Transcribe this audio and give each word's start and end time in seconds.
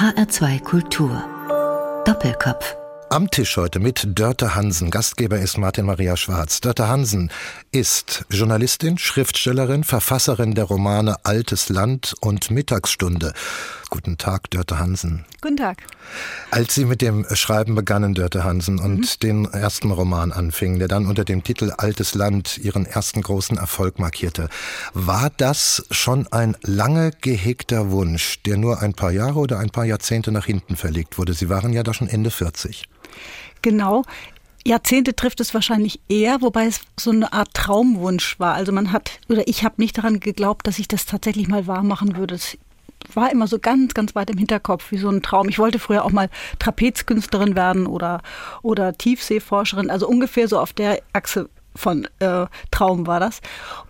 HR2 0.00 0.62
Kultur. 0.62 1.22
Doppelkopf. 2.06 2.74
Am 3.10 3.30
Tisch 3.30 3.58
heute 3.58 3.80
mit 3.80 4.18
Dörte 4.18 4.54
Hansen. 4.54 4.90
Gastgeber 4.90 5.38
ist 5.38 5.58
Martin 5.58 5.84
Maria 5.84 6.16
Schwarz. 6.16 6.62
Dörte 6.62 6.88
Hansen 6.88 7.30
ist 7.70 8.24
Journalistin, 8.30 8.96
Schriftstellerin, 8.96 9.84
Verfasserin 9.84 10.54
der 10.54 10.64
Romane 10.64 11.16
Altes 11.24 11.68
Land 11.68 12.14
und 12.22 12.50
Mittagsstunde. 12.50 13.34
Guten 13.90 14.18
Tag, 14.18 14.48
Dörte 14.50 14.78
Hansen. 14.78 15.24
Guten 15.40 15.56
Tag. 15.56 15.82
Als 16.52 16.76
Sie 16.76 16.84
mit 16.84 17.02
dem 17.02 17.26
Schreiben 17.34 17.74
begannen, 17.74 18.14
Dörte 18.14 18.44
Hansen, 18.44 18.78
und 18.78 19.00
mhm. 19.00 19.20
den 19.20 19.44
ersten 19.46 19.90
Roman 19.90 20.30
anfingen, 20.30 20.78
der 20.78 20.86
dann 20.86 21.06
unter 21.06 21.24
dem 21.24 21.42
Titel 21.42 21.72
Altes 21.76 22.14
Land 22.14 22.56
Ihren 22.58 22.86
ersten 22.86 23.20
großen 23.20 23.58
Erfolg 23.58 23.98
markierte, 23.98 24.48
war 24.94 25.30
das 25.36 25.84
schon 25.90 26.28
ein 26.28 26.56
lange 26.62 27.10
gehegter 27.20 27.90
Wunsch, 27.90 28.40
der 28.44 28.56
nur 28.56 28.80
ein 28.80 28.94
paar 28.94 29.10
Jahre 29.10 29.40
oder 29.40 29.58
ein 29.58 29.70
paar 29.70 29.84
Jahrzehnte 29.84 30.30
nach 30.30 30.46
hinten 30.46 30.76
verlegt 30.76 31.18
wurde? 31.18 31.34
Sie 31.34 31.48
waren 31.48 31.72
ja 31.72 31.82
da 31.82 31.92
schon 31.92 32.08
Ende 32.08 32.30
40. 32.30 32.84
Genau. 33.60 34.04
Jahrzehnte 34.64 35.16
trifft 35.16 35.40
es 35.40 35.52
wahrscheinlich 35.52 36.00
eher, 36.08 36.42
wobei 36.42 36.66
es 36.66 36.80
so 36.98 37.10
eine 37.10 37.32
Art 37.32 37.54
Traumwunsch 37.54 38.38
war. 38.38 38.54
Also 38.54 38.70
man 38.70 38.92
hat, 38.92 39.18
oder 39.28 39.48
ich 39.48 39.64
habe 39.64 39.76
nicht 39.78 39.98
daran 39.98 40.20
geglaubt, 40.20 40.66
dass 40.66 40.78
ich 40.78 40.86
das 40.86 41.06
tatsächlich 41.06 41.48
mal 41.48 41.66
wahr 41.66 41.82
machen 41.82 42.16
würde. 42.16 42.38
War 43.14 43.30
immer 43.32 43.46
so 43.46 43.58
ganz, 43.58 43.94
ganz 43.94 44.14
weit 44.14 44.30
im 44.30 44.38
Hinterkopf, 44.38 44.90
wie 44.90 44.98
so 44.98 45.08
ein 45.08 45.22
Traum. 45.22 45.48
Ich 45.48 45.58
wollte 45.58 45.78
früher 45.78 46.04
auch 46.04 46.12
mal 46.12 46.28
Trapezkünstlerin 46.58 47.54
werden 47.54 47.86
oder, 47.86 48.22
oder 48.62 48.96
Tiefseeforscherin, 48.96 49.90
also 49.90 50.08
ungefähr 50.08 50.48
so 50.48 50.58
auf 50.58 50.72
der 50.72 51.00
Achse 51.12 51.48
von 51.76 52.06
äh, 52.18 52.46
Traum 52.70 53.06
war 53.06 53.20
das. 53.20 53.40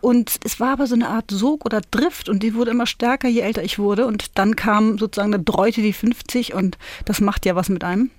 Und 0.01 0.38
es 0.45 0.60
war 0.60 0.73
aber 0.73 0.87
so 0.87 0.95
eine 0.95 1.09
Art 1.09 1.30
Sog 1.30 1.65
oder 1.65 1.80
Drift 1.91 2.29
und 2.29 2.43
die 2.43 2.55
wurde 2.55 2.70
immer 2.70 2.87
stärker, 2.87 3.29
je 3.29 3.41
älter 3.41 3.62
ich 3.62 3.79
wurde. 3.79 4.06
Und 4.06 4.38
dann 4.38 4.56
kam 4.56 4.98
sozusagen 4.98 5.34
eine 5.34 5.43
Dreute 5.43 5.82
die 5.82 5.93
50 5.93 6.55
und 6.55 6.79
das 7.05 7.21
macht 7.21 7.46
ja 7.46 7.57
was 7.57 7.68
mit 7.68 7.84
einem. 7.84 8.10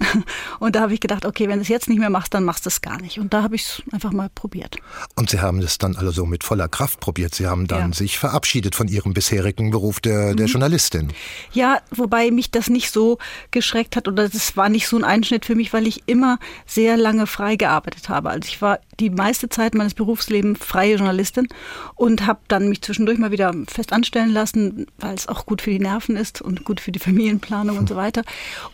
Und 0.58 0.76
da 0.76 0.80
habe 0.80 0.94
ich 0.94 1.00
gedacht, 1.00 1.24
okay, 1.24 1.48
wenn 1.48 1.56
du 1.56 1.62
es 1.62 1.68
jetzt 1.68 1.88
nicht 1.88 1.98
mehr 1.98 2.10
machst, 2.10 2.34
dann 2.34 2.44
machst 2.44 2.64
du 2.66 2.68
es 2.68 2.80
gar 2.80 3.00
nicht. 3.00 3.18
Und 3.18 3.32
da 3.32 3.42
habe 3.42 3.56
ich 3.56 3.62
es 3.62 3.82
einfach 3.92 4.12
mal 4.12 4.28
probiert. 4.28 4.76
Und 5.14 5.30
Sie 5.30 5.40
haben 5.40 5.60
es 5.60 5.78
dann 5.78 5.96
also 5.96 6.26
mit 6.26 6.44
voller 6.44 6.68
Kraft 6.68 7.00
probiert. 7.00 7.34
Sie 7.34 7.46
haben 7.46 7.66
dann 7.66 7.90
ja. 7.90 7.96
sich 7.96 8.18
verabschiedet 8.18 8.74
von 8.74 8.88
Ihrem 8.88 9.14
bisherigen 9.14 9.70
Beruf 9.70 10.00
der, 10.00 10.34
der 10.34 10.46
mhm. 10.46 10.52
Journalistin. 10.52 11.12
Ja, 11.52 11.80
wobei 11.90 12.30
mich 12.30 12.50
das 12.50 12.68
nicht 12.68 12.90
so 12.90 13.18
geschreckt 13.50 13.96
hat 13.96 14.08
oder 14.08 14.28
das 14.28 14.56
war 14.56 14.68
nicht 14.68 14.86
so 14.86 14.96
ein 14.96 15.04
Einschnitt 15.04 15.44
für 15.44 15.54
mich, 15.54 15.72
weil 15.72 15.86
ich 15.86 16.02
immer 16.06 16.38
sehr 16.66 16.96
lange 16.96 17.26
frei 17.26 17.56
gearbeitet 17.56 18.08
habe. 18.08 18.30
Also 18.30 18.48
ich 18.48 18.62
war 18.62 18.78
die 19.00 19.10
meiste 19.10 19.48
Zeit 19.48 19.74
meines 19.74 19.94
Berufslebens 19.94 20.58
freie 20.60 20.96
Journalistin 20.96 21.48
und 21.94 22.26
habe 22.26 22.40
dann 22.48 22.68
mich 22.68 22.82
zwischendurch 22.82 23.18
mal 23.18 23.30
wieder 23.30 23.54
fest 23.68 23.92
anstellen 23.92 24.30
lassen, 24.30 24.86
weil 24.98 25.14
es 25.14 25.28
auch 25.28 25.46
gut 25.46 25.62
für 25.62 25.70
die 25.70 25.78
Nerven 25.78 26.16
ist 26.16 26.42
und 26.42 26.64
gut 26.64 26.80
für 26.80 26.92
die 26.92 26.98
Familienplanung 26.98 27.78
und 27.78 27.88
so 27.88 27.96
weiter. 27.96 28.22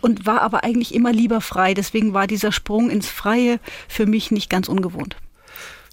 Und 0.01 0.27
war 0.27 0.41
aber 0.43 0.65
eigentlich 0.65 0.95
immer 0.95 1.13
lieber 1.13 1.41
frei. 1.41 1.75
Deswegen 1.75 2.15
war 2.15 2.27
dieser 2.27 2.53
Sprung 2.53 2.91
ins 2.91 3.09
Freie 3.09 3.61
für 3.89 4.07
mich 4.07 4.31
nicht 4.31 4.51
ganz 4.51 4.69
ungewohnt. 4.69 5.17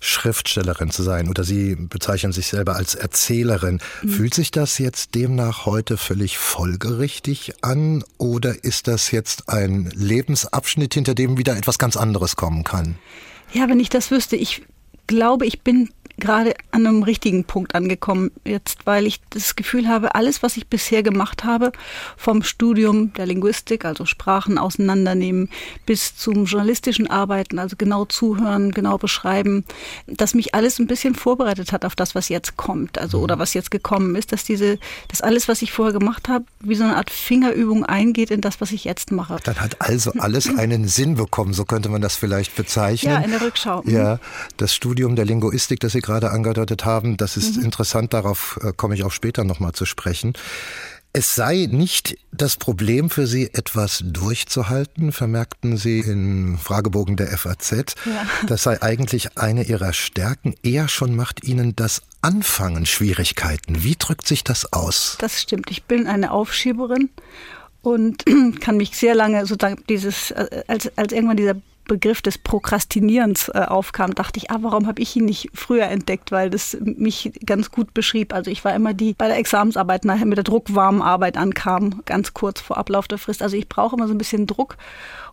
Schriftstellerin 0.04 0.90
zu 0.90 1.04
sein 1.04 1.30
oder 1.30 1.44
Sie 1.44 1.76
bezeichnen 1.76 2.32
sich 2.32 2.48
selber 2.48 2.76
als 2.76 2.95
Erzählerin. 2.95 3.80
Mhm. 4.02 4.10
Fühlt 4.10 4.34
sich 4.34 4.50
das 4.50 4.80
jetzt 4.80 5.14
demnach 5.14 5.68
heute 5.68 5.95
völlig 5.95 6.40
folgerichtig 6.40 7.54
an 7.62 8.04
oder 8.18 8.64
ist 8.64 8.88
das 8.88 9.12
jetzt 9.12 9.48
ein 9.48 9.92
Lebensabschnitt, 9.94 10.95
hinter 10.95 11.14
dem 11.14 11.38
wieder 11.38 11.56
etwas 11.56 11.78
ganz 11.78 11.95
anderes 11.95 12.36
kommen 12.36 12.64
kann? 12.64 12.98
Ja, 13.54 13.68
wenn 13.70 13.80
ich 13.80 13.90
das 13.90 14.12
wüsste, 14.12 14.36
ich 14.36 14.62
glaube, 15.08 15.46
ich 15.46 15.62
bin 15.62 15.90
gerade 16.22 16.53
an 16.72 16.88
einem 16.88 17.03
richtigen 17.03 17.44
Punkt 17.44 17.75
angekommen 17.75 18.31
jetzt, 18.45 18.86
weil 18.86 19.05
ich 19.05 19.19
das 19.31 19.58
Gefühl 19.58 19.89
habe, 19.89 20.16
alles, 20.16 20.41
was 20.41 20.55
ich 20.55 20.67
bisher 20.67 21.03
gemacht 21.03 21.44
habe, 21.44 21.73
vom 22.16 22.44
Studium 22.44 23.11
der 23.14 23.25
Linguistik, 23.25 23.83
also 23.83 24.05
Sprachen 24.05 24.58
auseinandernehmen, 24.58 25.49
bis 25.86 26.16
zum 26.16 26.45
journalistischen 26.45 27.09
Arbeiten, 27.09 27.59
also 27.59 27.75
genau 27.75 28.05
zuhören, 28.05 28.72
genau 28.72 28.97
beschreiben, 28.97 29.65
dass 30.08 30.33
mich 30.33 30.55
alles 30.55 30.80
ein 30.80 30.87
bisschen 30.87 31.15
vorbereitet 31.15 31.73
hat 31.73 31.83
auf 31.83 31.95
das, 31.95 32.15
was 32.15 32.30
jetzt 32.30 32.55
kommt, 32.55 32.99
also 32.99 33.20
oder 33.20 33.39
was 33.39 33.54
jetzt 33.54 33.71
gekommen 33.71 34.15
ist, 34.15 34.31
dass 34.31 34.43
diese, 34.43 34.80
dass 35.10 35.21
alles, 35.21 35.48
was 35.48 35.61
ich 35.61 35.71
vorher 35.71 35.98
gemacht 35.98 36.30
habe, 36.30 36.45
wie 36.61 36.76
so 36.76 36.83
eine 36.83 36.95
Art 36.95 37.10
Fingerübung 37.10 37.86
eingeht 37.86 38.31
in 38.31 38.42
das, 38.42 38.61
was 38.61 38.71
ich 38.71 38.83
jetzt 38.83 39.11
mache. 39.11 39.37
Dann 39.43 39.60
hat 39.60 39.81
also 39.81 40.11
alles 40.20 40.48
einen 40.55 40.87
Sinn 40.87 41.15
bekommen, 41.15 41.54
so 41.54 41.65
könnte 41.65 41.89
man 41.89 42.02
das 42.02 42.15
vielleicht 42.15 42.55
bezeichnen. 42.55 43.11
Ja, 43.11 43.20
in 43.20 43.31
der 43.31 43.42
Rückschau. 43.42 43.81
Ja, 43.86 44.20
das 44.58 44.76
Studium 44.76 45.15
der 45.15 45.26
Linguistik, 45.26 45.80
das 45.80 45.93
Sie 45.93 46.02
gerade 46.02 46.11
angedeutet 46.14 46.86
haben, 46.86 47.17
das 47.17 47.38
ist 47.38 47.58
mhm. 47.58 47.66
interessant, 47.66 48.14
darauf 48.14 48.60
äh, 48.64 48.72
komme 48.76 48.95
ich 48.95 49.04
auch 49.04 49.11
später 49.11 49.44
nochmal 49.44 49.72
zu 49.73 49.86
sprechen. 49.86 50.33
Es 51.14 51.36
sei 51.36 51.67
nicht 51.70 52.17
das 52.32 52.55
Problem 52.55 53.10
für 53.10 53.27
Sie, 53.27 53.54
etwas 53.54 54.02
durchzuhalten, 54.05 55.11
vermerkten 55.11 55.76
Sie 55.76 55.99
im 55.99 56.58
Fragebogen 56.58 57.17
der 57.17 57.38
FAZ. 57.38 57.72
Ja. 58.05 58.26
Das 58.48 58.64
sei 58.64 58.82
eigentlich 58.82 59.38
eine 59.38 59.64
Ihrer 59.64 59.92
Stärken. 59.92 60.55
Eher 60.64 60.88
schon 60.88 61.16
macht 61.16 61.44
Ihnen 61.44 61.76
das 61.76 62.02
Anfangen 62.22 62.86
Schwierigkeiten. 62.86 63.83
Wie 63.83 63.95
drückt 63.98 64.26
sich 64.26 64.45
das 64.45 64.72
aus? 64.72 65.17
Das 65.20 65.42
stimmt. 65.42 65.70
Ich 65.70 65.83
bin 65.83 66.08
eine 66.08 66.32
Aufschieberin 66.32 67.10
und 67.82 68.26
kann 68.61 68.78
mich 68.78 68.95
sehr 68.95 69.14
lange 69.14 69.45
sozusagen 69.45 69.83
dieses, 69.89 70.32
äh, 70.32 70.64
als, 70.67 70.98
als 70.98 71.11
irgendwann 71.11 71.38
dieser 71.38 71.55
Begriff 71.86 72.21
des 72.21 72.37
Prokrastinierens 72.37 73.49
äh, 73.49 73.65
aufkam, 73.67 74.15
dachte 74.15 74.37
ich, 74.37 74.52
ah, 74.52 74.59
warum 74.61 74.87
habe 74.87 75.02
ich 75.02 75.15
ihn 75.15 75.25
nicht 75.25 75.49
früher 75.53 75.86
entdeckt, 75.86 76.31
weil 76.31 76.49
das 76.49 76.77
mich 76.81 77.33
ganz 77.45 77.71
gut 77.71 77.93
beschrieb. 77.93 78.33
Also 78.33 78.52
ich 78.52 78.64
war 78.64 78.73
immer 78.75 78.93
die 78.93 79.14
bei 79.14 79.27
der 79.27 79.37
Examensarbeit 79.37 80.05
nachher 80.05 80.25
mit 80.25 80.37
der 80.37 80.43
druckwarmen 80.43 81.02
Arbeit 81.02 81.37
ankam, 81.37 82.02
ganz 82.05 82.33
kurz 82.33 82.61
vor 82.61 82.77
Ablauf 82.77 83.08
der 83.08 83.17
Frist. 83.17 83.42
Also 83.42 83.58
ich 83.58 83.67
brauche 83.67 83.95
immer 83.95 84.08
so 84.08 84.14
ein 84.14 84.17
bisschen 84.17 84.47
Druck 84.47 84.77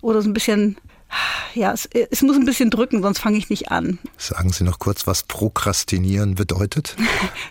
oder 0.00 0.22
so 0.22 0.28
ein 0.28 0.34
bisschen 0.34 0.76
ja, 1.54 1.72
es, 1.72 1.86
es, 1.86 2.22
muss 2.22 2.36
ein 2.36 2.44
bisschen 2.44 2.70
drücken, 2.70 3.02
sonst 3.02 3.18
fange 3.18 3.38
ich 3.38 3.50
nicht 3.50 3.70
an. 3.70 3.98
Sagen 4.16 4.52
Sie 4.52 4.64
noch 4.64 4.78
kurz, 4.78 5.06
was 5.06 5.22
Prokrastinieren 5.22 6.34
bedeutet? 6.34 6.96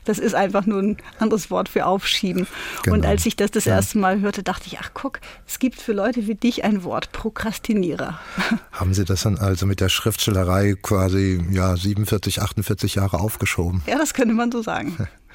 Das 0.06 0.20
ist 0.20 0.36
einfach 0.36 0.66
nur 0.66 0.82
ein 0.82 0.98
anderes 1.20 1.52
Wort 1.52 1.68
für 1.68 1.86
Aufschieben. 1.86 2.48
Genau. 2.84 2.96
Und 2.96 3.06
als 3.06 3.26
ich 3.26 3.36
das 3.36 3.52
das 3.52 3.66
ja. 3.66 3.76
erste 3.76 3.98
Mal 3.98 4.22
hörte, 4.22 4.42
dachte 4.42 4.68
ich, 4.68 4.80
ach 4.80 4.92
guck, 4.94 5.20
es 5.46 5.60
gibt 5.60 5.82
für 5.82 5.92
Leute 5.92 6.28
wie 6.28 6.36
dich 6.36 6.64
ein 6.64 6.86
Wort, 6.86 7.12
Prokrastinierer. 7.12 8.18
Haben 8.72 8.94
Sie 8.94 9.04
das 9.04 9.24
dann 9.24 9.38
also 9.38 9.66
mit 9.66 9.82
der 9.82 9.90
Schriftstellerei 9.90 10.76
quasi 10.82 11.44
ja 11.52 11.76
47, 11.76 12.42
48 12.42 12.96
Jahre 12.96 13.20
aufgeschoben? 13.20 13.82
Ja, 13.86 13.98
das 13.98 14.14
könnte 14.14 14.34
man 14.34 14.50
so 14.50 14.62
sagen. 14.62 14.96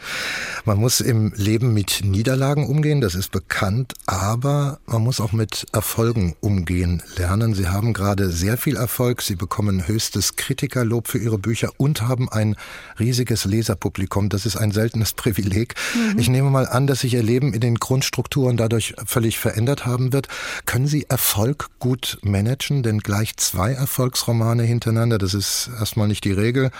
Man 0.65 0.79
muss 0.79 1.01
im 1.01 1.33
Leben 1.35 1.75
mit 1.75 2.03
Niederlagen 2.05 2.67
umgehen, 2.67 3.01
das 3.01 3.17
ist 3.17 3.33
bekannt, 3.33 3.95
aber 4.07 4.79
man 4.87 5.03
muss 5.03 5.21
auch 5.21 5.33
mit 5.33 5.67
Erfolgen 5.73 6.37
umgehen 6.41 7.03
lernen. 7.17 7.55
Sie 7.55 7.69
haben 7.69 7.93
gerade 7.93 8.31
sehr 8.31 8.57
viel 8.57 8.77
Erfolg, 8.77 9.23
Sie 9.23 9.35
bekommen 9.35 9.89
höchstes 9.89 10.37
Kritikerlob 10.37 11.09
für 11.09 11.19
Ihre 11.19 11.39
Bücher 11.39 11.71
und 11.79 12.03
haben 12.03 12.29
ein 12.29 12.55
riesiges 13.01 13.45
Leserpublikum. 13.45 14.29
Das 14.29 14.47
ist 14.47 14.57
ein 14.57 14.71
seltenes 14.71 15.13
Privileg. 15.15 15.75
Mhm. 15.95 16.19
Ich 16.19 16.29
nehme 16.29 16.51
mal 16.51 16.69
an, 16.69 16.87
dass 16.87 17.01
sich 17.01 17.15
Ihr 17.15 17.25
Leben 17.25 17.55
in 17.55 17.61
den 17.61 17.77
Grundstrukturen 17.77 18.57
dadurch 18.57 18.95
völlig 19.05 19.39
verändert 19.39 19.85
haben 19.85 20.13
wird. 20.13 20.29
Können 20.65 20.87
Sie 20.87 21.07
Erfolg 21.09 21.71
gut 21.81 22.19
managen? 22.23 22.85
Denn 22.85 23.01
gleich 23.01 23.37
zwei 23.37 23.73
Erfolgsromane 23.73 24.63
hintereinander, 24.63 25.19
das 25.19 25.35
ist 25.35 25.71
erstmal 25.79 26.07
nicht 26.07 26.25
die 26.25 26.33
Regel. 26.33 26.71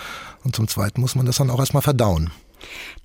Und 0.43 0.55
zum 0.55 0.67
Zweiten 0.67 1.01
muss 1.01 1.15
man 1.15 1.25
das 1.25 1.37
dann 1.37 1.49
auch 1.49 1.59
erstmal 1.59 1.83
verdauen. 1.83 2.31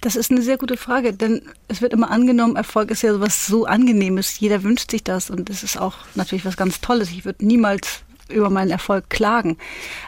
Das 0.01 0.17
ist 0.17 0.31
eine 0.31 0.43
sehr 0.43 0.59
gute 0.59 0.77
Frage, 0.77 1.13
denn 1.13 1.43
es 1.69 1.83
wird 1.83 1.93
immer 1.93 2.11
angenommen, 2.11 2.57
Erfolg 2.57 2.91
ist 2.91 3.03
ja 3.03 3.13
sowas 3.13 3.47
so 3.47 3.67
Angenehmes. 3.67 4.39
Jeder 4.39 4.63
wünscht 4.63 4.91
sich 4.91 5.03
das 5.05 5.31
und 5.31 5.49
das 5.49 5.63
ist 5.63 5.79
auch 5.81 5.97
natürlich 6.15 6.45
was 6.45 6.57
ganz 6.57 6.81
Tolles. 6.81 7.11
Ich 7.11 7.25
würde 7.25 7.45
niemals 7.45 8.05
über 8.29 8.51
meinen 8.51 8.71
Erfolg 8.71 9.11
klagen. 9.11 9.57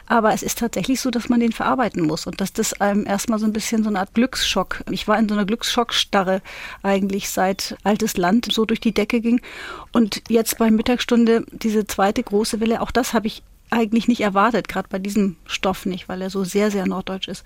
Aber 0.05 0.33
es 0.33 0.43
ist 0.43 0.59
tatsächlich 0.59 1.01
so, 1.01 1.11
dass 1.11 1.29
man 1.29 1.39
den 1.39 1.51
verarbeiten 1.51 2.03
muss 2.03 2.27
und 2.27 2.41
dass 2.41 2.53
das 2.53 2.79
einem 2.79 3.05
erstmal 3.05 3.39
so 3.39 3.45
ein 3.45 3.53
bisschen 3.53 3.83
so 3.83 3.89
eine 3.89 3.99
Art 3.99 4.13
Glücksschock. 4.13 4.83
Ich 4.91 5.07
war 5.07 5.17
in 5.17 5.27
so 5.27 5.35
einer 5.35 5.45
Glücksschockstarre 5.45 6.41
eigentlich 6.83 7.29
seit 7.29 7.75
Altes 7.83 8.17
Land 8.17 8.47
so 8.51 8.65
durch 8.65 8.79
die 8.79 8.93
Decke 8.93 9.21
ging. 9.21 9.41
Und 9.91 10.21
jetzt 10.29 10.57
bei 10.57 10.71
Mittagsstunde 10.71 11.45
diese 11.51 11.87
zweite 11.87 12.23
große 12.23 12.59
Welle, 12.59 12.81
auch 12.81 12.91
das 12.91 13.13
habe 13.13 13.27
ich 13.27 13.43
eigentlich 13.71 14.07
nicht 14.07 14.21
erwartet, 14.21 14.67
gerade 14.67 14.89
bei 14.89 14.99
diesem 14.99 15.37
Stoff 15.45 15.85
nicht, 15.85 16.09
weil 16.09 16.21
er 16.21 16.29
so 16.29 16.43
sehr, 16.43 16.69
sehr 16.69 16.85
norddeutsch 16.85 17.29
ist. 17.29 17.43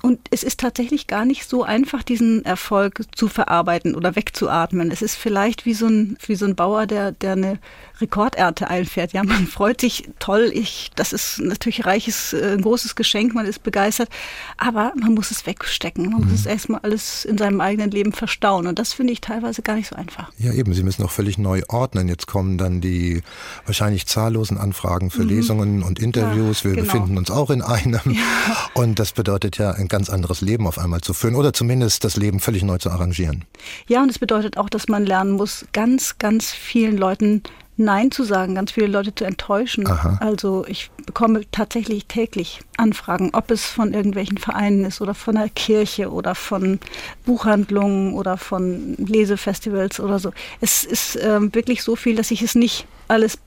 Und 0.00 0.20
es 0.30 0.44
ist 0.44 0.60
tatsächlich 0.60 1.08
gar 1.08 1.24
nicht 1.24 1.48
so 1.48 1.64
einfach, 1.64 2.04
diesen 2.04 2.44
Erfolg 2.44 3.02
zu 3.14 3.26
verarbeiten 3.26 3.96
oder 3.96 4.14
wegzuatmen. 4.14 4.92
Es 4.92 5.02
ist 5.02 5.16
vielleicht 5.16 5.66
wie 5.66 5.74
so 5.74 5.86
ein, 5.86 6.16
wie 6.24 6.36
so 6.36 6.46
ein 6.46 6.54
Bauer, 6.54 6.86
der, 6.86 7.10
der 7.10 7.32
eine 7.32 7.58
Rekordernte 8.00 8.70
einfährt. 8.70 9.12
Ja, 9.12 9.24
man 9.24 9.46
freut 9.48 9.80
sich 9.80 10.08
toll. 10.20 10.52
Ich, 10.54 10.92
das 10.94 11.12
ist 11.12 11.40
natürlich 11.40 11.84
reiches, 11.84 12.32
äh, 12.32 12.52
ein 12.52 12.62
großes 12.62 12.94
Geschenk. 12.94 13.34
Man 13.34 13.44
ist 13.44 13.64
begeistert. 13.64 14.08
Aber 14.56 14.92
man 14.94 15.14
muss 15.14 15.32
es 15.32 15.46
wegstecken. 15.46 16.10
Man 16.10 16.20
mhm. 16.20 16.30
muss 16.30 16.40
es 16.40 16.46
erstmal 16.46 16.80
alles 16.82 17.24
in 17.24 17.36
seinem 17.36 17.60
eigenen 17.60 17.90
Leben 17.90 18.12
verstauen. 18.12 18.68
Und 18.68 18.78
das 18.78 18.92
finde 18.92 19.12
ich 19.12 19.20
teilweise 19.20 19.62
gar 19.62 19.74
nicht 19.74 19.88
so 19.88 19.96
einfach. 19.96 20.30
Ja, 20.38 20.52
eben. 20.52 20.74
Sie 20.74 20.84
müssen 20.84 21.02
auch 21.02 21.10
völlig 21.10 21.38
neu 21.38 21.62
ordnen. 21.68 22.06
Jetzt 22.06 22.28
kommen 22.28 22.56
dann 22.56 22.80
die 22.80 23.22
wahrscheinlich 23.66 24.06
zahllosen 24.06 24.58
Anfragen 24.58 25.10
für 25.10 25.24
mhm. 25.24 25.30
Lesungen 25.30 25.57
Ausstellungen 25.58 25.82
und 25.82 25.98
Interviews. 25.98 26.64
Wir 26.64 26.72
genau. 26.72 26.84
befinden 26.84 27.18
uns 27.18 27.30
auch 27.30 27.50
in 27.50 27.62
einem. 27.62 28.00
Ja. 28.06 28.70
Und 28.74 28.98
das 28.98 29.12
bedeutet 29.12 29.58
ja, 29.58 29.72
ein 29.72 29.88
ganz 29.88 30.10
anderes 30.10 30.40
Leben 30.40 30.66
auf 30.66 30.78
einmal 30.78 31.00
zu 31.00 31.14
führen 31.14 31.34
oder 31.34 31.52
zumindest 31.52 32.04
das 32.04 32.16
Leben 32.16 32.40
völlig 32.40 32.62
neu 32.62 32.78
zu 32.78 32.90
arrangieren. 32.90 33.44
Ja, 33.88 34.02
und 34.02 34.10
es 34.10 34.18
bedeutet 34.18 34.56
auch, 34.56 34.68
dass 34.68 34.88
man 34.88 35.04
lernen 35.04 35.32
muss, 35.32 35.66
ganz, 35.72 36.18
ganz 36.18 36.50
vielen 36.52 36.96
Leuten 36.96 37.42
Nein 37.80 38.10
zu 38.10 38.24
sagen, 38.24 38.56
ganz 38.56 38.72
viele 38.72 38.88
Leute 38.88 39.14
zu 39.14 39.24
enttäuschen. 39.24 39.86
Aha. 39.86 40.18
Also 40.20 40.64
ich 40.66 40.90
bekomme 41.06 41.42
tatsächlich 41.52 42.06
täglich 42.06 42.60
Anfragen, 42.76 43.30
ob 43.34 43.52
es 43.52 43.66
von 43.66 43.94
irgendwelchen 43.94 44.36
Vereinen 44.36 44.84
ist 44.84 45.00
oder 45.00 45.14
von 45.14 45.36
der 45.36 45.48
Kirche 45.48 46.10
oder 46.10 46.34
von 46.34 46.80
Buchhandlungen 47.24 48.14
oder 48.14 48.36
von 48.36 48.96
Lesefestivals 48.96 50.00
oder 50.00 50.18
so. 50.18 50.32
Es 50.60 50.82
ist 50.82 51.16
ähm, 51.22 51.54
wirklich 51.54 51.84
so 51.84 51.94
viel, 51.94 52.16
dass 52.16 52.32
ich 52.32 52.42
es 52.42 52.56
nicht 52.56 52.84
alles, 53.06 53.38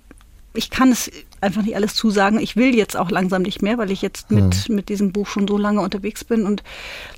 ich 0.53 0.69
kann 0.69 0.91
es 0.91 1.09
einfach 1.39 1.61
nicht 1.61 1.75
alles 1.75 1.95
zusagen. 1.95 2.39
Ich 2.39 2.55
will 2.55 2.75
jetzt 2.75 2.97
auch 2.97 3.09
langsam 3.09 3.41
nicht 3.41 3.61
mehr, 3.61 3.77
weil 3.77 3.91
ich 3.91 4.01
jetzt 4.01 4.31
mit, 4.31 4.53
hm. 4.53 4.75
mit 4.75 4.89
diesem 4.89 5.11
Buch 5.11 5.27
schon 5.27 5.47
so 5.47 5.57
lange 5.57 5.81
unterwegs 5.81 6.23
bin 6.23 6.45
und 6.45 6.63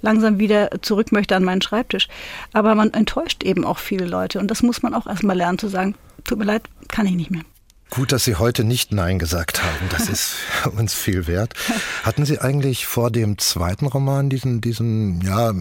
langsam 0.01 0.39
wieder 0.39 0.69
zurück 0.81 1.11
möchte 1.11 1.35
an 1.35 1.43
meinen 1.43 1.61
Schreibtisch. 1.61 2.07
Aber 2.53 2.75
man 2.75 2.93
enttäuscht 2.93 3.43
eben 3.43 3.65
auch 3.65 3.79
viele 3.79 4.05
Leute 4.05 4.39
und 4.39 4.49
das 4.49 4.63
muss 4.63 4.81
man 4.83 4.93
auch 4.93 5.07
erstmal 5.07 5.37
lernen 5.37 5.57
zu 5.57 5.67
sagen, 5.67 5.95
tut 6.23 6.37
mir 6.37 6.45
leid, 6.45 6.63
kann 6.87 7.05
ich 7.05 7.15
nicht 7.15 7.31
mehr. 7.31 7.43
Gut, 7.93 8.11
dass 8.11 8.23
Sie 8.23 8.37
heute 8.37 8.63
nicht 8.63 8.91
Nein 8.91 9.19
gesagt 9.19 9.61
haben. 9.63 9.87
Das 9.91 10.09
ist 10.09 10.33
uns 10.77 10.95
viel 10.95 11.27
wert. 11.27 11.53
Hatten 12.01 12.25
Sie 12.25 12.39
eigentlich 12.39 12.87
vor 12.87 13.11
dem 13.11 13.37
zweiten 13.37 13.85
Roman 13.85 14.31
diesen, 14.31 14.61
diesen, 14.61 15.21
ja, 15.21 15.53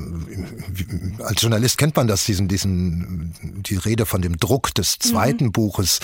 als 1.22 1.42
Journalist 1.42 1.76
kennt 1.76 1.94
man 1.94 2.08
das, 2.08 2.24
diesen, 2.24 2.48
diesen, 2.48 3.34
die 3.66 3.76
Rede 3.76 4.06
von 4.06 4.22
dem 4.22 4.38
Druck 4.38 4.74
des 4.74 4.98
zweiten 4.98 5.46
mhm. 5.46 5.52
Buches, 5.52 6.00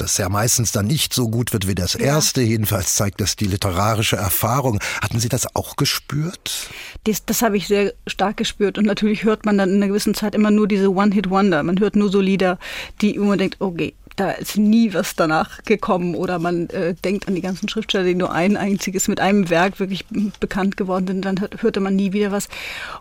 das 0.00 0.16
ja 0.16 0.28
meistens 0.28 0.72
dann 0.72 0.86
nicht 0.86 1.12
so 1.12 1.28
gut 1.28 1.52
wird 1.52 1.66
wie 1.66 1.74
das 1.74 1.94
erste. 1.94 2.40
Ja. 2.40 2.48
Jedenfalls 2.48 2.94
zeigt 2.94 3.20
das 3.20 3.36
die 3.36 3.46
literarische 3.46 4.16
Erfahrung. 4.16 4.80
Hatten 5.02 5.20
Sie 5.20 5.28
das 5.28 5.54
auch 5.54 5.76
gespürt? 5.76 6.68
Das, 7.04 7.24
das 7.24 7.42
habe 7.42 7.56
ich 7.56 7.66
sehr 7.66 7.94
stark 8.06 8.36
gespürt. 8.36 8.78
Und 8.78 8.86
natürlich 8.86 9.24
hört 9.24 9.44
man 9.44 9.58
dann 9.58 9.70
in 9.70 9.76
einer 9.76 9.88
gewissen 9.88 10.14
Zeit 10.14 10.34
immer 10.34 10.50
nur 10.50 10.68
diese 10.68 10.90
One-Hit-Wonder. 10.90 11.62
Man 11.62 11.78
hört 11.80 11.96
nur 11.96 12.10
so 12.10 12.20
Lieder, 12.20 12.58
die 13.00 13.14
immer 13.14 13.36
denkt, 13.36 13.56
okay, 13.60 13.94
da 14.20 14.32
ist 14.32 14.58
nie 14.58 14.92
was 14.92 15.16
danach 15.16 15.62
gekommen 15.64 16.14
oder 16.14 16.38
man 16.38 16.68
äh, 16.68 16.92
denkt 16.92 17.26
an 17.26 17.34
die 17.34 17.40
ganzen 17.40 17.70
Schriftsteller, 17.70 18.04
die 18.04 18.14
nur 18.14 18.30
ein 18.30 18.58
einziges 18.58 19.08
mit 19.08 19.18
einem 19.18 19.48
Werk 19.48 19.80
wirklich 19.80 20.04
bekannt 20.40 20.76
geworden 20.76 21.06
sind, 21.06 21.24
dann 21.24 21.40
hörte 21.58 21.80
man 21.80 21.96
nie 21.96 22.12
wieder 22.12 22.30
was. 22.30 22.50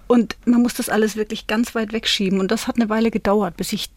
Und 0.07 0.37
man 0.45 0.61
muss 0.61 0.75
das 0.75 0.87
alles 0.87 1.17
wirklich 1.17 1.45
ganz 1.45 1.75
weit 1.75 1.91
wegschieben. 1.91 2.39
Und 2.39 2.51
das 2.51 2.67
hat 2.67 2.77
eine 2.77 2.87
Weile 2.87 3.11
gedauert, 3.11 3.57
bis 3.57 3.73
ich 3.73 3.89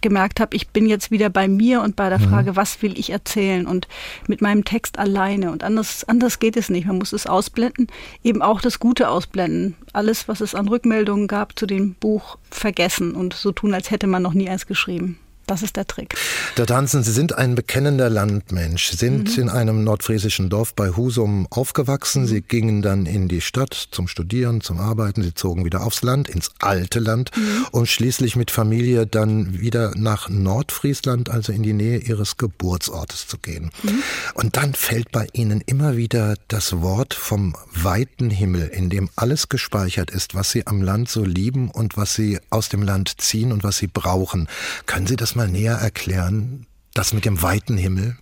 gemerkt 0.00 0.40
habe, 0.40 0.56
ich 0.56 0.68
bin 0.68 0.86
jetzt 0.86 1.10
wieder 1.10 1.28
bei 1.28 1.48
mir 1.48 1.82
und 1.82 1.96
bei 1.96 2.08
der 2.08 2.18
mhm. 2.18 2.30
Frage, 2.30 2.56
was 2.56 2.80
will 2.80 2.98
ich 2.98 3.10
erzählen 3.10 3.66
und 3.66 3.86
mit 4.26 4.40
meinem 4.40 4.64
Text 4.64 4.98
alleine. 4.98 5.50
Und 5.50 5.62
anders, 5.62 6.04
anders 6.04 6.38
geht 6.38 6.56
es 6.56 6.70
nicht. 6.70 6.86
Man 6.86 6.96
muss 6.96 7.12
es 7.12 7.26
ausblenden, 7.26 7.88
eben 8.24 8.40
auch 8.40 8.62
das 8.62 8.78
Gute 8.78 9.10
ausblenden. 9.10 9.76
Alles, 9.92 10.28
was 10.28 10.40
es 10.40 10.54
an 10.54 10.66
Rückmeldungen 10.66 11.28
gab 11.28 11.58
zu 11.58 11.66
dem 11.66 11.92
Buch, 11.92 12.38
vergessen 12.50 13.14
und 13.14 13.34
so 13.34 13.52
tun, 13.52 13.74
als 13.74 13.90
hätte 13.90 14.06
man 14.06 14.22
noch 14.22 14.32
nie 14.32 14.48
eins 14.48 14.66
geschrieben. 14.66 15.18
Das 15.50 15.62
ist 15.62 15.74
der 15.74 15.84
Trick. 15.84 16.14
Der 16.58 16.66
Tanzen, 16.66 17.02
Sie 17.02 17.10
sind 17.10 17.36
ein 17.36 17.56
bekennender 17.56 18.08
Landmensch, 18.08 18.90
Sie 18.90 18.96
sind 18.96 19.36
mhm. 19.36 19.42
in 19.42 19.48
einem 19.48 19.82
nordfriesischen 19.82 20.48
Dorf 20.48 20.74
bei 20.74 20.90
Husum 20.90 21.48
aufgewachsen. 21.50 22.28
Sie 22.28 22.40
gingen 22.40 22.82
dann 22.82 23.04
in 23.04 23.26
die 23.26 23.40
Stadt 23.40 23.88
zum 23.90 24.06
Studieren, 24.06 24.60
zum 24.60 24.78
Arbeiten. 24.78 25.24
Sie 25.24 25.34
zogen 25.34 25.64
wieder 25.64 25.82
aufs 25.82 26.02
Land, 26.02 26.28
ins 26.28 26.52
alte 26.60 27.00
Land, 27.00 27.32
mhm. 27.36 27.66
um 27.72 27.84
schließlich 27.84 28.36
mit 28.36 28.52
Familie 28.52 29.08
dann 29.08 29.58
wieder 29.58 29.90
nach 29.96 30.28
Nordfriesland, 30.28 31.30
also 31.30 31.52
in 31.52 31.64
die 31.64 31.72
Nähe 31.72 31.98
Ihres 31.98 32.36
Geburtsortes 32.36 33.26
zu 33.26 33.36
gehen. 33.36 33.72
Mhm. 33.82 34.04
Und 34.34 34.56
dann 34.56 34.74
fällt 34.74 35.10
bei 35.10 35.26
Ihnen 35.32 35.62
immer 35.66 35.96
wieder 35.96 36.36
das 36.46 36.80
Wort 36.80 37.12
vom 37.12 37.56
weiten 37.74 38.30
Himmel, 38.30 38.68
in 38.68 38.88
dem 38.88 39.10
alles 39.16 39.48
gespeichert 39.48 40.12
ist, 40.12 40.36
was 40.36 40.52
Sie 40.52 40.68
am 40.68 40.80
Land 40.80 41.08
so 41.08 41.24
lieben 41.24 41.72
und 41.72 41.96
was 41.96 42.14
Sie 42.14 42.38
aus 42.50 42.68
dem 42.68 42.84
Land 42.84 43.20
ziehen 43.20 43.50
und 43.50 43.64
was 43.64 43.78
Sie 43.78 43.88
brauchen. 43.88 44.46
Können 44.86 45.08
Sie 45.08 45.16
das 45.16 45.34
mal 45.34 45.39
mal 45.40 45.48
näher 45.48 45.76
erklären, 45.76 46.66
das 46.92 47.14
mit 47.14 47.24
dem 47.24 47.40
weiten 47.40 47.78
Himmel? 47.78 48.16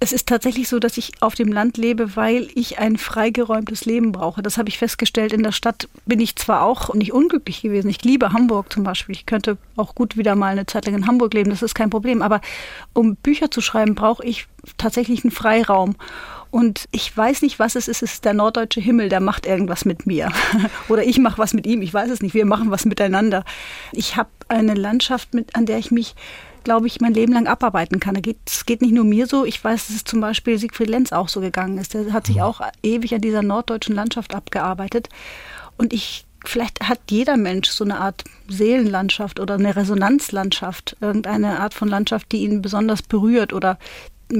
Es 0.00 0.12
ist 0.12 0.28
tatsächlich 0.28 0.68
so, 0.68 0.80
dass 0.80 0.98
ich 0.98 1.12
auf 1.20 1.36
dem 1.36 1.52
Land 1.52 1.76
lebe, 1.76 2.16
weil 2.16 2.48
ich 2.56 2.80
ein 2.80 2.98
freigeräumtes 2.98 3.84
Leben 3.84 4.10
brauche. 4.10 4.42
Das 4.42 4.58
habe 4.58 4.68
ich 4.68 4.76
festgestellt. 4.76 5.32
In 5.32 5.44
der 5.44 5.52
Stadt 5.52 5.88
bin 6.04 6.20
ich 6.20 6.34
zwar 6.34 6.62
auch 6.62 6.92
nicht 6.92 7.12
unglücklich 7.12 7.62
gewesen. 7.62 7.88
Ich 7.88 8.02
liebe 8.02 8.32
Hamburg 8.32 8.72
zum 8.72 8.82
Beispiel. 8.82 9.14
Ich 9.14 9.26
könnte 9.26 9.56
auch 9.76 9.94
gut 9.94 10.16
wieder 10.16 10.34
mal 10.34 10.48
eine 10.48 10.66
Zeit 10.66 10.86
lang 10.86 10.96
in 10.96 11.06
Hamburg 11.06 11.32
leben. 11.32 11.50
Das 11.50 11.62
ist 11.62 11.76
kein 11.76 11.88
Problem. 11.88 12.20
Aber 12.20 12.40
um 12.92 13.14
Bücher 13.14 13.50
zu 13.50 13.60
schreiben, 13.60 13.94
brauche 13.94 14.24
ich 14.24 14.48
tatsächlich 14.76 15.24
einen 15.24 15.30
Freiraum. 15.30 15.94
Und 16.54 16.84
ich 16.92 17.16
weiß 17.16 17.42
nicht, 17.42 17.58
was 17.58 17.74
es 17.74 17.88
ist. 17.88 18.04
Es 18.04 18.12
ist 18.12 18.24
der 18.24 18.32
norddeutsche 18.32 18.80
Himmel, 18.80 19.08
der 19.08 19.18
macht 19.18 19.44
irgendwas 19.44 19.84
mit 19.84 20.06
mir. 20.06 20.30
Oder 20.88 21.02
ich 21.02 21.18
mache 21.18 21.38
was 21.38 21.52
mit 21.52 21.66
ihm. 21.66 21.82
Ich 21.82 21.92
weiß 21.92 22.08
es 22.08 22.22
nicht. 22.22 22.32
Wir 22.32 22.46
machen 22.46 22.70
was 22.70 22.84
miteinander. 22.84 23.44
Ich 23.90 24.16
habe 24.16 24.28
eine 24.46 24.74
Landschaft, 24.74 25.34
mit, 25.34 25.56
an 25.56 25.66
der 25.66 25.78
ich 25.78 25.90
mich 25.90 26.14
glaube 26.62 26.86
ich, 26.86 27.00
mein 27.00 27.12
Leben 27.12 27.32
lang 27.32 27.48
abarbeiten 27.48 27.98
kann. 27.98 28.16
Es 28.46 28.66
geht 28.66 28.82
nicht 28.82 28.94
nur 28.94 29.02
mir 29.02 29.26
so. 29.26 29.44
Ich 29.44 29.64
weiß, 29.64 29.88
dass 29.88 29.96
es 29.96 30.04
zum 30.04 30.20
Beispiel 30.20 30.56
Siegfried 30.56 30.88
Lenz 30.88 31.10
auch 31.10 31.28
so 31.28 31.40
gegangen 31.40 31.76
ist. 31.76 31.92
Der 31.92 32.12
hat 32.12 32.28
sich 32.28 32.36
mhm. 32.36 32.42
auch 32.42 32.60
ewig 32.84 33.12
an 33.12 33.20
dieser 33.20 33.42
norddeutschen 33.42 33.96
Landschaft 33.96 34.32
abgearbeitet. 34.32 35.08
Und 35.76 35.92
ich, 35.92 36.24
vielleicht 36.44 36.88
hat 36.88 37.00
jeder 37.10 37.36
Mensch 37.36 37.68
so 37.68 37.82
eine 37.82 37.98
Art 37.98 38.22
Seelenlandschaft 38.46 39.40
oder 39.40 39.54
eine 39.54 39.74
Resonanzlandschaft, 39.74 40.98
irgendeine 41.00 41.58
Art 41.58 41.74
von 41.74 41.88
Landschaft, 41.88 42.30
die 42.30 42.44
ihn 42.44 42.62
besonders 42.62 43.02
berührt 43.02 43.52
oder 43.52 43.76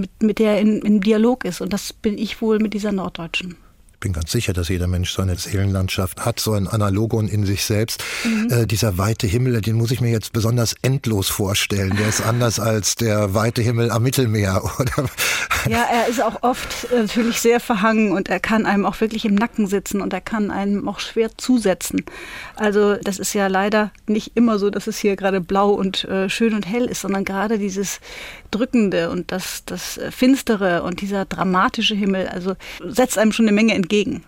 mit, 0.00 0.22
mit 0.22 0.38
der 0.38 0.52
er 0.52 0.60
in, 0.60 0.82
in 0.82 1.00
Dialog 1.00 1.44
ist. 1.44 1.60
Und 1.60 1.72
das 1.72 1.92
bin 1.92 2.18
ich 2.18 2.40
wohl 2.40 2.58
mit 2.58 2.74
dieser 2.74 2.92
norddeutschen 2.92 3.56
bin 4.04 4.12
ganz 4.12 4.30
sicher, 4.30 4.52
dass 4.52 4.68
jeder 4.68 4.86
Mensch 4.86 5.12
so 5.12 5.22
eine 5.22 5.34
Seelenlandschaft 5.34 6.26
hat, 6.26 6.38
so 6.38 6.52
ein 6.52 6.68
Analogon 6.68 7.26
in 7.26 7.46
sich 7.46 7.64
selbst. 7.64 8.04
Mhm. 8.22 8.50
Äh, 8.50 8.66
dieser 8.66 8.98
weite 8.98 9.26
Himmel, 9.26 9.62
den 9.62 9.76
muss 9.76 9.90
ich 9.90 10.02
mir 10.02 10.10
jetzt 10.10 10.34
besonders 10.34 10.74
endlos 10.82 11.30
vorstellen. 11.30 11.96
Der 11.96 12.08
ist 12.08 12.20
anders 12.20 12.60
als 12.60 12.96
der 12.96 13.32
weite 13.32 13.62
Himmel 13.62 13.90
am 13.90 14.02
Mittelmeer, 14.02 14.62
oder? 14.78 15.08
Ja, 15.70 15.86
er 15.90 16.06
ist 16.08 16.22
auch 16.22 16.42
oft 16.42 16.92
äh, 16.92 17.00
natürlich 17.00 17.40
sehr 17.40 17.60
verhangen 17.60 18.12
und 18.12 18.28
er 18.28 18.40
kann 18.40 18.66
einem 18.66 18.84
auch 18.84 19.00
wirklich 19.00 19.24
im 19.24 19.34
Nacken 19.34 19.66
sitzen 19.66 20.02
und 20.02 20.12
er 20.12 20.20
kann 20.20 20.50
einem 20.50 20.86
auch 20.86 21.00
schwer 21.00 21.30
zusetzen. 21.38 22.04
Also 22.56 22.96
das 22.96 23.18
ist 23.18 23.32
ja 23.32 23.46
leider 23.46 23.90
nicht 24.06 24.32
immer 24.34 24.58
so, 24.58 24.68
dass 24.68 24.86
es 24.86 24.98
hier 24.98 25.16
gerade 25.16 25.40
blau 25.40 25.70
und 25.70 26.04
äh, 26.04 26.28
schön 26.28 26.52
und 26.52 26.66
hell 26.66 26.84
ist, 26.84 27.00
sondern 27.00 27.24
gerade 27.24 27.58
dieses 27.58 28.00
Drückende 28.54 29.10
und 29.10 29.32
das, 29.32 29.64
das 29.64 29.98
Finstere 30.10 30.82
und 30.82 31.00
dieser 31.00 31.24
dramatische 31.24 31.94
Himmel, 31.94 32.28
also 32.28 32.54
setzt 32.84 33.18
einem 33.18 33.32
schon 33.32 33.46
eine 33.46 33.54
Menge 33.54 33.74
entgegen. 33.74 34.24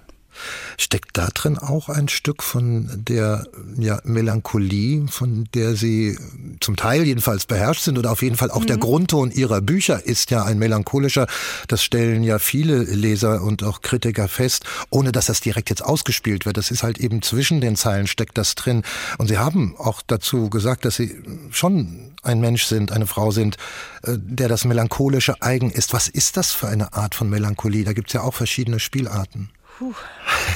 Steckt 0.79 1.17
da 1.17 1.29
drin 1.29 1.59
auch 1.59 1.88
ein 1.88 2.09
Stück 2.09 2.43
von 2.43 2.91
der 2.94 3.47
ja, 3.79 4.00
Melancholie, 4.05 5.06
von 5.09 5.49
der 5.55 5.77
Sie 5.77 6.19
zum 6.61 6.77
Teil 6.77 7.05
jedenfalls 7.05 7.47
beherrscht 7.47 7.83
sind 7.83 7.99
oder 7.99 8.12
auf 8.12 8.23
jeden 8.23 8.37
Fall 8.37 8.50
auch 8.50 8.62
mhm. 8.62 8.67
der 8.67 8.77
Grundton 8.79 9.31
Ihrer 9.31 9.61
Bücher 9.61 10.05
ist 10.05 10.31
ja 10.31 10.45
ein 10.45 10.59
melancholischer. 10.59 11.26
Das 11.69 11.83
stellen 11.83 12.23
ja 12.23 12.38
viele 12.38 12.83
Leser 12.83 13.43
und 13.43 13.62
auch 13.62 13.83
Kritiker 13.83 14.28
fest, 14.28 14.64
ohne 14.90 15.12
dass 15.12 15.26
das 15.26 15.40
direkt 15.40 15.71
jetzt 15.71 15.85
ausgespielt 15.85 16.47
wird. 16.47 16.57
Das 16.57 16.71
ist 16.71 16.83
halt 16.83 16.99
eben 16.99 17.23
zwischen 17.23 17.61
den 17.61 17.76
Zeilen 17.76 18.07
steckt 18.07 18.38
das 18.38 18.55
drin. 18.55 18.83
Und 19.19 19.28
Sie 19.28 19.38
haben 19.38 19.75
auch 19.78 20.02
dazu 20.07 20.50
gesagt, 20.50 20.85
dass 20.85 20.97
Sie 20.97 21.16
schon 21.50 22.12
ein 22.23 22.40
Mensch 22.40 22.64
sind, 22.64 22.93
eine 22.93 23.07
Frau 23.07 23.31
sind, 23.31 23.57
äh, 24.02 24.16
der 24.16 24.49
das 24.49 24.64
Melancholische 24.64 25.40
eigen 25.40 25.71
ist. 25.71 25.93
Was 25.93 26.09
ist 26.09 26.37
das 26.37 26.52
für 26.52 26.69
eine 26.69 26.93
Art 26.93 27.14
von 27.14 27.28
Melancholie? 27.31 27.85
Da 27.85 27.93
gibt 27.93 28.09
es 28.09 28.14
ja 28.14 28.23
auch 28.23 28.35
verschiedene 28.35 28.81
Spielarten. 28.81 29.50
Puh. 29.78 29.92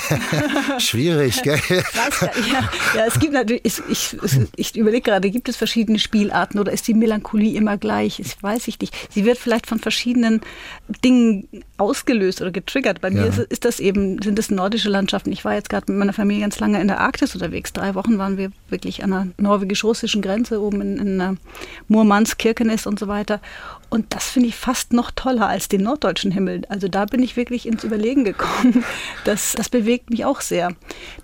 Schwierig, 0.78 1.42
gell? 1.42 1.60
Ja, 2.50 2.68
ja, 2.96 3.06
es 3.06 3.18
gibt 3.18 3.34
natürlich, 3.34 3.64
ich, 3.64 3.82
ich, 3.88 4.16
ich 4.56 4.76
überlege 4.76 5.02
gerade, 5.02 5.30
gibt 5.30 5.48
es 5.48 5.56
verschiedene 5.56 5.98
Spielarten 5.98 6.58
oder 6.58 6.72
ist 6.72 6.88
die 6.88 6.94
Melancholie 6.94 7.56
immer 7.56 7.76
gleich? 7.76 8.16
Das 8.16 8.42
weiß 8.42 8.68
ich 8.68 8.80
nicht. 8.80 8.96
Sie 9.10 9.24
wird 9.24 9.36
vielleicht 9.38 9.66
von 9.66 9.78
verschiedenen 9.78 10.40
Dingen 11.04 11.46
ausgelöst 11.76 12.40
oder 12.40 12.50
getriggert. 12.50 13.00
Bei 13.00 13.10
mir 13.10 13.26
ist, 13.26 13.38
ist, 13.38 13.64
das 13.64 13.78
eben, 13.78 14.20
sind 14.22 14.38
es 14.38 14.50
nordische 14.50 14.88
Landschaften. 14.88 15.32
Ich 15.32 15.44
war 15.44 15.54
jetzt 15.54 15.68
gerade 15.68 15.92
mit 15.92 15.98
meiner 15.98 16.12
Familie 16.14 16.42
ganz 16.42 16.58
lange 16.58 16.80
in 16.80 16.88
der 16.88 17.00
Arktis 17.00 17.34
unterwegs. 17.34 17.72
Drei 17.72 17.94
Wochen 17.94 18.18
waren 18.18 18.38
wir 18.38 18.50
wirklich 18.70 19.04
an 19.04 19.10
der 19.10 19.26
norwegisch-russischen 19.36 20.22
Grenze, 20.22 20.60
oben 20.60 20.80
in, 20.80 21.20
in 21.20 21.38
Murmansk, 21.88 22.38
Kirkenes 22.38 22.86
und 22.86 22.98
so 22.98 23.06
weiter. 23.06 23.40
Und 23.90 24.14
das 24.14 24.25
finde 24.25 24.49
ich 24.49 24.56
fast 24.56 24.92
noch 24.92 25.11
toller 25.11 25.49
als 25.49 25.68
den 25.68 25.82
norddeutschen 25.82 26.30
Himmel. 26.30 26.62
Also 26.68 26.87
da 26.87 27.04
bin 27.04 27.23
ich 27.23 27.37
wirklich 27.37 27.66
ins 27.66 27.85
Überlegen 27.85 28.25
gekommen. 28.25 28.85
Das, 29.25 29.52
das 29.52 29.68
bewegt 29.68 30.09
mich 30.11 30.25
auch 30.25 30.40
sehr, 30.40 30.73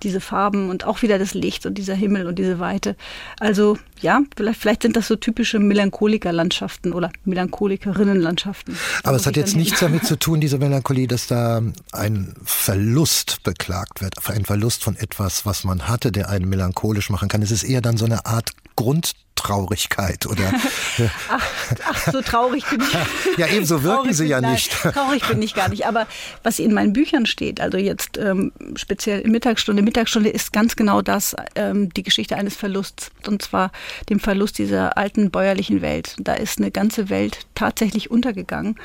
diese 0.03 0.21
Farben 0.21 0.69
und 0.69 0.85
auch 0.85 1.03
wieder 1.03 1.19
das 1.19 1.35
Licht 1.35 1.65
und 1.65 1.79
dieser 1.79 1.95
Himmel 1.95 2.27
und 2.27 2.39
diese 2.39 2.59
Weite. 2.59 2.97
Also 3.39 3.79
ja, 4.01 4.21
vielleicht, 4.37 4.61
vielleicht 4.61 4.83
sind 4.83 4.97
das 4.97 5.09
so 5.09 5.17
typische 5.17 5.59
Melancholikerlandschaften 5.59 6.93
oder 6.93 7.11
Melancholikerinnenlandschaften. 7.25 8.77
Aber 9.03 9.17
es 9.17 9.27
hat 9.27 9.37
jetzt 9.37 9.57
nichts 9.57 9.81
damit 9.81 10.05
zu 10.05 10.19
tun, 10.19 10.41
diese 10.41 10.59
Melancholie, 10.59 11.07
dass 11.07 11.27
da 11.27 11.63
ein 11.93 12.35
Verlust 12.45 13.43
beklagt 13.45 14.03
wird, 14.03 14.15
ein 14.29 14.45
Verlust 14.45 14.85
von 14.85 14.97
etwas, 14.97 15.47
was 15.47 15.65
man 15.65 15.89
hatte, 15.89 16.13
der 16.13 16.29
einen 16.29 16.49
melancholisch 16.49 17.09
machen 17.09 17.29
kann. 17.29 17.43
Es 17.43 17.51
ist 17.51 17.63
eher 17.63 17.81
dann 17.81 17.97
so 17.97 18.05
eine 18.05 18.27
Art 18.27 18.51
Grund 18.77 19.15
Traurigkeit 19.37 20.27
oder. 20.27 20.53
ach, 21.29 21.47
ach, 21.85 22.13
so 22.13 22.21
traurig 22.23 22.56
bin 22.65 22.81
ich. 22.81 23.39
ja, 23.39 23.47
ebenso 23.49 23.83
wirken 23.83 24.13
Sie 24.13 24.27
ja 24.27 24.41
nein, 24.41 24.53
nicht. 24.53 24.73
Traurig 24.83 25.27
bin 25.29 25.43
ich 25.43 25.55
gar 25.55 25.69
nicht. 25.69 25.87
Aber 25.87 26.07
was 26.43 26.59
in 26.59 26.73
meinen 26.73 26.93
Büchern 26.93 27.27
steht, 27.27 27.61
also 27.61 27.79
jetzt 27.79 28.19
ähm, 28.19 28.53
speziell 28.77 29.21
in 29.21 29.33
Mittagsstunde, 29.33 29.83
Mittagsstunde 29.83 30.31
ist 30.31 30.53
ganz 30.53 30.77
genau 30.77 31.03
das, 31.03 31.37
ähm, 31.55 31.93
die 31.93 32.03
Geschichte 32.03 32.37
eines 32.37 32.57
Verlusts. 32.57 33.11
Und 33.27 33.43
zwar 33.43 33.73
dem 34.09 34.21
Verlust 34.21 34.59
dieser 34.59 34.97
alten 34.97 35.31
bäuerlichen 35.31 35.83
Welt. 35.83 36.17
Da 36.19 36.35
ist 36.35 36.59
eine 36.59 36.71
ganze 36.71 37.11
Welt 37.11 37.47
tatsächlich 37.55 38.11
untergegangen. 38.11 38.77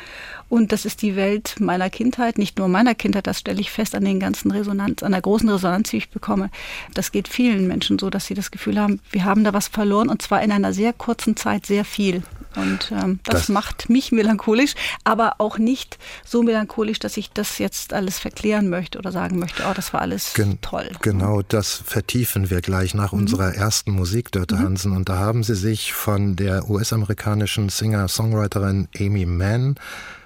Und 0.51 0.73
das 0.73 0.83
ist 0.83 1.01
die 1.01 1.15
Welt 1.15 1.55
meiner 1.59 1.89
Kindheit, 1.89 2.37
nicht 2.37 2.57
nur 2.57 2.67
meiner 2.67 2.93
Kindheit, 2.93 3.25
das 3.25 3.39
stelle 3.39 3.61
ich 3.61 3.71
fest 3.71 3.95
an 3.95 4.03
den 4.03 4.19
ganzen 4.19 4.51
Resonanz, 4.51 5.01
an 5.01 5.13
der 5.13 5.21
großen 5.21 5.47
Resonanz, 5.47 5.91
die 5.91 5.97
ich 5.97 6.09
bekomme. 6.09 6.49
Das 6.93 7.13
geht 7.13 7.29
vielen 7.29 7.67
Menschen 7.67 7.97
so, 7.97 8.09
dass 8.09 8.25
sie 8.25 8.33
das 8.33 8.51
Gefühl 8.51 8.77
haben, 8.77 8.99
wir 9.11 9.23
haben 9.23 9.45
da 9.45 9.53
was 9.53 9.69
verloren 9.69 10.09
und 10.09 10.21
zwar 10.21 10.43
in 10.43 10.51
einer 10.51 10.73
sehr 10.73 10.91
kurzen 10.91 11.37
Zeit 11.37 11.65
sehr 11.65 11.85
viel. 11.85 12.23
Und 12.55 12.91
ähm, 12.91 13.19
das, 13.23 13.41
das, 13.41 13.49
macht 13.49 13.89
mich 13.89 14.11
melancholisch, 14.11 14.75
aber 15.03 15.35
auch 15.37 15.57
nicht 15.57 15.97
so 16.25 16.43
melancholisch, 16.43 16.99
dass 16.99 17.17
ich 17.17 17.31
das 17.31 17.57
jetzt 17.59 17.93
alles 17.93 18.19
verklären 18.19 18.69
möchte 18.69 18.97
oder 18.97 19.11
sagen 19.11 19.39
möchte, 19.39 19.63
oh, 19.69 19.73
das 19.73 19.93
war 19.93 20.01
alles 20.01 20.33
Gen 20.33 20.59
toll. 20.61 20.89
Genau, 21.01 21.41
das 21.41 21.81
vertiefen 21.85 22.49
wir 22.49 22.61
gleich 22.61 22.93
nach 22.93 23.13
mhm. 23.13 23.19
unserer 23.19 23.53
ersten 23.55 23.91
Musik, 23.91 24.31
Dörte 24.31 24.55
mhm. 24.55 24.63
Hansen. 24.63 24.91
Und 24.91 25.09
da 25.09 25.17
haben 25.17 25.43
Sie 25.43 25.55
sich 25.55 25.93
von 25.93 26.35
der 26.35 26.69
US-amerikanischen 26.69 27.69
Singer-Songwriterin 27.69 28.87
Amy 28.99 29.25
Mann 29.25 29.75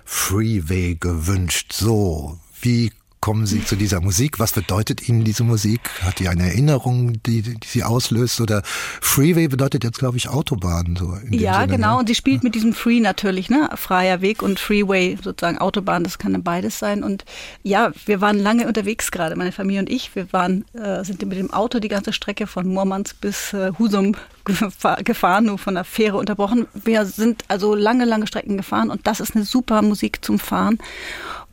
Freeway 0.06 0.96
gewünscht. 0.96 1.74
So, 1.74 2.40
wie 2.62 2.92
kommen 3.26 3.48
Sie 3.48 3.66
zu 3.66 3.76
dieser 3.76 4.02
Musik? 4.02 4.38
Was 4.38 4.52
bedeutet 4.52 5.10
Ihnen 5.10 5.24
diese 5.24 5.44
Musik? 5.44 5.80
Hat 6.04 6.20
die 6.20 6.28
eine 6.28 6.44
Erinnerung, 6.44 7.14
die, 7.24 7.42
die 7.42 7.58
sie 7.66 7.84
auslöst? 7.84 8.40
Oder 8.40 8.62
Freeway 8.64 9.48
bedeutet 9.48 9.84
jetzt, 9.84 9.98
glaube 9.98 10.18
ich, 10.18 10.30
Autobahn. 10.30 10.96
So 10.96 11.18
ja, 11.32 11.62
Sinne, 11.62 11.76
genau. 11.76 11.94
Ne? 11.94 12.00
Und 12.02 12.08
sie 12.08 12.14
spielt 12.14 12.44
mit 12.44 12.54
diesem 12.54 12.74
Free 12.74 13.00
natürlich, 13.00 13.50
ne? 13.50 13.72
Freier 13.74 14.22
Weg 14.22 14.44
und 14.44 14.60
Freeway, 14.60 15.18
sozusagen 15.24 15.58
Autobahn, 15.58 16.04
das 16.04 16.20
kann 16.20 16.44
beides 16.44 16.78
sein. 16.78 17.04
Und 17.04 17.26
ja, 17.64 17.94
wir 18.06 18.22
waren 18.22 18.38
lange 18.38 18.68
unterwegs 18.68 19.10
gerade, 19.10 19.36
meine 19.36 19.52
Familie 19.52 19.80
und 19.80 19.90
ich. 19.90 20.16
Wir 20.16 20.32
waren, 20.32 20.64
äh, 20.76 21.04
sind 21.04 21.26
mit 21.26 21.40
dem 21.40 21.52
Auto 21.52 21.80
die 21.80 21.88
ganze 21.88 22.14
Strecke 22.14 22.46
von 22.46 22.68
Murmansk 22.68 23.20
bis 23.22 23.54
äh, 23.54 23.72
Husum 23.80 24.16
gefahren, 25.04 25.46
nur 25.46 25.58
von 25.58 25.74
der 25.74 25.84
Fähre 25.84 26.18
unterbrochen. 26.18 26.68
Wir 26.76 27.06
sind 27.06 27.44
also 27.48 27.74
lange, 27.74 28.06
lange 28.06 28.28
Strecken 28.28 28.56
gefahren 28.56 28.92
und 28.92 29.08
das 29.08 29.20
ist 29.20 29.36
eine 29.36 29.46
super 29.46 29.82
Musik 29.82 30.24
zum 30.24 30.38
Fahren. 30.38 30.78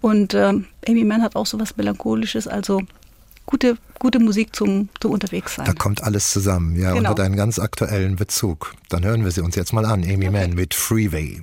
Und 0.02 0.34
äh, 0.34 0.52
Amy 0.88 1.04
Mann 1.04 1.22
hat 1.22 1.36
auch 1.36 1.46
so 1.46 1.58
was 1.60 1.76
Melancholisches, 1.76 2.48
also 2.48 2.80
gute, 3.46 3.76
gute 3.98 4.18
Musik 4.18 4.54
zum, 4.54 4.88
zum 5.00 5.12
Unterwegssein. 5.12 5.64
Da 5.64 5.72
kommt 5.72 6.02
alles 6.02 6.30
zusammen, 6.30 6.76
ja, 6.76 6.90
genau. 6.90 6.98
und 7.00 7.08
hat 7.08 7.20
einen 7.20 7.36
ganz 7.36 7.58
aktuellen 7.58 8.16
Bezug. 8.16 8.74
Dann 8.88 9.04
hören 9.04 9.24
wir 9.24 9.30
sie 9.30 9.42
uns 9.42 9.54
jetzt 9.56 9.72
mal 9.72 9.84
an, 9.84 10.02
Amy 10.02 10.28
okay. 10.28 10.30
Mann 10.30 10.54
mit 10.54 10.74
Freeway. 10.74 11.42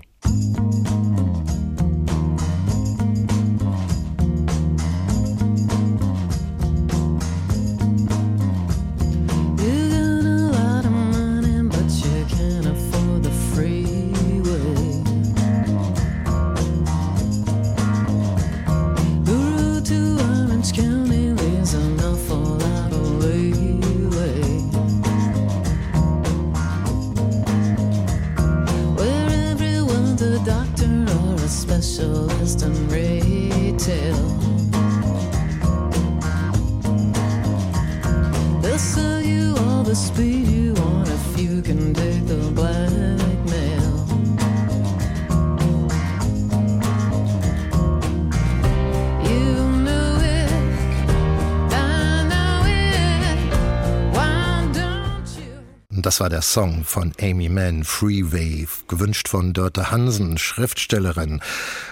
Das 56.20 56.26
war 56.26 56.30
der 56.30 56.42
Song 56.42 56.84
von 56.84 57.14
Amy 57.22 57.48
Mann, 57.48 57.86
Freeway, 57.86 58.68
gewünscht 58.90 59.30
von 59.30 59.54
Dörte 59.54 59.90
Hansen, 59.90 60.38
Schriftstellerin. 60.38 61.40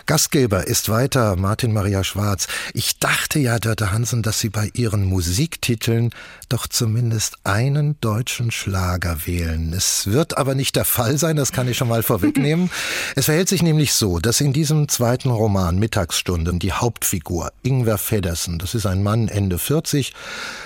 Gastgeber 0.06 0.68
ist 0.68 0.90
weiter 0.90 1.38
Martin 1.38 1.72
Maria 1.72 2.04
Schwarz. 2.04 2.48
Ich 2.74 3.00
dachte 3.00 3.40
ja, 3.40 3.58
Dörte 3.58 3.94
Hansen, 3.94 4.24
dass 4.24 4.42
Sie 4.42 4.50
bei 4.50 4.70
Ihren 4.74 5.06
Musiktiteln 5.06 6.10
doch 6.50 6.68
zumindest 6.68 7.38
einen 7.46 7.98
deutschen 8.02 8.52
Schlager 8.52 9.26
wählen. 9.26 9.72
Es 9.72 10.08
wird 10.08 10.38
aber 10.38 10.56
nicht 10.56 10.76
der 10.76 10.84
Fall 10.84 11.18
sein, 11.18 11.38
das 11.38 11.54
kann 11.54 11.70
ich 11.70 11.78
schon 11.78 11.88
mal 11.88 12.04
vorwegnehmen. 12.04 12.70
es 13.16 13.28
verhält 13.28 13.48
sich 13.48 13.64
nämlich 13.64 13.94
so, 13.94 14.20
dass 14.20 14.42
in 14.42 14.52
diesem 14.52 14.90
zweiten 14.90 15.30
Roman 15.30 15.80
Mittagsstunden 15.80 16.60
die 16.60 16.74
Hauptfigur 16.74 17.54
Ingwer 17.64 17.98
Feddersen, 17.98 18.60
das 18.60 18.76
ist 18.76 18.88
ein 18.88 19.04
Mann 19.04 19.30
Ende 19.30 19.58
40, 19.58 20.14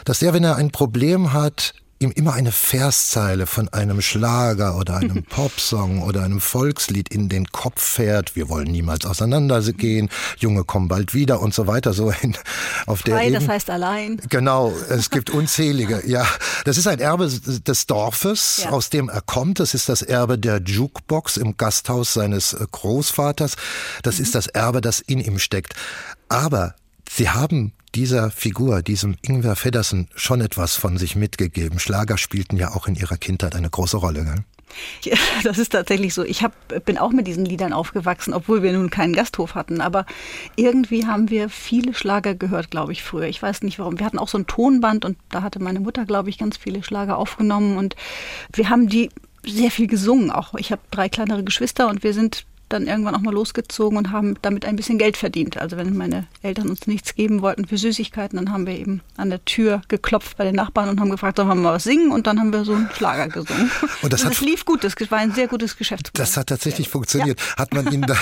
dass 0.03 0.17
der, 0.17 0.33
wenn 0.33 0.43
er 0.43 0.55
ein 0.55 0.71
Problem 0.71 1.31
hat, 1.31 1.75
ihm 2.01 2.11
immer 2.11 2.33
eine 2.33 2.51
Verszeile 2.51 3.45
von 3.45 3.69
einem 3.69 4.01
Schlager 4.01 4.75
oder 4.75 4.97
einem 4.97 5.23
Popsong 5.29 6.01
oder 6.01 6.23
einem 6.23 6.41
Volkslied 6.41 7.09
in 7.09 7.29
den 7.29 7.47
Kopf 7.47 7.81
fährt. 7.81 8.35
Wir 8.35 8.49
wollen 8.49 8.71
niemals 8.71 9.05
auseinandergehen. 9.05 10.09
Junge 10.37 10.63
kommen 10.63 10.87
bald 10.87 11.13
wieder 11.13 11.41
und 11.41 11.53
so 11.53 11.67
weiter. 11.67 11.93
So 11.93 12.11
in, 12.21 12.35
auf 12.87 13.03
der 13.03 13.15
Frei, 13.15 13.27
Ebene. 13.27 13.39
das 13.39 13.47
heißt 13.47 13.69
allein. 13.69 14.19
Genau, 14.29 14.73
es 14.89 15.09
gibt 15.11 15.29
unzählige. 15.31 16.01
Ja, 16.07 16.25
das 16.65 16.77
ist 16.77 16.87
ein 16.87 16.99
Erbe 16.99 17.29
des 17.29 17.85
Dorfes, 17.85 18.61
ja. 18.63 18.71
aus 18.71 18.89
dem 18.89 19.07
er 19.07 19.21
kommt. 19.21 19.59
Das 19.59 19.73
ist 19.73 19.87
das 19.87 20.01
Erbe 20.01 20.39
der 20.39 20.59
Jukebox 20.61 21.37
im 21.37 21.55
Gasthaus 21.55 22.13
seines 22.13 22.53
äh, 22.53 22.65
Großvaters. 22.71 23.55
Das 24.01 24.17
mhm. 24.17 24.23
ist 24.23 24.35
das 24.35 24.47
Erbe, 24.47 24.81
das 24.81 24.99
in 24.99 25.19
ihm 25.19 25.37
steckt. 25.37 25.75
Aber 26.29 26.75
Sie 27.09 27.29
haben 27.29 27.73
dieser 27.95 28.31
Figur, 28.31 28.81
diesem 28.81 29.15
Ingwer 29.21 29.55
Feddersen, 29.55 30.07
schon 30.15 30.41
etwas 30.41 30.75
von 30.75 30.97
sich 30.97 31.15
mitgegeben. 31.15 31.79
Schlager 31.79 32.17
spielten 32.17 32.57
ja 32.57 32.73
auch 32.73 32.87
in 32.87 32.95
ihrer 32.95 33.17
Kindheit 33.17 33.55
eine 33.55 33.69
große 33.69 33.97
Rolle. 33.97 34.23
Gell? 34.23 34.43
Ja, 35.03 35.17
das 35.43 35.57
ist 35.57 35.71
tatsächlich 35.71 36.13
so. 36.13 36.23
Ich 36.23 36.43
hab, 36.43 36.53
bin 36.85 36.97
auch 36.97 37.11
mit 37.11 37.27
diesen 37.27 37.45
Liedern 37.45 37.73
aufgewachsen, 37.73 38.33
obwohl 38.33 38.63
wir 38.63 38.73
nun 38.73 38.89
keinen 38.89 39.13
Gasthof 39.13 39.55
hatten. 39.55 39.81
Aber 39.81 40.05
irgendwie 40.55 41.05
haben 41.05 41.29
wir 41.29 41.49
viele 41.49 41.93
Schlager 41.93 42.35
gehört, 42.35 42.71
glaube 42.71 42.91
ich, 42.91 43.03
früher. 43.03 43.27
Ich 43.27 43.41
weiß 43.41 43.63
nicht 43.63 43.79
warum. 43.79 43.99
Wir 43.99 44.05
hatten 44.05 44.19
auch 44.19 44.27
so 44.27 44.37
ein 44.37 44.47
Tonband 44.47 45.05
und 45.05 45.17
da 45.29 45.43
hatte 45.43 45.61
meine 45.61 45.79
Mutter, 45.79 46.05
glaube 46.05 46.29
ich, 46.29 46.37
ganz 46.37 46.57
viele 46.57 46.83
Schlager 46.83 47.17
aufgenommen. 47.17 47.77
Und 47.77 47.95
wir 48.53 48.69
haben 48.69 48.87
die 48.87 49.09
sehr 49.43 49.71
viel 49.71 49.87
gesungen. 49.87 50.31
Auch 50.31 50.53
ich 50.55 50.71
habe 50.71 50.81
drei 50.91 51.09
kleinere 51.09 51.43
Geschwister 51.43 51.89
und 51.89 52.03
wir 52.03 52.13
sind 52.13 52.45
dann 52.73 52.87
irgendwann 52.87 53.15
auch 53.15 53.21
mal 53.21 53.33
losgezogen 53.33 53.97
und 53.97 54.11
haben 54.11 54.35
damit 54.41 54.65
ein 54.65 54.75
bisschen 54.75 54.97
Geld 54.97 55.17
verdient. 55.17 55.57
Also 55.57 55.77
wenn 55.77 55.95
meine 55.95 56.27
Eltern 56.41 56.69
uns 56.69 56.87
nichts 56.87 57.15
geben 57.15 57.41
wollten 57.41 57.67
für 57.67 57.77
Süßigkeiten, 57.77 58.37
dann 58.37 58.51
haben 58.51 58.65
wir 58.65 58.77
eben 58.77 59.01
an 59.17 59.29
der 59.29 59.43
Tür 59.45 59.81
geklopft 59.87 60.37
bei 60.37 60.43
den 60.43 60.55
Nachbarn 60.55 60.89
und 60.89 60.99
haben 60.99 61.09
gefragt, 61.09 61.37
sollen 61.37 61.47
wir 61.47 61.55
mal 61.55 61.73
was 61.73 61.83
singen? 61.83 62.11
Und 62.11 62.27
dann 62.27 62.39
haben 62.39 62.53
wir 62.53 62.65
so 62.65 62.73
einen 62.73 62.89
Schlager 62.93 63.27
gesungen. 63.27 63.71
Und 64.01 64.13
das, 64.13 64.23
und 64.23 64.31
das 64.31 64.41
lief 64.41 64.65
gut, 64.65 64.83
das 64.83 64.95
war 65.09 65.19
ein 65.19 65.33
sehr 65.33 65.47
gutes 65.47 65.77
Geschäftsmodell. 65.77 66.25
Das 66.25 66.37
hat 66.37 66.47
tatsächlich 66.47 66.87
ja. 66.87 66.91
funktioniert. 66.91 67.39
Ja. 67.39 67.55
Hat 67.57 67.73
man 67.73 67.91
ihnen 67.91 68.03
da, 68.03 68.15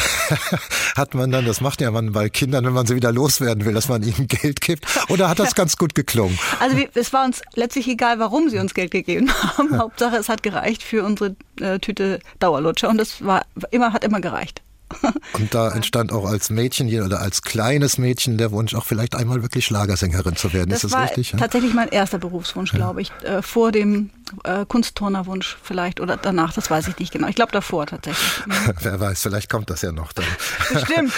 hat 0.96 1.14
man 1.14 1.32
dann, 1.32 1.46
das 1.46 1.62
macht 1.62 1.82
ja 1.82 1.92
man 1.92 2.12
bei 2.12 2.30
Kindern, 2.30 2.66
wenn 2.66 2.74
man 2.74 2.86
sie 2.86 2.96
wieder 2.96 3.12
loswerden 3.12 3.66
will, 3.66 3.74
dass 3.74 3.90
man 3.90 4.04
ihnen 4.04 4.28
Geld 4.28 4.62
gibt? 4.62 4.86
Oder 5.10 5.30
hat 5.30 5.40
das 5.40 5.56
ganz 5.56 5.78
gut 5.78 5.96
geklungen? 5.96 6.38
Also 6.60 6.78
wir, 6.78 6.90
es 6.94 7.14
war 7.14 7.26
uns 7.26 7.42
letztlich 7.56 7.88
egal, 7.88 8.20
warum 8.20 8.50
sie 8.50 8.60
uns 8.60 8.74
Geld 8.74 8.92
gegeben 8.92 9.32
haben. 9.58 9.78
Hauptsache, 9.78 10.18
es 10.18 10.30
hat 10.30 10.44
gereicht 10.44 10.84
für 10.84 11.04
unsere 11.04 11.36
äh, 11.62 11.80
Tüte 11.80 12.20
Dauerlutscher 12.40 12.90
und 12.90 12.98
das 12.98 13.24
war 13.24 13.46
immer, 13.72 13.94
hat 13.94 14.04
immer 14.04 14.22
gereicht. 14.22 14.62
Und 15.34 15.54
da 15.54 15.72
entstand 15.72 16.12
auch 16.12 16.26
als 16.26 16.50
Mädchen 16.50 16.90
oder 17.04 17.20
als 17.20 17.44
kleines 17.44 18.00
Mädchen 18.00 18.40
der 18.40 18.52
Wunsch, 18.52 18.74
auch 18.74 18.86
vielleicht 18.86 19.16
einmal 19.16 19.44
wirklich 19.44 19.66
Schlagersängerin 19.66 20.36
zu 20.36 20.52
werden. 20.52 20.72
Das 20.72 20.84
ist 20.84 20.94
das 20.94 21.00
war 21.00 21.04
richtig? 21.04 21.36
Tatsächlich 21.38 21.76
mein 21.76 21.90
erster 21.90 22.18
Berufswunsch, 22.18 22.74
ja. 22.74 22.80
glaube 22.80 23.02
ich. 23.04 23.12
Äh, 23.24 23.44
vor 23.44 23.72
dem 23.72 24.10
äh, 24.44 24.66
Kunstturnerwunsch 24.66 25.58
vielleicht 25.62 26.00
oder 26.00 26.18
danach, 26.18 26.54
das 26.54 26.70
weiß 26.70 26.88
ich 26.88 26.98
nicht 26.98 27.12
genau. 27.12 27.28
Ich 27.28 27.36
glaube 27.36 27.52
davor 27.52 27.86
tatsächlich. 27.86 28.46
Mhm. 28.46 28.74
Wer 28.82 29.00
weiß, 29.00 29.22
vielleicht 29.22 29.50
kommt 29.50 29.70
das 29.70 29.82
ja 29.82 29.92
noch 29.92 30.14
dann. 30.14 30.26
Bestimmt. 30.74 31.14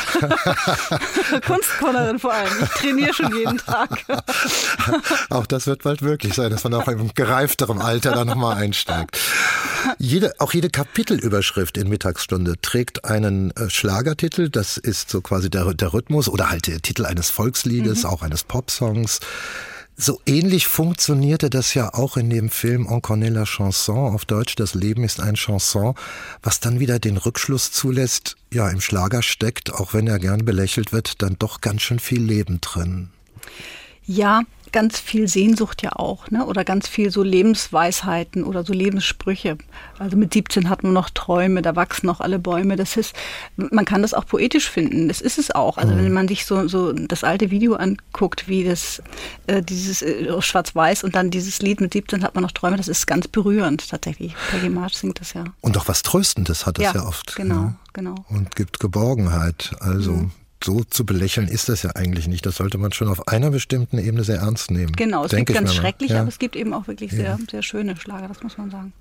Kunstturnerin 1.45 2.19
vor 2.19 2.33
allem. 2.33 2.51
Ich 2.63 2.69
trainiere 2.69 3.13
schon 3.13 3.35
jeden 3.35 3.57
Tag. 3.57 4.03
auch 5.29 5.45
das 5.45 5.67
wird 5.67 5.83
bald 5.83 6.01
möglich 6.01 6.33
sein, 6.33 6.51
dass 6.51 6.63
man 6.63 6.73
auch 6.73 6.87
im 6.87 7.13
gereifterem 7.13 7.79
Alter 7.79 8.11
da 8.11 8.25
nochmal 8.25 8.57
einsteigt. 8.57 9.17
Jede, 9.97 10.33
auch 10.39 10.53
jede 10.53 10.69
Kapitelüberschrift 10.69 11.77
in 11.77 11.89
Mittagsstunde 11.89 12.55
trägt 12.61 13.05
einen 13.05 13.51
äh, 13.51 13.69
Schlagertitel. 13.69 14.49
Das 14.49 14.77
ist 14.77 15.09
so 15.09 15.21
quasi 15.21 15.49
der, 15.49 15.73
der 15.73 15.93
Rhythmus 15.93 16.27
oder 16.27 16.49
halt 16.49 16.67
der 16.67 16.81
Titel 16.81 17.05
eines 17.05 17.29
Volksliedes, 17.29 18.03
mhm. 18.03 18.09
auch 18.09 18.21
eines 18.21 18.43
Popsongs. 18.43 19.19
So 20.03 20.19
ähnlich 20.25 20.65
funktionierte 20.65 21.51
das 21.51 21.75
ja 21.75 21.93
auch 21.93 22.17
in 22.17 22.31
dem 22.31 22.49
Film 22.49 22.87
connaît 22.87 23.29
la 23.29 23.45
chanson, 23.45 24.15
auf 24.15 24.25
Deutsch 24.25 24.55
Das 24.55 24.73
Leben 24.73 25.03
ist 25.03 25.19
ein 25.19 25.35
Chanson, 25.35 25.93
was 26.41 26.59
dann 26.59 26.79
wieder 26.79 26.97
den 26.97 27.17
Rückschluss 27.17 27.71
zulässt, 27.71 28.35
ja, 28.51 28.67
im 28.69 28.81
Schlager 28.81 29.21
steckt, 29.21 29.71
auch 29.71 29.93
wenn 29.93 30.07
er 30.07 30.17
gern 30.17 30.43
belächelt 30.43 30.91
wird, 30.91 31.21
dann 31.21 31.35
doch 31.37 31.61
ganz 31.61 31.83
schön 31.83 31.99
viel 31.99 32.23
Leben 32.23 32.59
drin. 32.61 33.09
Ja, 34.03 34.41
ganz 34.71 34.99
viel 34.99 35.27
Sehnsucht 35.27 35.81
ja 35.81 35.93
auch, 35.93 36.29
ne? 36.29 36.45
oder 36.45 36.63
ganz 36.63 36.87
viel 36.87 37.11
so 37.11 37.23
Lebensweisheiten 37.23 38.43
oder 38.43 38.63
so 38.63 38.73
Lebenssprüche. 38.73 39.57
Also 39.99 40.17
mit 40.17 40.33
17 40.33 40.69
hat 40.69 40.83
man 40.83 40.93
noch 40.93 41.09
Träume, 41.09 41.61
da 41.61 41.75
wachsen 41.75 42.07
noch 42.07 42.21
alle 42.21 42.39
Bäume. 42.39 42.75
Das 42.75 42.97
ist, 42.97 43.13
man 43.55 43.85
kann 43.85 44.01
das 44.01 44.13
auch 44.13 44.25
poetisch 44.25 44.69
finden. 44.69 45.07
Das 45.07 45.21
ist 45.21 45.37
es 45.37 45.51
auch. 45.51 45.77
Also 45.77 45.93
mhm. 45.93 46.05
wenn 46.05 46.13
man 46.13 46.27
sich 46.27 46.45
so, 46.45 46.67
so 46.67 46.93
das 46.93 47.23
alte 47.23 47.51
Video 47.51 47.75
anguckt, 47.75 48.47
wie 48.47 48.63
das, 48.63 49.01
äh, 49.47 49.61
dieses 49.61 50.01
äh, 50.01 50.41
Schwarz-Weiß 50.41 51.03
und 51.03 51.15
dann 51.15 51.31
dieses 51.31 51.61
Lied 51.61 51.81
mit 51.81 51.93
17 51.93 52.23
hat 52.23 52.35
man 52.35 52.43
noch 52.43 52.51
Träume, 52.51 52.77
das 52.77 52.87
ist 52.87 53.05
ganz 53.07 53.27
berührend 53.27 53.89
tatsächlich. 53.89 54.33
Peggy 54.49 54.69
March 54.69 54.97
singt 54.97 55.19
das 55.19 55.33
ja. 55.33 55.45
Und 55.61 55.77
auch 55.77 55.87
was 55.87 56.03
Tröstendes 56.03 56.65
hat 56.65 56.77
das 56.77 56.85
ja, 56.85 56.93
ja 56.95 57.07
oft. 57.07 57.35
Genau, 57.35 57.55
ja. 57.55 57.75
genau. 57.93 58.15
Und 58.29 58.55
gibt 58.55 58.79
Geborgenheit. 58.79 59.75
Also 59.79 60.11
mhm 60.13 60.31
so 60.63 60.83
zu 60.83 61.05
belächeln 61.05 61.47
ist 61.47 61.69
das 61.69 61.83
ja 61.83 61.91
eigentlich 61.95 62.27
nicht. 62.27 62.45
Das 62.45 62.55
sollte 62.55 62.77
man 62.77 62.91
schon 62.91 63.07
auf 63.07 63.27
einer 63.27 63.51
bestimmten 63.51 63.97
Ebene 63.97 64.23
sehr 64.23 64.39
ernst 64.39 64.71
nehmen. 64.71 64.93
Genau, 64.93 65.25
es 65.25 65.31
gibt 65.31 65.53
ganz 65.53 65.73
schrecklich, 65.73 66.11
ja. 66.11 66.21
aber 66.21 66.29
es 66.29 66.39
gibt 66.39 66.55
eben 66.55 66.73
auch 66.73 66.87
wirklich 66.87 67.11
sehr, 67.11 67.37
sehr 67.49 67.63
schöne 67.63 67.95
Schlager, 67.95 68.27
das 68.27 68.43
muss 68.43 68.57
man 68.57 68.71
sagen. 68.71 68.93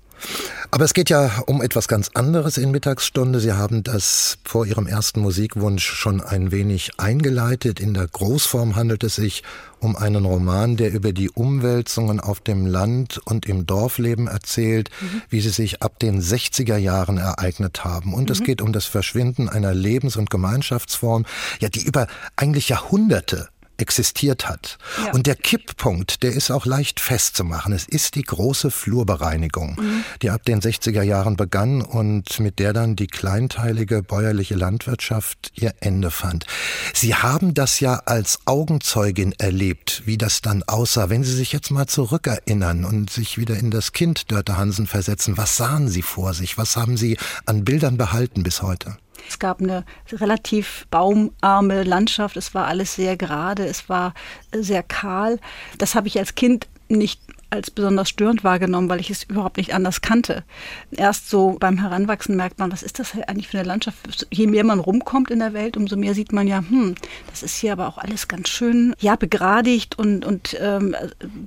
Aber 0.73 0.85
es 0.85 0.93
geht 0.93 1.09
ja 1.09 1.43
um 1.47 1.61
etwas 1.61 1.87
ganz 1.87 2.11
anderes 2.13 2.57
in 2.57 2.71
Mittagsstunde. 2.71 3.39
Sie 3.39 3.51
haben 3.51 3.83
das 3.83 4.37
vor 4.45 4.65
Ihrem 4.65 4.87
ersten 4.87 5.19
Musikwunsch 5.19 5.85
schon 5.85 6.21
ein 6.21 6.51
wenig 6.51 6.91
eingeleitet. 6.97 7.79
In 7.79 7.93
der 7.93 8.07
Großform 8.07 8.75
handelt 8.75 9.03
es 9.03 9.15
sich 9.15 9.43
um 9.79 9.95
einen 9.95 10.23
Roman, 10.23 10.77
der 10.77 10.93
über 10.93 11.11
die 11.11 11.29
Umwälzungen 11.29 12.19
auf 12.19 12.39
dem 12.39 12.65
Land 12.65 13.19
und 13.25 13.47
im 13.47 13.65
Dorfleben 13.65 14.27
erzählt, 14.27 14.89
mhm. 15.01 15.21
wie 15.29 15.41
sie 15.41 15.49
sich 15.49 15.81
ab 15.81 15.99
den 15.99 16.21
60er 16.21 16.77
Jahren 16.77 17.17
ereignet 17.17 17.83
haben. 17.83 18.13
Und 18.13 18.29
mhm. 18.29 18.31
es 18.31 18.43
geht 18.43 18.61
um 18.61 18.71
das 18.71 18.85
Verschwinden 18.85 19.49
einer 19.49 19.73
Lebens- 19.73 20.15
und 20.15 20.29
Gemeinschaftsform, 20.29 21.25
ja, 21.59 21.67
die 21.67 21.83
über 21.83 22.07
eigentlich 22.37 22.69
Jahrhunderte 22.69 23.49
existiert 23.81 24.47
hat. 24.47 24.77
Ja. 25.03 25.11
Und 25.13 25.27
der 25.27 25.35
Kipppunkt, 25.35 26.23
der 26.23 26.33
ist 26.33 26.51
auch 26.51 26.65
leicht 26.65 26.99
festzumachen. 26.99 27.73
Es 27.73 27.85
ist 27.85 28.15
die 28.15 28.21
große 28.21 28.71
Flurbereinigung, 28.71 29.75
mhm. 29.79 30.03
die 30.21 30.29
ab 30.29 30.43
den 30.45 30.61
60er 30.61 31.01
Jahren 31.01 31.35
begann 31.35 31.81
und 31.81 32.39
mit 32.39 32.59
der 32.59 32.73
dann 32.73 32.95
die 32.95 33.07
kleinteilige 33.07 34.03
bäuerliche 34.03 34.55
Landwirtschaft 34.55 35.51
ihr 35.55 35.73
Ende 35.79 36.11
fand. 36.11 36.45
Sie 36.93 37.15
haben 37.15 37.53
das 37.53 37.79
ja 37.79 37.95
als 38.05 38.39
Augenzeugin 38.45 39.33
erlebt, 39.37 40.03
wie 40.05 40.17
das 40.17 40.41
dann 40.41 40.63
aussah. 40.63 41.09
Wenn 41.09 41.23
Sie 41.23 41.33
sich 41.33 41.51
jetzt 41.51 41.71
mal 41.71 41.87
zurückerinnern 41.87 42.85
und 42.85 43.09
sich 43.09 43.37
wieder 43.37 43.57
in 43.57 43.71
das 43.71 43.91
Kind 43.91 44.31
Dörte 44.31 44.57
Hansen 44.57 44.87
versetzen, 44.87 45.37
was 45.37 45.57
sahen 45.57 45.89
Sie 45.89 46.01
vor 46.01 46.33
sich? 46.33 46.57
Was 46.57 46.77
haben 46.77 46.97
Sie 46.97 47.17
an 47.45 47.65
Bildern 47.65 47.97
behalten 47.97 48.43
bis 48.43 48.61
heute? 48.61 48.97
Es 49.27 49.39
gab 49.39 49.61
eine 49.61 49.85
relativ 50.11 50.87
baumarme 50.91 51.83
Landschaft. 51.83 52.37
Es 52.37 52.53
war 52.53 52.67
alles 52.67 52.95
sehr 52.95 53.17
gerade. 53.17 53.65
Es 53.65 53.89
war 53.89 54.13
sehr 54.51 54.83
kahl. 54.83 55.39
Das 55.77 55.95
habe 55.95 56.07
ich 56.07 56.19
als 56.19 56.35
Kind 56.35 56.67
nicht 56.89 57.21
als 57.51 57.69
besonders 57.69 58.09
störend 58.09 58.43
wahrgenommen, 58.43 58.89
weil 58.89 58.99
ich 59.01 59.09
es 59.09 59.23
überhaupt 59.23 59.57
nicht 59.57 59.73
anders 59.73 60.01
kannte. 60.01 60.43
Erst 60.91 61.29
so 61.29 61.57
beim 61.59 61.77
Heranwachsen 61.77 62.35
merkt 62.35 62.59
man, 62.59 62.71
was 62.71 62.81
ist 62.81 62.97
das 62.99 63.13
eigentlich 63.27 63.49
für 63.49 63.59
eine 63.59 63.67
Landschaft? 63.67 64.27
Je 64.31 64.47
mehr 64.47 64.63
man 64.63 64.79
rumkommt 64.79 65.29
in 65.29 65.39
der 65.39 65.53
Welt, 65.53 65.75
umso 65.75 65.97
mehr 65.97 66.13
sieht 66.13 66.31
man 66.31 66.47
ja, 66.47 66.63
hm, 66.67 66.95
das 67.29 67.43
ist 67.43 67.57
hier 67.57 67.73
aber 67.73 67.87
auch 67.87 67.97
alles 67.97 68.27
ganz 68.27 68.49
schön, 68.49 68.95
ja, 68.99 69.15
begradigt 69.17 69.99
und, 69.99 70.25
und 70.25 70.57
ähm, 70.59 70.95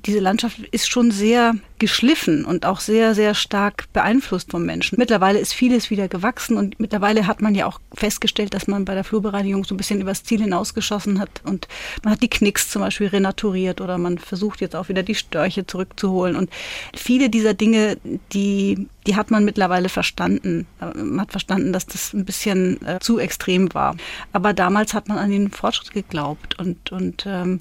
diese 0.04 0.20
Landschaft 0.20 0.58
ist 0.70 0.88
schon 0.88 1.10
sehr 1.10 1.54
geschliffen 1.78 2.44
und 2.44 2.66
auch 2.66 2.80
sehr, 2.80 3.14
sehr 3.14 3.34
stark 3.34 3.92
beeinflusst 3.92 4.50
vom 4.50 4.64
Menschen. 4.64 4.96
Mittlerweile 4.98 5.38
ist 5.38 5.54
vieles 5.54 5.90
wieder 5.90 6.08
gewachsen 6.08 6.56
und 6.56 6.78
mittlerweile 6.78 7.26
hat 7.26 7.42
man 7.42 7.54
ja 7.54 7.66
auch 7.66 7.80
festgestellt, 7.94 8.54
dass 8.54 8.66
man 8.66 8.84
bei 8.84 8.94
der 8.94 9.04
Flurbereinigung 9.04 9.64
so 9.64 9.74
ein 9.74 9.76
bisschen 9.78 10.00
übers 10.00 10.22
Ziel 10.22 10.40
hinausgeschossen 10.40 11.18
hat 11.18 11.42
und 11.44 11.68
man 12.02 12.12
hat 12.12 12.22
die 12.22 12.28
Knicks 12.28 12.70
zum 12.70 12.82
Beispiel 12.82 13.08
renaturiert 13.08 13.80
oder 13.80 13.98
man 13.98 14.18
versucht 14.18 14.60
jetzt 14.60 14.76
auch 14.76 14.88
wieder 14.88 15.02
die 15.02 15.14
Störche 15.14 15.66
zurückzuholen 15.94 16.36
und 16.36 16.50
viele 16.94 17.30
dieser 17.30 17.54
Dinge, 17.54 17.98
die, 18.32 18.88
die 19.06 19.16
hat 19.16 19.30
man 19.30 19.44
mittlerweile 19.44 19.88
verstanden. 19.88 20.66
Man 20.80 21.20
hat 21.20 21.30
verstanden, 21.30 21.72
dass 21.72 21.86
das 21.86 22.12
ein 22.12 22.24
bisschen 22.24 22.84
äh, 22.86 22.98
zu 23.00 23.18
extrem 23.18 23.72
war. 23.74 23.96
Aber 24.32 24.52
damals 24.52 24.94
hat 24.94 25.08
man 25.08 25.18
an 25.18 25.30
den 25.30 25.50
Fortschritt 25.50 25.92
geglaubt 25.92 26.58
und, 26.58 26.92
und 26.92 27.24
ähm, 27.26 27.60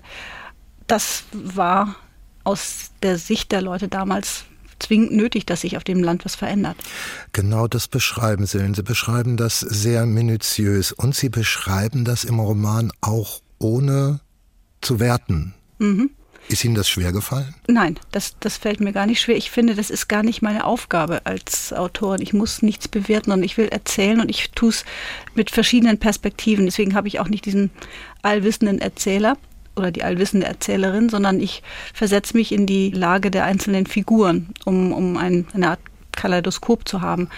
das 0.88 1.24
war 1.32 1.96
aus 2.44 2.92
der 3.02 3.18
Sicht 3.18 3.52
der 3.52 3.62
Leute 3.62 3.88
damals 3.88 4.46
zwingend 4.80 5.14
nötig, 5.14 5.46
dass 5.46 5.62
sich 5.62 5.78
auf 5.78 5.86
dem 5.86 6.04
Land 6.04 6.26
was 6.26 6.36
verändert. 6.36 6.76
Genau 7.32 7.68
das 7.68 7.88
beschreiben 7.88 8.46
Sie. 8.46 8.60
Sie 8.74 8.84
beschreiben 8.84 9.38
das 9.38 9.62
sehr 9.62 10.06
minutiös 10.06 10.92
und 10.92 11.16
Sie 11.16 11.30
beschreiben 11.30 12.04
das 12.04 12.26
im 12.26 12.40
Roman 12.40 12.92
auch 13.00 13.40
ohne 13.60 14.20
zu 14.82 15.00
werten. 15.00 15.54
Mhm. 15.80 16.10
Ist 16.50 16.64
Ihnen 16.64 16.76
das 16.76 16.90
schwer 16.90 17.12
gefallen? 17.12 17.56
Nein, 17.68 18.00
das, 18.12 18.36
das 18.40 18.58
fällt 18.58 18.80
mir 18.80 18.92
gar 18.92 19.06
nicht 19.06 19.22
schwer. 19.22 19.38
Ich 19.38 19.50
finde, 19.50 19.76
das 19.76 19.90
ist 19.90 20.08
gar 20.08 20.24
nicht 20.24 20.42
meine 20.42 20.66
Aufgabe 20.66 21.26
als 21.26 21.74
Autorin. 21.74 22.22
Ich 22.22 22.34
muss 22.34 22.62
nichts 22.62 22.88
bewerten 22.88 23.32
und 23.32 23.44
ich 23.44 23.58
will 23.58 23.68
erzählen 23.68 24.20
und 24.20 24.30
ich 24.30 24.52
tue 24.52 24.70
es 24.70 24.86
mit 25.36 25.52
verschiedenen 25.52 25.98
Perspektiven. 25.98 26.66
Deswegen 26.66 26.96
habe 26.96 27.08
ich 27.08 27.20
auch 27.20 27.30
nicht 27.30 27.46
diesen 27.46 27.72
allwissenden 28.22 28.80
Erzähler, 28.80 29.38
oder 29.76 29.92
die 29.92 30.04
allwissende 30.04 30.46
Erzählerin, 30.46 31.10
sondern 31.10 31.40
ich 31.40 31.64
versetze 31.94 32.38
mich 32.38 32.52
in 32.52 32.66
die 32.66 32.92
Lage 32.92 33.32
der 33.32 33.46
einzelnen 33.46 33.86
Figuren, 33.86 34.50
um, 34.66 34.92
um 34.92 35.18
ein, 35.18 35.48
eine 35.54 35.72
Art 35.72 35.80
Kaleidoskop 36.16 36.88
zu 36.88 37.02
haben. 37.02 37.30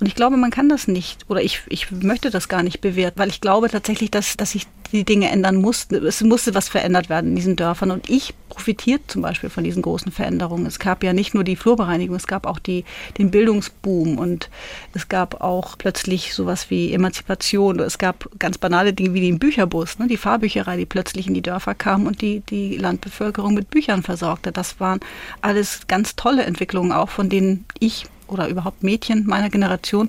Und 0.00 0.06
ich 0.06 0.14
glaube, 0.14 0.36
man 0.36 0.50
kann 0.50 0.68
das 0.68 0.88
nicht 0.88 1.24
oder 1.28 1.42
ich, 1.42 1.62
ich 1.68 1.90
möchte 1.90 2.30
das 2.30 2.48
gar 2.48 2.62
nicht 2.62 2.80
bewerten, 2.80 3.18
weil 3.18 3.28
ich 3.28 3.40
glaube 3.40 3.68
tatsächlich, 3.68 4.10
dass, 4.10 4.36
dass 4.36 4.52
sich 4.52 4.66
die 4.92 5.04
Dinge 5.04 5.30
ändern 5.30 5.56
mussten. 5.56 5.94
Es 6.06 6.22
musste 6.22 6.54
was 6.54 6.68
verändert 6.68 7.08
werden 7.08 7.30
in 7.30 7.36
diesen 7.36 7.56
Dörfern 7.56 7.90
und 7.90 8.08
ich 8.08 8.34
profitiert 8.48 9.02
zum 9.08 9.22
Beispiel 9.22 9.50
von 9.50 9.64
diesen 9.64 9.82
großen 9.82 10.12
Veränderungen. 10.12 10.66
Es 10.66 10.78
gab 10.78 11.02
ja 11.02 11.12
nicht 11.12 11.34
nur 11.34 11.42
die 11.42 11.56
Flurbereinigung, 11.56 12.14
es 12.14 12.28
gab 12.28 12.46
auch 12.46 12.60
die, 12.60 12.84
den 13.18 13.30
Bildungsboom 13.30 14.18
und 14.18 14.48
es 14.94 15.08
gab 15.08 15.40
auch 15.40 15.76
plötzlich 15.76 16.34
sowas 16.34 16.70
wie 16.70 16.92
Emanzipation. 16.92 17.80
Es 17.80 17.98
gab 17.98 18.28
ganz 18.38 18.58
banale 18.58 18.92
Dinge 18.92 19.14
wie 19.14 19.20
den 19.20 19.40
Bücherbus, 19.40 19.98
ne, 19.98 20.06
die 20.06 20.16
Fahrbücherei, 20.16 20.76
die 20.76 20.86
plötzlich 20.86 21.26
in 21.26 21.34
die 21.34 21.42
Dörfer 21.42 21.74
kam 21.74 22.06
und 22.06 22.22
die, 22.22 22.40
die 22.48 22.76
Landbevölkerung 22.76 23.54
mit 23.54 23.70
Büchern 23.70 24.02
versorgte. 24.02 24.52
Das 24.52 24.78
waren 24.78 25.00
alles 25.40 25.88
ganz 25.88 26.14
tolle 26.14 26.44
Entwicklungen 26.44 26.92
auch, 26.92 27.08
von 27.08 27.28
denen 27.28 27.64
ich 27.80 28.06
oder 28.26 28.48
überhaupt 28.48 28.82
Mädchen 28.82 29.26
meiner 29.26 29.50
Generation 29.50 30.08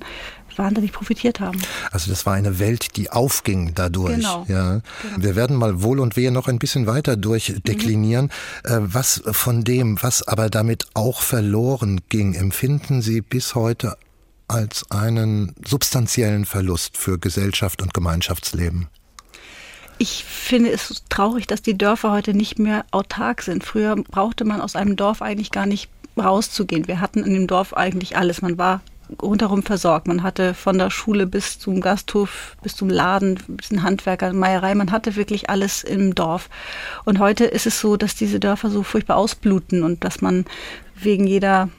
wahnsinnig 0.58 0.92
profitiert 0.92 1.40
haben. 1.40 1.62
Also 1.92 2.10
das 2.10 2.26
war 2.26 2.34
eine 2.34 2.60
Welt, 2.60 2.96
die 2.96 3.12
aufging 3.12 3.74
dadurch. 3.76 4.16
Genau. 4.16 4.46
Ja. 4.48 4.82
Genau. 5.02 5.18
Wir 5.18 5.36
werden 5.36 5.56
mal 5.56 5.82
wohl 5.82 6.00
und 6.00 6.16
wehe 6.16 6.32
noch 6.32 6.48
ein 6.48 6.60
bisschen 6.60 6.88
weiter 6.88 7.18
durchdeklinieren. 7.18 8.32
Mhm. 8.66 8.94
Was 8.94 9.22
von 9.32 9.64
dem, 9.64 10.02
was 10.02 10.28
aber 10.28 10.50
damit 10.50 10.88
auch 10.94 11.22
verloren 11.22 12.02
ging, 12.10 12.34
empfinden 12.34 13.02
Sie 13.02 13.22
bis 13.22 13.56
heute 13.56 13.98
als 14.48 14.90
einen 14.92 15.54
substanziellen 15.66 16.46
Verlust 16.46 16.98
für 16.98 17.18
Gesellschaft 17.18 17.82
und 17.82 17.94
Gemeinschaftsleben? 17.94 18.88
Ich 19.98 20.26
finde 20.26 20.72
es 20.72 21.04
traurig, 21.10 21.48
dass 21.48 21.62
die 21.62 21.78
Dörfer 21.78 22.12
heute 22.12 22.34
nicht 22.34 22.60
mehr 22.60 22.86
autark 22.92 23.42
sind. 23.42 23.64
Früher 23.64 23.96
brauchte 23.96 24.44
man 24.44 24.60
aus 24.60 24.76
einem 24.76 24.98
Dorf 24.98 25.22
eigentlich 25.22 25.52
gar 25.52 25.66
nicht 25.66 25.90
rauszugehen. 26.18 26.88
Wir 26.88 27.02
hatten 27.02 27.24
in 27.24 27.34
dem 27.34 27.48
Dorf 27.48 27.74
eigentlich 27.74 28.18
alles. 28.18 28.42
Man 28.42 28.58
war 28.58 28.82
rundherum 29.22 29.64
versorgt. 29.64 30.08
Man 30.08 30.24
hatte 30.24 30.54
von 30.54 30.78
der 30.78 30.90
Schule 30.90 31.28
bis 31.28 31.60
zum 31.60 31.82
Gasthof, 31.82 32.58
bis 32.64 32.76
zum 32.76 32.90
Laden, 32.90 33.40
bis 33.48 33.70
zum 33.70 33.84
Handwerker, 33.84 34.34
Meierei, 34.34 34.76
man 34.76 34.92
hatte 34.92 35.16
wirklich 35.16 35.50
alles 35.50 35.84
im 35.84 36.16
Dorf. 36.16 36.50
Und 37.06 37.20
heute 37.20 37.46
ist 37.46 37.68
es 37.68 37.80
so, 37.80 37.98
dass 37.98 38.16
diese 38.16 38.40
Dörfer 38.40 38.70
so 38.70 38.84
furchtbar 38.84 39.18
ausbluten 39.18 39.84
und 39.84 40.04
dass 40.04 40.22
man 40.22 40.46
wegen 40.96 41.28
jeder 41.28 41.70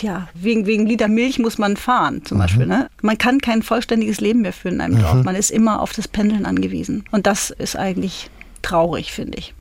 ja, 0.00 0.28
wegen, 0.34 0.66
wegen 0.66 0.86
Liter 0.86 1.06
Milch 1.06 1.38
muss 1.38 1.58
man 1.58 1.76
fahren, 1.76 2.24
zum 2.24 2.38
mhm. 2.38 2.42
Beispiel. 2.42 2.66
Ne? 2.66 2.88
Man 3.02 3.18
kann 3.18 3.40
kein 3.40 3.62
vollständiges 3.62 4.20
Leben 4.20 4.40
mehr 4.40 4.52
führen 4.52 4.76
in 4.76 4.80
einem 4.80 4.94
mhm. 4.96 5.02
Dorf. 5.02 5.24
Man 5.24 5.36
ist 5.36 5.50
immer 5.50 5.80
auf 5.80 5.92
das 5.92 6.08
Pendeln 6.08 6.46
angewiesen. 6.46 7.04
Und 7.12 7.26
das 7.26 7.50
ist 7.50 7.76
eigentlich 7.76 8.30
traurig, 8.62 9.12
finde 9.12 9.38
ich. 9.38 9.54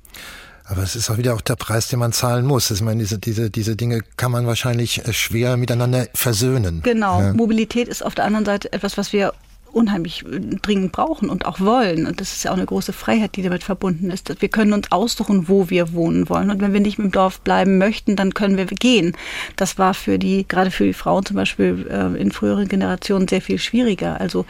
Aber 0.72 0.84
es 0.84 0.96
ist 0.96 1.10
auch 1.10 1.18
wieder 1.18 1.34
auch 1.34 1.42
der 1.42 1.58
Preis, 1.58 1.90
den 1.90 2.00
man 2.00 2.14
zahlen 2.14 2.46
muss. 2.46 2.72
Ich 2.72 2.82
meine, 2.82 3.00
diese, 3.00 3.20
diese, 3.20 3.50
diese 3.50 3.76
Dinge 3.76 4.04
kann 4.16 4.32
man 4.32 4.48
wahrscheinlich 4.48 5.06
äh, 5.06 5.12
schwer 5.12 5.58
miteinander 5.58 6.08
versöhnen. 6.14 6.82
Genau. 6.82 7.20
Ja. 7.20 7.34
Mobilität 7.34 7.90
ist 7.90 8.06
auf 8.06 8.16
der 8.16 8.24
anderen 8.24 8.46
Seite 8.46 8.72
etwas, 8.72 8.98
was 8.98 9.12
wir 9.12 9.34
unheimlich 9.74 10.26
äh, 10.26 10.40
dringend 10.40 10.94
brauchen 10.94 11.30
und 11.30 11.46
auch 11.46 11.60
wollen. 11.60 12.08
Und 12.08 12.22
das 12.22 12.32
ist 12.32 12.46
ja 12.46 12.52
auch 12.52 12.56
eine 12.56 12.66
große 12.66 12.94
Freiheit, 12.94 13.36
die 13.36 13.42
damit 13.42 13.64
verbunden 13.64 14.12
ist. 14.12 14.34
Wir 14.42 14.48
können 14.48 14.72
uns 14.72 14.94
aussuchen, 14.94 15.50
wo 15.50 15.70
wir 15.70 15.92
wohnen 15.92 16.30
wollen. 16.30 16.50
Und 16.50 16.62
wenn 16.62 16.72
wir 16.72 16.80
nicht 16.80 17.00
im 17.00 17.12
Dorf 17.12 17.42
bleiben 17.42 17.78
möchten, 17.78 18.16
dann 18.16 18.34
können 18.34 18.56
wir 18.56 18.66
gehen. 18.66 19.18
Das 19.58 19.78
war 19.78 19.94
für 19.94 20.18
die, 20.20 20.48
gerade 20.48 20.72
für 20.72 20.86
die 20.86 20.94
Frauen 20.94 21.26
zum 21.26 21.36
Beispiel 21.36 21.86
äh, 21.92 22.18
in 22.18 22.32
früheren 22.32 22.70
Generationen 22.70 23.28
sehr 23.28 23.42
viel 23.42 23.60
schwieriger. 23.60 24.22
Also 24.22 24.46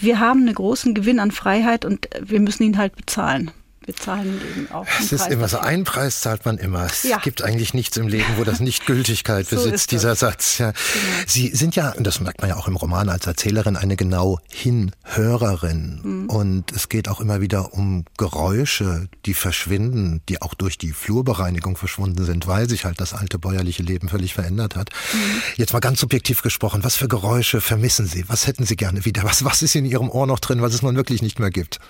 wir 0.00 0.18
haben 0.18 0.40
einen 0.40 0.54
großen 0.56 0.94
Gewinn 0.94 1.20
an 1.20 1.30
Freiheit 1.30 1.84
und 1.84 2.08
wir 2.20 2.40
müssen 2.40 2.64
ihn 2.64 2.76
halt 2.76 2.96
bezahlen 2.96 3.52
wir 3.86 3.96
zahlen 3.96 4.40
eben 4.50 4.70
auch. 4.70 4.86
Es 5.00 5.12
ist 5.12 5.20
Preis 5.20 5.32
immer 5.32 5.48
so, 5.48 5.58
einen 5.58 5.84
Preis 5.84 6.20
zahlt 6.20 6.44
man 6.44 6.58
immer. 6.58 6.86
Es 6.86 7.02
ja. 7.02 7.18
gibt 7.18 7.42
eigentlich 7.42 7.74
nichts 7.74 7.96
im 7.96 8.08
Leben, 8.08 8.36
wo 8.36 8.44
das 8.44 8.60
nicht 8.60 8.86
Gültigkeit 8.86 9.46
so 9.46 9.56
besitzt, 9.56 9.90
dieser 9.90 10.14
Satz. 10.14 10.58
Ja. 10.58 10.70
Genau. 10.70 11.24
Sie 11.26 11.48
sind 11.48 11.76
ja, 11.76 11.90
und 11.90 12.06
das 12.06 12.20
merkt 12.20 12.40
man 12.40 12.50
ja 12.50 12.56
auch 12.56 12.68
im 12.68 12.76
Roman 12.76 13.08
als 13.08 13.26
Erzählerin, 13.26 13.76
eine 13.76 13.96
genau 13.96 14.38
Hinhörerin. 14.50 16.00
Mhm. 16.02 16.30
Und 16.30 16.72
es 16.72 16.88
geht 16.88 17.08
auch 17.08 17.20
immer 17.20 17.40
wieder 17.40 17.74
um 17.74 18.04
Geräusche, 18.16 19.08
die 19.26 19.34
verschwinden, 19.34 20.22
die 20.28 20.40
auch 20.40 20.54
durch 20.54 20.78
die 20.78 20.92
Flurbereinigung 20.92 21.76
verschwunden 21.76 22.24
sind, 22.24 22.46
weil 22.46 22.68
sich 22.68 22.84
halt 22.84 23.00
das 23.00 23.12
alte 23.12 23.38
bäuerliche 23.38 23.82
Leben 23.82 24.08
völlig 24.08 24.34
verändert 24.34 24.76
hat. 24.76 24.90
Mhm. 25.12 25.42
Jetzt 25.56 25.72
mal 25.72 25.80
ganz 25.80 26.00
subjektiv 26.00 26.42
gesprochen, 26.42 26.84
was 26.84 26.96
für 26.96 27.08
Geräusche 27.08 27.60
vermissen 27.60 28.06
Sie? 28.06 28.28
Was 28.28 28.46
hätten 28.46 28.64
Sie 28.64 28.76
gerne 28.76 29.04
wieder? 29.04 29.24
Was, 29.24 29.44
was 29.44 29.62
ist 29.62 29.74
in 29.74 29.84
Ihrem 29.84 30.08
Ohr 30.08 30.26
noch 30.26 30.40
drin, 30.40 30.62
was 30.62 30.72
es 30.74 30.82
nun 30.82 30.96
wirklich 30.96 31.22
nicht 31.22 31.38
mehr 31.38 31.50
gibt? 31.50 31.80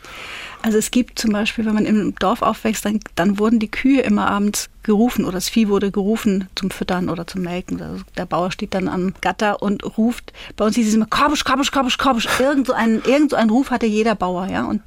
Also 0.64 0.78
es 0.78 0.90
gibt 0.90 1.18
zum 1.18 1.32
Beispiel, 1.32 1.66
wenn 1.66 1.74
man 1.74 1.84
im 1.84 2.14
Dorf 2.14 2.40
aufwächst, 2.40 2.86
dann, 2.86 2.98
dann 3.16 3.38
wurden 3.38 3.58
die 3.58 3.70
Kühe 3.70 4.00
immer 4.00 4.30
abends 4.30 4.70
gerufen 4.84 5.24
oder 5.24 5.34
das 5.34 5.48
Vieh 5.48 5.68
wurde 5.68 5.90
gerufen 5.90 6.48
zum 6.54 6.70
Füttern 6.70 7.08
oder 7.08 7.26
zum 7.26 7.42
Melken. 7.42 7.82
Also 7.82 8.04
der 8.16 8.26
Bauer 8.26 8.52
steht 8.52 8.74
dann 8.74 8.86
am 8.86 9.14
Gatter 9.20 9.62
und 9.62 9.98
ruft. 9.98 10.32
Bei 10.56 10.64
uns 10.64 10.76
hieß 10.76 10.88
es 10.88 10.94
immer 10.94 11.06
Korbusch, 11.06 11.44
Korbusch, 11.44 11.72
Korbusch, 11.72 11.98
Korbusch. 11.98 12.28
Irgend 12.38 12.68
so 12.68 12.72
ein, 12.72 13.02
irgend 13.04 13.30
so 13.30 13.36
ein 13.36 13.50
Ruf 13.50 13.70
hatte 13.70 13.86
jeder 13.86 14.14
Bauer, 14.14 14.46
ja. 14.46 14.64
Und, 14.64 14.82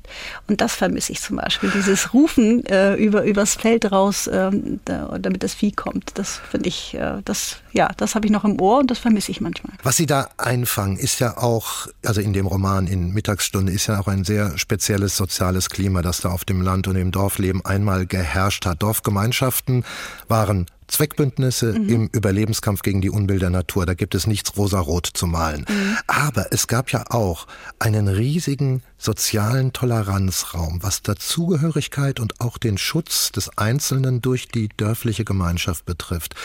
und 0.47 0.61
das 0.61 0.75
vermisse 0.75 1.11
ich 1.11 1.21
zum 1.21 1.37
Beispiel. 1.37 1.71
Dieses 1.71 2.13
Rufen 2.13 2.65
äh, 2.67 2.95
über, 2.95 3.23
übers 3.23 3.55
Feld 3.55 3.91
raus, 3.91 4.27
äh, 4.27 4.51
da, 4.85 5.17
damit 5.19 5.43
das 5.43 5.53
Vieh 5.53 5.71
kommt. 5.71 6.11
Das 6.15 6.39
finde 6.49 6.69
ich, 6.69 6.93
äh, 6.93 7.21
das, 7.25 7.57
ja, 7.73 7.89
das 7.97 8.15
habe 8.15 8.27
ich 8.27 8.31
noch 8.31 8.45
im 8.45 8.61
Ohr 8.61 8.79
und 8.79 8.91
das 8.91 8.99
vermisse 8.99 9.31
ich 9.31 9.41
manchmal. 9.41 9.73
Was 9.83 9.97
Sie 9.97 10.05
da 10.05 10.29
einfangen, 10.37 10.97
ist 10.97 11.19
ja 11.19 11.37
auch, 11.37 11.87
also 12.05 12.21
in 12.21 12.33
dem 12.33 12.45
Roman 12.45 12.85
in 12.87 13.13
Mittagsstunde 13.13 13.71
ist 13.71 13.87
ja 13.87 13.99
auch 13.99 14.07
ein 14.07 14.23
sehr 14.23 14.57
spezielles 14.59 15.17
soziales 15.17 15.66
Klima, 15.69 16.01
das 16.01 16.21
da 16.21 16.29
auf 16.29 16.45
dem 16.45 16.61
Land 16.61 16.87
und 16.87 16.95
im 16.95 17.11
Dorfleben 17.11 17.63
einmal 17.65 18.05
geherrscht 18.05 18.65
hat. 18.65 18.81
Dorfgemeinschaften 18.81 19.85
waren 20.27 20.65
Zweckbündnisse 20.87 21.73
mhm. 21.73 21.89
im 21.89 22.07
Überlebenskampf 22.07 22.81
gegen 22.81 23.01
die 23.01 23.09
Unbill 23.09 23.39
der 23.39 23.49
Natur. 23.49 23.85
Da 23.85 23.93
gibt 23.93 24.15
es 24.15 24.27
nichts 24.27 24.55
rosarot 24.57 25.07
zu 25.13 25.27
malen. 25.27 25.65
Mhm. 25.67 25.97
Aber 26.07 26.47
es 26.51 26.67
gab 26.67 26.91
ja 26.91 27.05
auch 27.09 27.47
einen 27.79 28.07
riesigen 28.07 28.81
sozialen 28.97 29.73
Toleranzraum, 29.73 30.81
was 30.81 31.03
Dazugehörigkeit 31.03 32.19
und 32.19 32.41
auch 32.41 32.57
den 32.57 32.77
Schutz 32.77 33.31
des 33.31 33.57
Einzelnen 33.57 34.21
durch 34.21 34.47
die 34.47 34.69
dörfliche 34.75 35.23
Gemeinschaft 35.23 35.85
betrifft. 35.85 36.35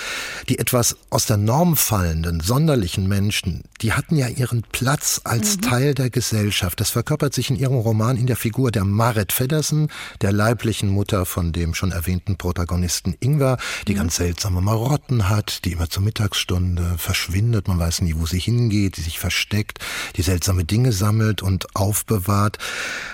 Die 0.49 0.59
etwas 0.59 0.97
aus 1.09 1.27
der 1.27 1.39
Norm 1.39 1.77
fallenden, 1.77 2.41
sonderlichen 2.41 3.09
Menschen, 3.09 3.65
die 3.81 3.95
hatten 3.95 4.17
ja 4.17 4.29
ihren 4.29 4.63
Platz 4.71 5.21
als 5.25 5.57
mhm. 5.57 5.61
Teil 5.63 5.95
der 5.95 6.11
Gesellschaft. 6.11 6.81
Das 6.81 6.91
verkörpert 6.91 7.33
sich 7.33 7.49
in 7.49 7.57
ihrem 7.57 7.77
Roman 7.77 8.17
in 8.17 8.27
der 8.27 8.37
Figur 8.37 8.71
der 8.71 8.85
Marit 8.85 9.33
Feddersen, 9.33 9.89
der 10.21 10.33
leiblichen 10.33 10.91
Mutter 10.91 11.25
von 11.25 11.53
dem 11.53 11.75
schon 11.75 11.91
erwähnten 11.91 12.37
Protagonisten 12.37 13.17
Ingwer, 13.21 13.57
die 13.89 13.93
mhm. 13.93 13.99
ganz 13.99 14.17
seltsame 14.33 14.63
Marotten 14.63 15.29
hat, 15.29 15.67
die 15.67 15.73
immer 15.73 15.91
zur 15.91 16.03
Mittagsstunde 16.03 16.95
verschwindet, 16.97 17.69
man 17.69 17.79
weiß 17.79 18.01
nie, 18.01 18.15
wo 18.17 18.25
sie 18.25 18.39
hingeht, 18.39 18.97
die 18.97 19.03
sich 19.03 19.19
versteckt, 19.19 19.79
die 20.17 20.23
seltsame 20.23 20.65
Dinge 20.65 20.93
sammelt 20.93 21.43
und 21.43 21.77
aufbewahrt. 21.77 22.57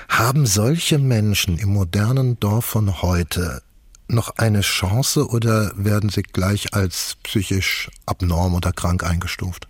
Haben 0.09 0.47
solche 0.47 1.01
Menschen 1.01 1.59
im 1.59 1.71
modernen 1.71 2.39
Dorf 2.39 2.67
von 2.67 3.03
heute 3.03 3.63
noch 4.09 4.37
eine 4.37 4.63
Chance 4.63 5.29
oder 5.29 5.73
werden 5.77 6.11
sie 6.11 6.23
gleich 6.23 6.75
als 6.75 7.17
psychisch 7.23 7.91
abnorm 8.07 8.55
oder 8.55 8.73
krank 8.73 9.05
eingestuft? 9.05 9.69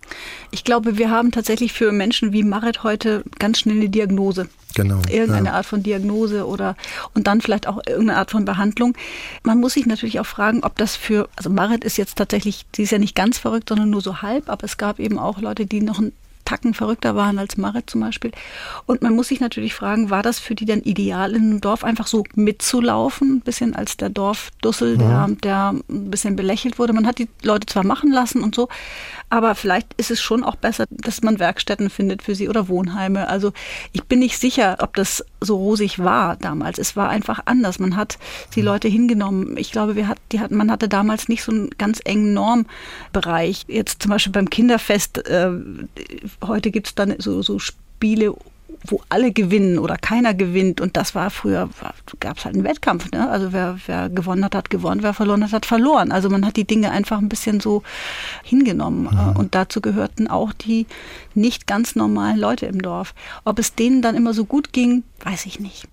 Ich 0.51 0.63
glaube, 0.63 0.97
wir 0.97 1.11
haben 1.11 1.31
tatsächlich 1.31 1.73
für 1.73 1.91
Menschen 1.91 2.31
wie 2.31 2.43
Marit 2.43 2.83
heute 2.83 3.23
ganz 3.37 3.59
schnell 3.59 3.77
eine 3.77 3.89
Diagnose. 3.89 4.49
Genau. 4.75 5.01
Irgendeine 5.09 5.49
ja. 5.49 5.55
Art 5.55 5.65
von 5.65 5.83
Diagnose 5.83 6.45
oder 6.45 6.75
und 7.13 7.27
dann 7.27 7.41
vielleicht 7.41 7.67
auch 7.67 7.77
irgendeine 7.85 8.17
Art 8.17 8.31
von 8.31 8.45
Behandlung. 8.45 8.95
Man 9.43 9.59
muss 9.59 9.73
sich 9.73 9.85
natürlich 9.85 10.19
auch 10.19 10.25
fragen, 10.25 10.63
ob 10.63 10.77
das 10.77 10.95
für, 10.95 11.27
also 11.35 11.49
Marit 11.49 11.83
ist 11.83 11.97
jetzt 11.97 12.17
tatsächlich, 12.17 12.65
sie 12.75 12.83
ist 12.83 12.91
ja 12.91 12.99
nicht 12.99 13.15
ganz 13.15 13.37
verrückt, 13.37 13.69
sondern 13.69 13.89
nur 13.89 14.01
so 14.01 14.21
halb, 14.21 14.49
aber 14.49 14.63
es 14.63 14.77
gab 14.77 14.99
eben 14.99 15.17
auch 15.17 15.41
Leute, 15.41 15.65
die 15.65 15.81
noch 15.81 15.99
ein 15.99 16.13
Tacken 16.49 16.73
verrückter 16.73 17.15
waren 17.15 17.37
als 17.37 17.57
Marit 17.57 17.91
zum 17.91 18.01
Beispiel. 18.01 18.31
Und 18.87 19.03
man 19.03 19.15
muss 19.15 19.27
sich 19.27 19.39
natürlich 19.39 19.75
fragen, 19.75 20.09
war 20.09 20.23
das 20.23 20.39
für 20.39 20.55
die 20.55 20.65
denn 20.65 20.81
ideal, 20.81 21.35
in 21.35 21.43
einem 21.43 21.61
Dorf 21.61 21.83
einfach 21.83 22.07
so 22.07 22.23
mitzulaufen, 22.33 23.35
ein 23.35 23.41
bisschen 23.41 23.75
als 23.75 23.97
der 23.97 24.09
Dorfdussel, 24.09 24.97
der, 24.97 25.27
der 25.43 25.75
ein 25.87 26.09
bisschen 26.09 26.35
belächelt 26.35 26.79
wurde. 26.79 26.93
Man 26.93 27.05
hat 27.05 27.19
die 27.19 27.29
Leute 27.43 27.67
zwar 27.67 27.85
machen 27.85 28.11
lassen 28.11 28.41
und 28.41 28.55
so, 28.55 28.67
aber 29.29 29.53
vielleicht 29.53 29.93
ist 29.97 30.09
es 30.11 30.21
schon 30.21 30.43
auch 30.43 30.55
besser, 30.55 30.85
dass 30.89 31.21
man 31.21 31.39
Werkstätten 31.39 31.89
findet 31.89 32.23
für 32.23 32.33
sie 32.33 32.49
oder 32.49 32.67
Wohnheime. 32.67 33.27
Also 33.27 33.53
ich 33.91 34.03
bin 34.03 34.19
nicht 34.19 34.37
sicher, 34.37 34.77
ob 34.79 34.95
das 34.95 35.23
so 35.39 35.57
rosig 35.57 35.99
war 35.99 36.35
damals. 36.35 36.79
Es 36.79 36.95
war 36.95 37.09
einfach 37.09 37.41
anders. 37.45 37.79
Man 37.79 37.95
hat 37.95 38.17
die 38.55 38.61
Leute 38.61 38.87
hingenommen. 38.87 39.55
Ich 39.57 39.71
glaube, 39.71 39.95
wir 39.95 40.07
hat, 40.07 40.17
die 40.31 40.39
hat, 40.39 40.49
man 40.51 40.71
hatte 40.71 40.89
damals 40.89 41.29
nicht 41.29 41.43
so 41.43 41.51
einen 41.51 41.69
ganz 41.77 41.99
engen 42.03 42.33
Normbereich. 42.33 43.65
Jetzt 43.67 44.01
zum 44.01 44.09
Beispiel 44.09 44.33
beim 44.33 44.49
Kinderfest, 44.49 45.19
äh, 45.27 45.51
heute 46.43 46.71
gibt 46.71 46.87
es 46.87 46.95
dann 46.95 47.13
so, 47.19 47.43
so 47.43 47.59
Spiele 47.59 48.33
wo 48.85 49.01
alle 49.09 49.31
gewinnen 49.31 49.79
oder 49.79 49.97
keiner 49.97 50.33
gewinnt. 50.33 50.81
Und 50.81 50.97
das 50.97 51.15
war 51.15 51.29
früher, 51.29 51.69
gab 52.19 52.37
es 52.37 52.45
halt 52.45 52.55
einen 52.55 52.63
Wettkampf. 52.63 53.11
Ne? 53.11 53.29
Also 53.29 53.51
wer, 53.53 53.77
wer 53.85 54.09
gewonnen 54.09 54.43
hat, 54.43 54.55
hat 54.55 54.69
gewonnen, 54.69 55.03
wer 55.03 55.13
verloren 55.13 55.43
hat, 55.43 55.51
hat 55.51 55.65
verloren. 55.65 56.11
Also 56.11 56.29
man 56.29 56.45
hat 56.45 56.55
die 56.55 56.65
Dinge 56.65 56.91
einfach 56.91 57.17
ein 57.17 57.29
bisschen 57.29 57.59
so 57.59 57.83
hingenommen. 58.43 59.09
Mhm. 59.11 59.35
Und 59.37 59.55
dazu 59.55 59.81
gehörten 59.81 60.27
auch 60.27 60.53
die 60.53 60.87
nicht 61.33 61.67
ganz 61.67 61.95
normalen 61.95 62.37
Leute 62.37 62.65
im 62.65 62.81
Dorf. 62.81 63.13
Ob 63.45 63.59
es 63.59 63.75
denen 63.75 64.01
dann 64.01 64.15
immer 64.15 64.33
so 64.33 64.45
gut 64.45 64.73
ging, 64.73 65.03
weiß 65.23 65.45
ich 65.45 65.59
nicht. 65.59 65.87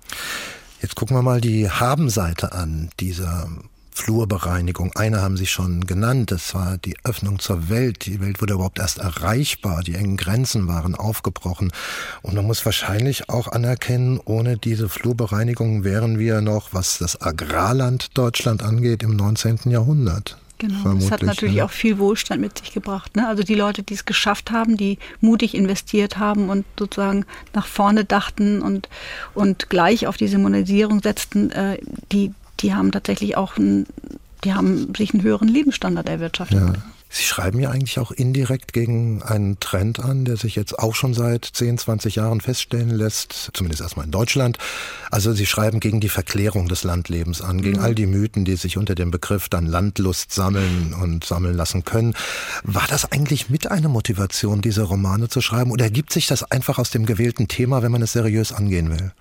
Jetzt 0.83 0.95
gucken 0.95 1.17
wir 1.17 1.23
mal 1.23 1.41
die 1.41 1.71
Habenseite 1.71 2.53
an 2.53 2.91
dieser 3.01 3.49
Flurbereinigung. 3.97 4.93
Eine 4.95 5.23
haben 5.23 5.37
Sie 5.37 5.47
schon 5.47 5.87
genannt, 5.87 6.31
das 6.31 6.55
war 6.55 6.77
die 6.77 6.97
Öffnung 7.03 7.39
zur 7.39 7.71
Welt. 7.71 8.05
Die 8.05 8.21
Welt 8.21 8.43
wurde 8.43 8.55
überhaupt 8.55 8.79
erst 8.79 8.99
erreichbar, 8.99 9.83
die 9.83 9.95
engen 9.95 10.17
Grenzen 10.19 10.69
waren 10.69 10.95
aufgebrochen. 10.95 11.73
Und 12.23 12.35
man 12.35 12.47
muss 12.47 12.65
wahrscheinlich 12.67 13.31
auch 13.31 13.49
anerkennen, 13.49 14.21
ohne 14.25 14.59
diese 14.59 14.89
Flurbereinigung 14.89 15.83
wären 15.83 16.19
wir 16.19 16.43
noch, 16.43 16.73
was 16.73 16.99
das 16.99 17.21
Agrarland 17.21 18.17
Deutschland 18.17 18.63
angeht, 18.63 19.03
im 19.03 19.17
19. 19.17 19.61
Jahrhundert. 19.71 20.37
Genau, 20.59 20.95
das 20.95 21.11
hat 21.11 21.23
natürlich 21.23 21.57
ja. 21.57 21.65
auch 21.65 21.71
viel 21.71 21.99
Wohlstand 21.99 22.41
mit 22.41 22.59
sich 22.59 22.73
gebracht. 22.73 23.15
Ne? 23.17 23.27
Also 23.29 23.43
die 23.43 23.55
Leute, 23.55 23.83
die 23.83 23.95
es 23.95 24.05
geschafft 24.05 24.51
haben, 24.51 24.77
die 24.77 24.99
mutig 25.21 25.55
investiert 25.55 26.19
haben 26.19 26.49
und 26.49 26.65
sozusagen 26.79 27.27
nach 27.53 27.67
vorne 27.67 28.05
dachten 28.05 28.63
und, 28.63 28.89
und 29.35 29.69
gleich 29.69 30.07
auf 30.07 30.17
diese 30.17 30.39
Monetisierung 30.39 31.03
setzten, 31.03 31.51
äh, 31.51 31.79
die, 32.11 32.33
die 32.61 32.75
haben 32.75 32.93
tatsächlich 32.93 33.37
auch 33.37 33.57
ein, 33.57 33.87
die 34.45 34.55
haben 34.55 34.95
sich 34.95 35.13
einen 35.13 35.23
höheren 35.23 35.49
Lebensstandard 35.49 36.09
erwirtschaftet. 36.09 36.59
Ja. 36.59 36.73
Sie 37.09 37.23
schreiben 37.23 37.61
ja 37.61 37.71
eigentlich 37.71 37.99
auch 38.01 38.11
indirekt 38.11 38.73
gegen 38.73 39.23
einen 39.23 39.61
Trend 39.61 40.01
an, 40.01 40.25
der 40.25 40.37
sich 40.37 40.57
jetzt 40.57 40.79
auch 40.79 40.95
schon 40.95 41.15
seit 41.15 41.45
10, 41.45 41.79
20 41.79 42.17
Jahren 42.17 42.41
feststellen 42.41 42.91
lässt, 42.91 43.51
zumindest 43.55 43.81
erstmal 43.81 44.07
in 44.07 44.11
Deutschland. 44.11 44.59
Also 45.11 45.33
Sie 45.33 45.47
schreiben 45.47 45.79
gegen 45.79 46.01
die 46.01 46.09
Verklärung 46.09 46.69
des 46.69 46.83
Landlebens 46.83 47.43
an, 47.43 47.63
gegen 47.63 47.79
mhm. 47.79 47.85
all 47.85 47.95
die 47.95 48.07
Mythen, 48.07 48.45
die 48.45 48.57
sich 48.57 48.77
unter 48.77 48.97
dem 48.97 49.13
Begriff 49.13 49.49
dann 49.49 49.67
Landlust 49.67 50.33
sammeln 50.33 50.95
und 51.01 51.25
sammeln 51.25 51.57
lassen 51.57 51.85
können. 51.85 52.15
War 52.65 52.87
das 52.89 53.11
eigentlich 53.11 53.51
mit 53.51 53.71
einer 53.71 53.89
Motivation, 53.89 54.61
diese 54.61 54.83
Romane 54.83 55.29
zu 55.29 55.41
schreiben 55.41 55.71
oder 55.71 55.85
ergibt 55.85 56.13
sich 56.13 56.27
das 56.27 56.51
einfach 56.51 56.79
aus 56.79 56.91
dem 56.91 57.07
gewählten 57.07 57.47
Thema, 57.47 57.83
wenn 57.83 57.93
man 57.93 58.03
es 58.03 58.13
seriös 58.13 58.53
angehen 58.53 58.91
will? 58.91 59.13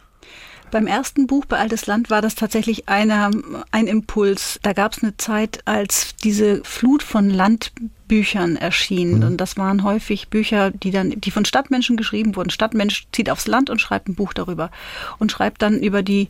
Beim 0.72 0.88
ersten 0.88 1.28
Buch 1.28 1.46
bei 1.46 1.58
Altes 1.58 1.86
Land 1.86 2.10
war 2.10 2.22
das 2.22 2.36
tatsächlich 2.36 2.90
eine, 2.90 3.32
ein 3.72 3.88
Impuls. 3.88 4.60
Da 4.62 4.74
gab 4.74 4.94
es 4.94 5.04
eine 5.04 5.16
Zeit, 5.18 5.60
als 5.66 6.16
diese 6.18 6.62
Flut 6.64 7.04
von 7.04 7.30
Landbüchern 7.30 8.56
erschien. 8.56 9.20
Mhm. 9.20 9.24
Und 9.24 9.38
das 9.38 9.58
waren 9.58 9.84
häufig 9.84 10.30
Bücher, 10.30 10.72
die 10.72 10.92
dann, 10.92 11.12
die 11.22 11.32
von 11.32 11.46
Stadtmenschen 11.46 11.98
geschrieben 11.98 12.36
wurden. 12.36 12.50
Stadtmensch 12.50 13.08
zieht 13.12 13.30
aufs 13.30 13.48
Land 13.48 13.70
und 13.70 13.80
schreibt 13.80 14.10
ein 14.10 14.16
Buch 14.16 14.34
darüber. 14.34 14.72
Und 15.20 15.32
schreibt 15.32 15.62
dann 15.62 15.80
über 15.80 16.04
die 16.04 16.30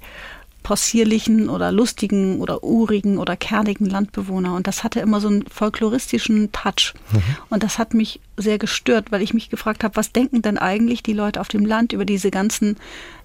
possierlichen 0.66 1.48
oder 1.48 1.72
lustigen 1.72 2.42
oder 2.42 2.64
urigen 2.64 3.20
oder 3.20 3.38
kernigen 3.38 3.86
Landbewohner. 3.86 4.56
Und 4.56 4.66
das 4.66 4.84
hatte 4.84 5.00
immer 5.00 5.22
so 5.22 5.28
einen 5.28 5.46
folkloristischen 5.48 6.52
Touch. 6.52 6.96
Mhm. 7.14 7.22
Und 7.52 7.62
das 7.62 7.78
hat 7.78 7.94
mich 7.94 8.20
sehr 8.36 8.58
gestört, 8.58 9.12
weil 9.12 9.22
ich 9.22 9.36
mich 9.36 9.52
gefragt 9.52 9.84
habe, 9.84 9.96
was 9.96 10.12
denken 10.12 10.42
denn 10.42 10.58
eigentlich 10.58 11.04
die 11.04 11.14
Leute 11.14 11.40
auf 11.40 11.50
dem 11.50 11.68
Land 11.68 11.94
über 11.94 12.04
diese 12.04 12.32
ganzen, 12.32 12.78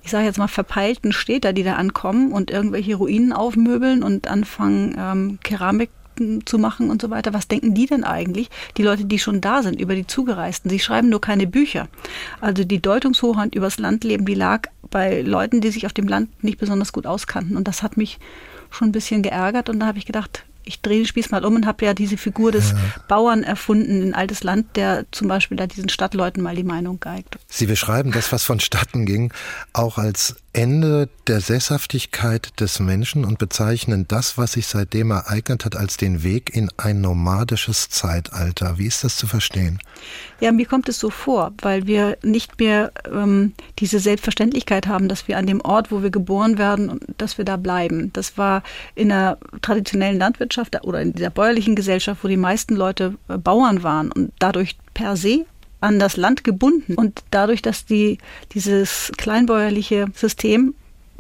ich 0.05 0.11
sage 0.11 0.26
jetzt 0.26 0.37
mal, 0.37 0.48
verpeilten 0.48 1.12
Städter, 1.12 1.55
die 1.55 1.62
da 1.62 1.76
ankommen 1.76 2.33
und 2.33 2.50
irgendwelche 2.50 2.96
Ruinen 2.96 3.33
aufmöbeln 3.33 4.03
und 4.03 4.29
anfangen, 4.29 4.94
ähm, 4.98 5.38
Keramik 5.42 5.88
zu 6.45 6.59
machen 6.59 6.91
und 6.91 7.03
so 7.03 7.11
weiter. 7.11 7.33
Was 7.33 7.49
denken 7.49 7.75
die 7.75 7.87
denn 7.87 8.05
eigentlich, 8.05 8.49
die 8.77 8.83
Leute, 8.83 9.05
die 9.05 9.19
schon 9.19 9.41
da 9.41 9.63
sind, 9.63 9.81
über 9.81 9.95
die 9.95 10.07
Zugereisten? 10.07 10.71
Sie 10.71 10.79
schreiben 10.79 11.09
nur 11.09 11.21
keine 11.21 11.47
Bücher. 11.47 11.89
Also 12.41 12.65
die 12.65 12.81
Deutungshochhand 12.81 13.55
übers 13.55 13.79
Landleben, 13.79 14.27
die 14.27 14.35
lag 14.35 14.69
bei 14.91 15.23
Leuten, 15.23 15.61
die 15.61 15.71
sich 15.71 15.87
auf 15.87 15.93
dem 15.93 16.09
Land 16.09 16.43
nicht 16.43 16.59
besonders 16.59 16.93
gut 16.93 17.07
auskannten. 17.07 17.57
Und 17.57 17.69
das 17.69 17.83
hat 17.83 17.97
mich 17.97 18.19
schon 18.71 18.89
ein 18.89 18.93
bisschen 18.93 19.23
geärgert. 19.23 19.69
Und 19.69 19.81
da 19.81 19.87
habe 19.87 19.99
ich 19.99 20.07
gedacht, 20.07 20.45
ich 20.65 20.83
drehe 20.83 20.99
den 20.99 21.07
Spieß 21.07 21.31
mal 21.31 21.45
um 21.45 21.57
und 21.57 21.67
habe 21.67 21.85
ja 21.85 21.95
diese 21.95 22.17
Figur 22.17 22.53
des 22.53 22.73
ja. 22.73 22.77
Bauern 23.09 23.43
erfunden, 23.43 24.03
ein 24.03 24.15
altes 24.15 24.45
Land, 24.45 24.77
der 24.77 25.07
zum 25.11 25.29
Beispiel 25.29 25.57
da 25.57 25.67
diesen 25.67 25.89
Stadtleuten 25.89 26.43
mal 26.43 26.55
die 26.55 26.65
Meinung 26.65 27.01
geigt. 27.01 27.39
Sie 27.49 27.67
beschreiben 27.67 28.13
das, 28.13 28.31
was 28.31 28.45
vonstatten 28.45 29.07
ging, 29.07 29.33
auch 29.73 29.99
als 29.99 30.37
Ende 30.53 31.09
der 31.29 31.41
Sesshaftigkeit 31.41 32.59
des 32.59 32.81
Menschen 32.81 33.25
und 33.25 33.39
bezeichnen 33.39 34.07
das, 34.09 34.37
was 34.37 34.53
sich 34.53 34.67
seitdem 34.67 35.13
ereignet 35.13 35.65
hat, 35.65 35.77
als 35.77 35.97
den 35.97 36.25
Weg 36.25 36.55
in 36.55 36.69
ein 36.77 37.01
nomadisches 37.01 37.89
Zeitalter. 37.89 38.77
Wie 38.77 38.87
ist 38.87 39.05
das 39.05 39.17
zu 39.17 39.29
verstehen? 39.29 39.79
Ja, 40.41 40.51
mir 40.51 40.67
kommt 40.67 40.89
es 40.89 40.99
so 40.99 41.09
vor, 41.11 41.53
weil 41.63 41.87
wir 41.87 42.19
nicht 42.23 42.59
mehr 42.59 42.91
ähm, 43.13 43.53
diese 43.79 44.01
Selbstverständlichkeit 44.01 44.89
haben, 44.89 45.09
dass 45.09 45.29
wir 45.29 45.39
an 45.39 45.47
dem 45.47 45.61
Ort, 45.61 45.93
wo 45.93 46.03
wir 46.03 46.11
geboren 46.11 46.59
werden, 46.59 46.99
dass 47.17 47.39
wir 47.39 47.45
da 47.45 47.57
bleiben. 47.57 48.13
Das 48.13 48.37
war 48.37 48.65
in 48.97 49.11
der 49.11 49.39
traditionellen 49.63 50.19
Landwirtschaft 50.19 50.85
oder 50.85 51.01
in 51.01 51.13
dieser 51.13 51.31
bäuerlichen 51.31 51.77
Gesellschaft, 51.77 52.25
wo 52.25 52.29
die 52.29 52.37
meisten 52.37 52.75
Leute 52.75 53.15
äh, 53.29 53.39
Bauern 53.39 53.85
waren 53.85 54.11
und 54.11 54.33
dadurch 54.41 54.77
per 54.95 55.17
se 55.17 55.47
an 55.81 55.99
das 55.99 56.16
Land 56.16 56.45
gebunden. 56.45 56.95
Und 56.95 57.23
dadurch, 57.31 57.62
dass 57.62 57.85
die, 57.85 58.19
dieses 58.53 59.12
kleinbäuerliche 59.16 60.07
System 60.14 60.75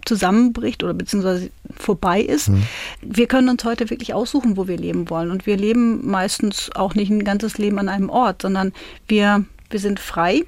zusammenbricht 0.04 0.82
oder 0.82 0.94
beziehungsweise 0.94 1.50
vorbei 1.76 2.20
ist. 2.20 2.48
Mhm. 2.48 2.62
Wir 3.02 3.26
können 3.26 3.48
uns 3.48 3.64
heute 3.64 3.90
wirklich 3.90 4.14
aussuchen, 4.14 4.56
wo 4.56 4.68
wir 4.68 4.76
leben 4.76 5.10
wollen. 5.10 5.30
Und 5.30 5.46
wir 5.46 5.56
leben 5.56 6.08
meistens 6.10 6.70
auch 6.74 6.94
nicht 6.94 7.10
ein 7.10 7.24
ganzes 7.24 7.58
Leben 7.58 7.78
an 7.78 7.88
einem 7.88 8.10
Ort, 8.10 8.42
sondern 8.42 8.72
wir, 9.08 9.44
wir 9.68 9.80
sind 9.80 10.00
frei. 10.00 10.44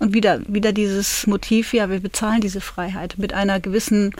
Und 0.00 0.12
wieder, 0.12 0.40
wieder 0.48 0.72
dieses 0.72 1.26
Motiv, 1.26 1.72
ja, 1.72 1.88
wir 1.88 2.00
bezahlen 2.00 2.40
diese 2.40 2.60
Freiheit 2.60 3.14
mit 3.16 3.32
einer 3.32 3.60
gewissen 3.60 4.12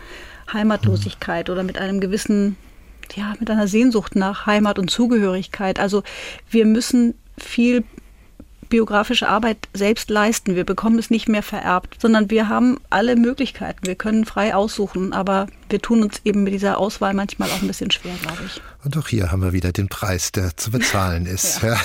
Heimatlosigkeit 0.53 1.49
mhm. 1.49 1.53
oder 1.53 1.63
mit 1.63 1.79
einem 1.79 2.01
gewissen, 2.01 2.57
ja, 3.17 3.35
mit 3.41 3.51
einer 3.51 3.67
Sehnsucht 3.67 4.15
nach 4.15 4.47
Heimat 4.47 4.79
und 4.79 4.91
Zugehörigkeit. 4.91 5.81
Also 5.81 6.03
wir 6.51 6.65
müssen 6.65 7.15
viel 7.37 7.85
biografische 8.75 9.29
Arbeit 9.29 9.69
selbst 9.73 10.11
leisten. 10.11 10.57
Wir 10.57 10.65
bekommen 10.65 10.99
es 10.99 11.09
nicht 11.09 11.29
mehr 11.29 11.45
vererbt, 11.45 12.01
sondern 12.01 12.29
wir 12.29 12.49
haben 12.49 12.81
alle 12.91 13.15
Möglichkeiten. 13.15 13.87
Wir 13.87 13.95
können 13.95 14.25
frei 14.25 14.53
aussuchen, 14.53 15.13
aber 15.13 15.47
wir 15.69 15.81
tun 15.81 16.03
uns 16.03 16.21
eben 16.25 16.43
mit 16.45 16.53
dieser 16.53 16.79
Auswahl 16.79 17.15
manchmal 17.15 17.51
auch 17.51 17.63
ein 17.63 17.67
bisschen 17.67 17.91
schwer, 17.91 18.15
glaube 18.23 18.39
ich. 18.47 18.61
Und 18.85 18.99
auch 18.99 19.09
hier 19.09 19.33
haben 19.33 19.43
wir 19.43 19.55
wieder 19.55 19.73
den 19.73 19.89
Preis, 19.89 20.31
der 20.31 20.57
zu 20.57 20.71
bezahlen 20.71 21.25
ist, 21.25 21.63
ja. 21.63 21.81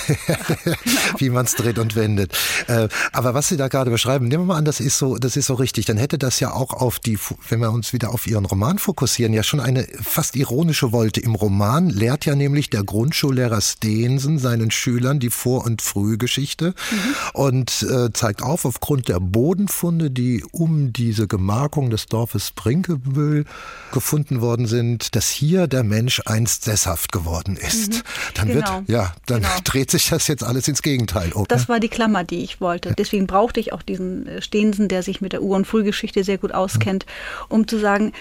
genau. 0.63 0.76
wie 1.18 1.30
man 1.30 1.46
es 1.46 1.56
dreht 1.56 1.80
und 1.80 1.96
wendet. 1.96 2.38
Äh, 2.68 2.89
aber 3.13 3.34
was 3.34 3.48
Sie 3.48 3.56
da 3.56 3.70
gerade 3.70 3.89
beschreiben, 3.89 4.28
nehmen 4.28 4.44
wir 4.44 4.54
mal 4.54 4.58
an, 4.58 4.65
das 4.65 4.82
ist 4.82 4.98
so, 4.98 5.18
das 5.18 5.38
ist 5.38 5.46
so 5.46 5.54
richtig. 5.54 5.86
Dann 5.86 5.98
hätte 5.98 6.18
das 6.18 6.42
ja 6.42 6.52
auch 6.52 6.74
auf 6.74 7.00
die, 7.00 7.18
wenn 7.48 7.62
wir 7.62 7.72
uns 7.72 7.94
wieder 7.94 8.13
auf 8.13 8.28
Ihren 8.28 8.46
Roman 8.46 8.80
fokussieren, 8.80 9.32
ja 9.32 9.44
schon 9.44 9.62
eine 9.62 9.88
fast 10.02 10.36
ironische 10.36 10.92
Wolte. 10.92 11.22
Im 11.22 11.36
Roman 11.36 11.89
lehrt 11.89 12.26
ja 12.26 12.36
nämlich 12.36 12.70
der 12.70 12.84
Grundschullehrer 12.84 13.62
Steensen 13.62 14.38
seinen 14.38 14.70
Schülern 14.70 15.20
die 15.20 15.30
Vor- 15.30 15.65
und 15.65 15.82
Frühgeschichte 15.82 16.74
mhm. 16.92 17.15
und 17.34 17.84
äh, 17.89 18.12
zeigt 18.12 18.42
auf, 18.42 18.65
aufgrund 18.65 19.08
der 19.08 19.22
Bodenfunde, 19.22 20.12
die 20.12 20.44
um 20.52 20.92
diese 20.92 21.28
Gemarkung 21.28 21.89
des 21.89 22.08
Dorfes 22.08 22.52
Brinkebüll 22.52 23.46
gefunden 23.91 24.41
worden 24.41 24.65
sind, 24.65 25.15
dass 25.15 25.29
hier 25.29 25.67
der 25.67 25.84
Mensch 25.84 26.21
einst 26.25 26.63
sesshaft 26.63 27.12
geworden 27.12 27.58
ist. 27.58 27.93
Mhm. 27.93 28.01
Dann 28.36 28.47
genau. 28.47 28.77
wird, 28.77 28.89
ja, 28.89 29.13
dann 29.25 29.41
genau. 29.41 29.53
dreht 29.63 29.91
sich 29.91 30.10
das 30.10 30.27
jetzt 30.27 30.43
alles 30.43 30.67
ins 30.67 30.82
Gegenteil 30.82 31.32
um. 31.34 31.45
Das 31.47 31.69
war 31.69 31.79
die 31.79 31.89
Klammer, 31.89 32.23
die 32.23 32.43
ich 32.43 32.62
wollte. 32.62 32.93
Deswegen 32.97 33.27
brauchte 33.27 33.60
ich 33.60 33.73
auch 33.73 33.82
diesen 33.82 34.27
äh, 34.27 34.41
Stehensen, 34.41 34.88
der 34.88 35.03
sich 35.03 35.21
mit 35.21 35.34
der 35.34 35.41
Ur- 35.41 35.55
und 35.55 35.65
Frühgeschichte 35.65 36.23
sehr 36.23 36.38
gut 36.38 36.53
auskennt, 36.53 37.05
um 37.47 37.67
zu 37.67 37.79
sagen, 37.79 38.13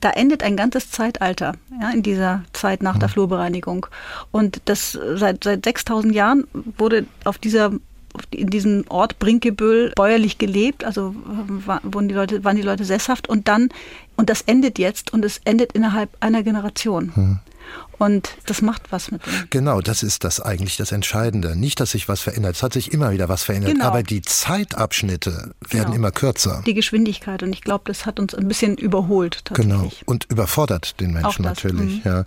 da 0.00 0.10
endet 0.10 0.42
ein 0.42 0.56
ganzes 0.56 0.90
Zeitalter 0.90 1.54
ja, 1.80 1.90
in 1.90 2.02
dieser 2.02 2.44
Zeit 2.52 2.82
nach 2.82 2.98
der 2.98 3.08
mhm. 3.08 3.12
Flurbereinigung. 3.12 3.86
Und 4.30 4.60
das 4.64 4.94
äh, 4.94 5.16
seit, 5.16 5.44
seit 5.44 5.64
6000 5.64 6.14
Jahren 6.14 6.44
wurde 6.76 7.06
auf 7.24 7.38
dieser 7.38 7.72
in 8.30 8.48
diesem 8.48 8.84
Ort 8.88 9.18
Brinkebüll 9.18 9.92
bäuerlich 9.96 10.38
gelebt, 10.38 10.84
also 10.84 11.14
wurden 11.82 12.08
die 12.08 12.14
Leute, 12.14 12.44
waren 12.44 12.56
die 12.56 12.62
Leute 12.62 12.84
sesshaft 12.84 13.28
und 13.28 13.48
dann, 13.48 13.68
und 14.16 14.30
das 14.30 14.42
endet 14.42 14.78
jetzt 14.78 15.12
und 15.12 15.24
es 15.24 15.40
endet 15.44 15.72
innerhalb 15.72 16.10
einer 16.20 16.42
Generation. 16.42 17.14
Hm. 17.14 17.38
Und 17.98 18.36
das 18.46 18.62
macht 18.62 18.90
was 18.90 19.10
mit 19.10 19.24
dem. 19.24 19.32
Genau, 19.50 19.80
das 19.80 20.02
ist 20.02 20.24
das 20.24 20.40
eigentlich 20.40 20.76
das 20.76 20.92
Entscheidende. 20.92 21.56
Nicht, 21.56 21.80
dass 21.80 21.92
sich 21.92 22.08
was 22.08 22.20
verändert. 22.20 22.56
Es 22.56 22.62
hat 22.62 22.72
sich 22.72 22.92
immer 22.92 23.12
wieder 23.12 23.28
was 23.28 23.44
verändert. 23.44 23.72
Genau. 23.72 23.86
Aber 23.86 24.02
die 24.02 24.22
Zeitabschnitte 24.22 25.54
werden 25.68 25.84
genau. 25.84 25.94
immer 25.94 26.10
kürzer. 26.10 26.62
Die 26.66 26.74
Geschwindigkeit. 26.74 27.42
Und 27.42 27.52
ich 27.52 27.62
glaube, 27.62 27.84
das 27.86 28.04
hat 28.06 28.18
uns 28.18 28.34
ein 28.34 28.48
bisschen 28.48 28.76
überholt. 28.76 29.42
Genau. 29.54 29.90
Und 30.06 30.24
überfordert 30.30 31.00
den 31.00 31.12
Menschen 31.12 31.44
natürlich. 31.44 32.04
Mhm. 32.04 32.10
Ja. 32.10 32.24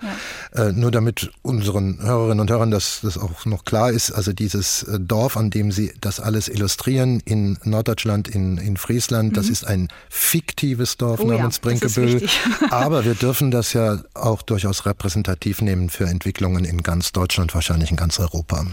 ja. 0.55 0.67
Äh, 0.67 0.71
nur 0.71 0.91
damit 0.91 1.31
unseren 1.41 2.01
Hörerinnen 2.01 2.39
und 2.39 2.49
Hörern 2.49 2.71
das, 2.71 2.99
das 3.01 3.17
auch 3.17 3.45
noch 3.45 3.65
klar 3.65 3.91
ist. 3.91 4.11
Also 4.11 4.33
dieses 4.33 4.83
äh, 4.83 4.99
Dorf, 4.99 5.35
an 5.35 5.49
dem 5.49 5.71
Sie 5.71 5.93
das 5.99 6.19
alles 6.19 6.47
illustrieren, 6.47 7.21
in 7.25 7.57
Norddeutschland, 7.63 8.27
in, 8.27 8.57
in 8.57 8.77
Friesland, 8.77 9.31
mhm. 9.31 9.35
das 9.35 9.49
ist 9.49 9.67
ein 9.67 9.89
fiktives 10.09 10.97
Dorf 10.97 11.19
oh, 11.19 11.27
namens 11.27 11.57
ja, 11.57 11.61
Brinkebüll. 11.63 12.27
Aber 12.69 13.03
wir 13.05 13.15
dürfen 13.15 13.51
das 13.51 13.73
ja 13.73 13.99
auch 14.13 14.41
durchaus 14.41 14.85
repräsentativ 15.27 15.61
nehmen 15.61 15.89
für 15.89 16.05
Entwicklungen 16.05 16.65
in 16.65 16.83
ganz 16.83 17.11
Deutschland, 17.11 17.53
wahrscheinlich 17.53 17.91
in 17.91 17.97
ganz 17.97 18.19
Europa. 18.19 18.65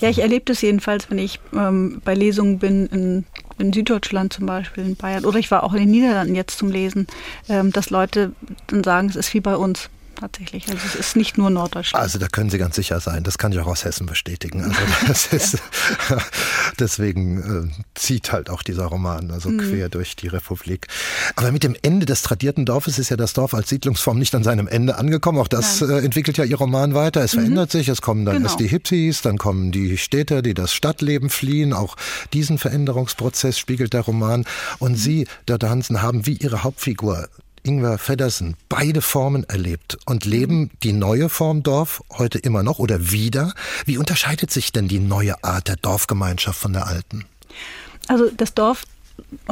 Ja, 0.00 0.08
ich 0.08 0.20
erlebe 0.20 0.44
das 0.46 0.60
jedenfalls, 0.60 1.10
wenn 1.10 1.18
ich 1.18 1.40
ähm, 1.54 2.00
bei 2.04 2.14
Lesungen 2.14 2.58
bin 2.58 2.86
in, 2.86 3.24
in, 3.58 3.72
Süddeutschland 3.72 4.32
zum 4.32 4.46
Beispiel, 4.46 4.84
in 4.84 4.96
Bayern 4.96 5.24
oder 5.24 5.38
ich 5.38 5.50
war 5.50 5.62
auch 5.62 5.72
in 5.72 5.80
den 5.80 5.90
Niederlanden 5.90 6.34
jetzt 6.34 6.58
zum 6.58 6.70
Lesen, 6.70 7.06
ähm, 7.48 7.72
dass 7.72 7.90
Leute 7.90 8.32
dann 8.66 8.84
sagen, 8.84 9.08
es 9.08 9.16
ist 9.16 9.34
wie 9.34 9.40
bei 9.40 9.56
uns 9.56 9.88
tatsächlich. 10.22 10.68
Also 10.68 10.80
es 10.86 10.94
ist 10.94 11.16
nicht 11.16 11.36
nur 11.36 11.50
Norddeutschland. 11.50 12.02
Also 12.02 12.18
da 12.18 12.28
können 12.28 12.48
Sie 12.48 12.58
ganz 12.58 12.76
sicher 12.76 13.00
sein. 13.00 13.24
Das 13.24 13.38
kann 13.38 13.52
ich 13.52 13.58
auch 13.58 13.66
aus 13.66 13.84
Hessen 13.84 14.06
bestätigen. 14.06 14.62
Also 14.62 14.80
das 15.08 15.26
ist, 15.32 15.58
deswegen 16.78 17.68
äh, 17.68 17.82
zieht 17.94 18.32
halt 18.32 18.48
auch 18.48 18.62
dieser 18.62 18.86
Roman 18.86 19.30
also 19.30 19.50
mhm. 19.50 19.58
quer 19.58 19.88
durch 19.88 20.16
die 20.16 20.28
Republik. 20.28 20.86
Aber 21.36 21.50
mit 21.50 21.64
dem 21.64 21.76
Ende 21.82 22.06
des 22.06 22.22
tradierten 22.22 22.64
Dorfes 22.64 22.98
ist 22.98 23.10
ja 23.10 23.16
das 23.16 23.32
Dorf 23.32 23.54
als 23.54 23.68
Siedlungsform 23.68 24.18
nicht 24.18 24.34
an 24.34 24.44
seinem 24.44 24.68
Ende 24.68 24.96
angekommen. 24.96 25.38
Auch 25.38 25.48
das 25.48 25.82
äh, 25.82 26.04
entwickelt 26.04 26.38
ja 26.38 26.44
Ihr 26.44 26.56
Roman 26.56 26.94
weiter. 26.94 27.22
Es 27.22 27.34
mhm. 27.34 27.40
verändert 27.40 27.72
sich. 27.72 27.88
Es 27.88 28.00
kommen 28.00 28.24
dann 28.24 28.36
genau. 28.36 28.48
erst 28.48 28.60
die 28.60 28.68
Hippies, 28.68 29.22
dann 29.22 29.38
kommen 29.38 29.72
die 29.72 29.98
Städter, 29.98 30.42
die 30.42 30.54
das 30.54 30.72
Stadtleben 30.72 31.30
fliehen. 31.30 31.72
Auch 31.72 31.96
diesen 32.32 32.58
Veränderungsprozess 32.58 33.58
spiegelt 33.58 33.92
der 33.92 34.02
Roman. 34.02 34.44
Und 34.78 34.92
mhm. 34.92 34.96
Sie, 34.96 35.26
Dörte 35.46 35.68
Hansen, 35.68 36.00
haben 36.00 36.26
wie 36.26 36.34
Ihre 36.34 36.62
Hauptfigur 36.62 37.28
Ingwer 37.62 37.98
Feddersen 37.98 38.56
beide 38.68 39.02
Formen 39.02 39.44
erlebt 39.44 39.98
und 40.06 40.24
leben 40.24 40.70
die 40.82 40.92
neue 40.92 41.28
Form 41.28 41.62
Dorf 41.62 42.02
heute 42.12 42.38
immer 42.38 42.62
noch 42.62 42.78
oder 42.78 43.10
wieder. 43.10 43.54
Wie 43.84 43.98
unterscheidet 43.98 44.50
sich 44.50 44.72
denn 44.72 44.88
die 44.88 44.98
neue 44.98 45.42
Art 45.44 45.68
der 45.68 45.76
Dorfgemeinschaft 45.76 46.58
von 46.58 46.72
der 46.72 46.86
alten? 46.86 47.24
Also 48.08 48.30
das 48.36 48.54
Dorf 48.54 48.84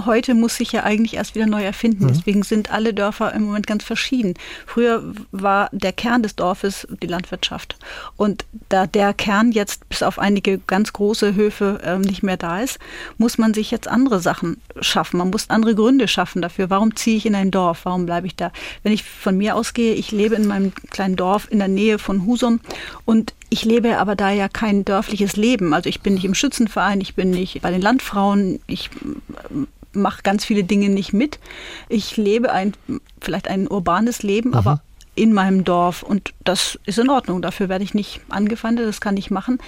heute 0.04 0.34
muss 0.34 0.56
sich 0.56 0.72
ja 0.72 0.84
eigentlich 0.84 1.14
erst 1.14 1.34
wieder 1.34 1.46
neu 1.46 1.62
erfinden. 1.62 2.04
Mhm. 2.04 2.08
Deswegen 2.08 2.42
sind 2.42 2.70
alle 2.70 2.94
Dörfer 2.94 3.32
im 3.32 3.44
Moment 3.44 3.66
ganz 3.66 3.84
verschieden. 3.84 4.34
Früher 4.66 5.02
war 5.32 5.68
der 5.72 5.92
Kern 5.92 6.22
des 6.22 6.36
Dorfes 6.36 6.86
die 7.02 7.06
Landwirtschaft. 7.06 7.76
Und 8.16 8.44
da 8.68 8.86
der 8.86 9.14
Kern 9.14 9.52
jetzt 9.52 9.88
bis 9.88 10.02
auf 10.02 10.18
einige 10.18 10.58
ganz 10.58 10.92
große 10.92 11.34
Höfe 11.34 11.80
äh, 11.82 11.98
nicht 11.98 12.22
mehr 12.22 12.36
da 12.36 12.60
ist, 12.60 12.78
muss 13.18 13.38
man 13.38 13.54
sich 13.54 13.70
jetzt 13.70 13.88
andere 13.88 14.20
Sachen 14.20 14.60
schaffen. 14.80 15.18
Man 15.18 15.30
muss 15.30 15.50
andere 15.50 15.74
Gründe 15.74 16.08
schaffen 16.08 16.42
dafür. 16.42 16.70
Warum 16.70 16.96
ziehe 16.96 17.16
ich 17.16 17.26
in 17.26 17.34
ein 17.34 17.50
Dorf? 17.50 17.80
Warum 17.84 18.06
bleibe 18.06 18.26
ich 18.26 18.36
da? 18.36 18.52
Wenn 18.82 18.92
ich 18.92 19.02
von 19.04 19.36
mir 19.36 19.56
ausgehe, 19.56 19.94
ich 19.94 20.12
lebe 20.12 20.34
in 20.34 20.46
meinem 20.46 20.72
kleinen 20.90 21.16
Dorf 21.16 21.48
in 21.50 21.58
der 21.58 21.68
Nähe 21.68 21.98
von 21.98 22.26
Husum 22.26 22.60
und 23.04 23.34
ich 23.50 23.64
lebe 23.64 23.98
aber 23.98 24.16
da 24.16 24.30
ja 24.30 24.48
kein 24.48 24.84
dörfliches 24.84 25.36
Leben. 25.36 25.74
Also 25.74 25.88
ich 25.88 26.00
bin 26.00 26.14
nicht 26.14 26.24
im 26.24 26.34
Schützenverein, 26.34 27.00
ich 27.00 27.14
bin 27.16 27.30
nicht 27.30 27.60
bei 27.60 27.70
den 27.70 27.82
Landfrauen, 27.82 28.60
ich 28.66 28.90
mache 29.92 30.22
ganz 30.22 30.44
viele 30.44 30.62
Dinge 30.62 30.88
nicht 30.88 31.12
mit. 31.12 31.40
Ich 31.88 32.16
lebe 32.16 32.52
ein 32.52 32.74
vielleicht 33.20 33.48
ein 33.48 33.68
urbanes 33.68 34.22
Leben, 34.22 34.50
mhm. 34.50 34.54
aber 34.54 34.82
in 35.14 35.32
meinem 35.32 35.64
Dorf 35.64 36.02
und 36.02 36.32
das 36.44 36.78
ist 36.86 36.98
in 36.98 37.10
Ordnung. 37.10 37.42
Dafür 37.42 37.68
werde 37.68 37.84
ich 37.84 37.94
nicht 37.94 38.20
angefeindet, 38.28 38.86
das 38.86 39.00
kann 39.00 39.16
ich 39.16 39.30
machen. 39.30 39.58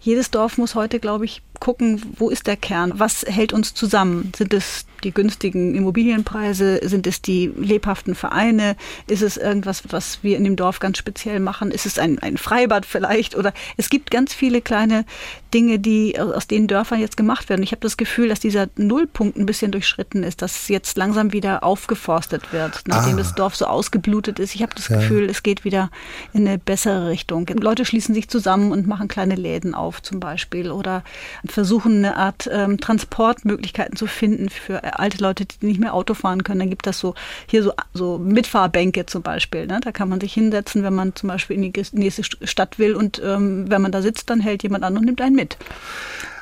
Jedes 0.00 0.30
Dorf 0.30 0.58
muss 0.58 0.74
heute, 0.74 1.00
glaube 1.00 1.24
ich, 1.24 1.42
gucken, 1.58 2.02
wo 2.16 2.30
ist 2.30 2.46
der 2.46 2.56
Kern? 2.56 2.92
Was 2.96 3.24
hält 3.26 3.52
uns 3.52 3.74
zusammen? 3.74 4.32
Sind 4.36 4.54
es 4.54 4.86
die 5.04 5.12
günstigen 5.12 5.74
Immobilienpreise? 5.74 6.80
Sind 6.88 7.06
es 7.06 7.22
die 7.22 7.50
lebhaften 7.56 8.14
Vereine? 8.14 8.76
Ist 9.06 9.22
es 9.22 9.36
irgendwas, 9.36 9.82
was 9.88 10.22
wir 10.22 10.36
in 10.36 10.44
dem 10.44 10.56
Dorf 10.56 10.78
ganz 10.78 10.98
speziell 10.98 11.40
machen? 11.40 11.70
Ist 11.70 11.86
es 11.86 11.98
ein, 11.98 12.18
ein 12.18 12.36
Freibad 12.36 12.86
vielleicht? 12.86 13.36
Oder 13.36 13.52
es 13.76 13.90
gibt 13.90 14.10
ganz 14.10 14.32
viele 14.34 14.60
kleine 14.60 15.04
Dinge, 15.54 15.78
die 15.78 16.18
aus 16.18 16.46
den 16.46 16.66
Dörfern 16.66 17.00
jetzt 17.00 17.16
gemacht 17.16 17.48
werden. 17.48 17.62
Ich 17.62 17.72
habe 17.72 17.80
das 17.80 17.96
Gefühl, 17.96 18.28
dass 18.28 18.40
dieser 18.40 18.68
Nullpunkt 18.76 19.36
ein 19.36 19.46
bisschen 19.46 19.72
durchschritten 19.72 20.22
ist, 20.22 20.42
dass 20.42 20.68
jetzt 20.68 20.96
langsam 20.96 21.32
wieder 21.32 21.64
aufgeforstet 21.64 22.52
wird, 22.52 22.82
nachdem 22.86 23.14
ah. 23.14 23.18
das 23.18 23.34
Dorf 23.34 23.56
so 23.56 23.66
ausgeblutet 23.66 24.38
ist. 24.38 24.54
Ich 24.54 24.62
habe 24.62 24.74
das 24.74 24.88
ja. 24.88 24.96
Gefühl, 24.96 25.28
es 25.28 25.42
geht 25.42 25.64
wieder 25.64 25.90
in 26.32 26.46
eine 26.46 26.58
bessere 26.58 27.08
Richtung. 27.08 27.46
Leute 27.46 27.84
schließen 27.84 28.14
sich 28.14 28.28
zusammen 28.28 28.72
und 28.72 28.86
machen 28.86 29.08
kleine 29.08 29.34
Läden 29.34 29.74
auf 29.74 30.02
zum 30.02 30.20
Beispiel 30.20 30.70
oder 30.70 31.02
versuchen 31.46 31.98
eine 31.98 32.16
Art 32.16 32.48
ähm, 32.52 32.78
Transportmöglichkeiten 32.78 33.96
zu 33.96 34.06
finden 34.06 34.48
für 34.50 34.98
alte 34.98 35.18
Leute, 35.18 35.46
die 35.46 35.66
nicht 35.66 35.80
mehr 35.80 35.94
Auto 35.94 36.14
fahren 36.14 36.44
können. 36.44 36.60
Dann 36.60 36.70
gibt 36.70 36.86
das 36.86 36.98
so 36.98 37.14
hier 37.46 37.62
so, 37.62 37.72
so 37.92 38.18
Mitfahrbänke 38.18 39.06
zum 39.06 39.22
Beispiel. 39.22 39.66
Ne? 39.66 39.80
Da 39.82 39.92
kann 39.92 40.08
man 40.08 40.20
sich 40.20 40.32
hinsetzen, 40.32 40.82
wenn 40.82 40.94
man 40.94 41.14
zum 41.14 41.28
Beispiel 41.28 41.56
in 41.56 41.72
die 41.72 41.84
nächste 41.92 42.22
Stadt 42.46 42.78
will 42.78 42.94
und 42.94 43.20
ähm, 43.24 43.70
wenn 43.70 43.82
man 43.82 43.92
da 43.92 44.02
sitzt, 44.02 44.30
dann 44.30 44.40
hält 44.40 44.62
jemand 44.62 44.84
an 44.84 44.96
und 44.96 45.04
nimmt 45.04 45.20
einen 45.20 45.39
mit. 45.40 45.56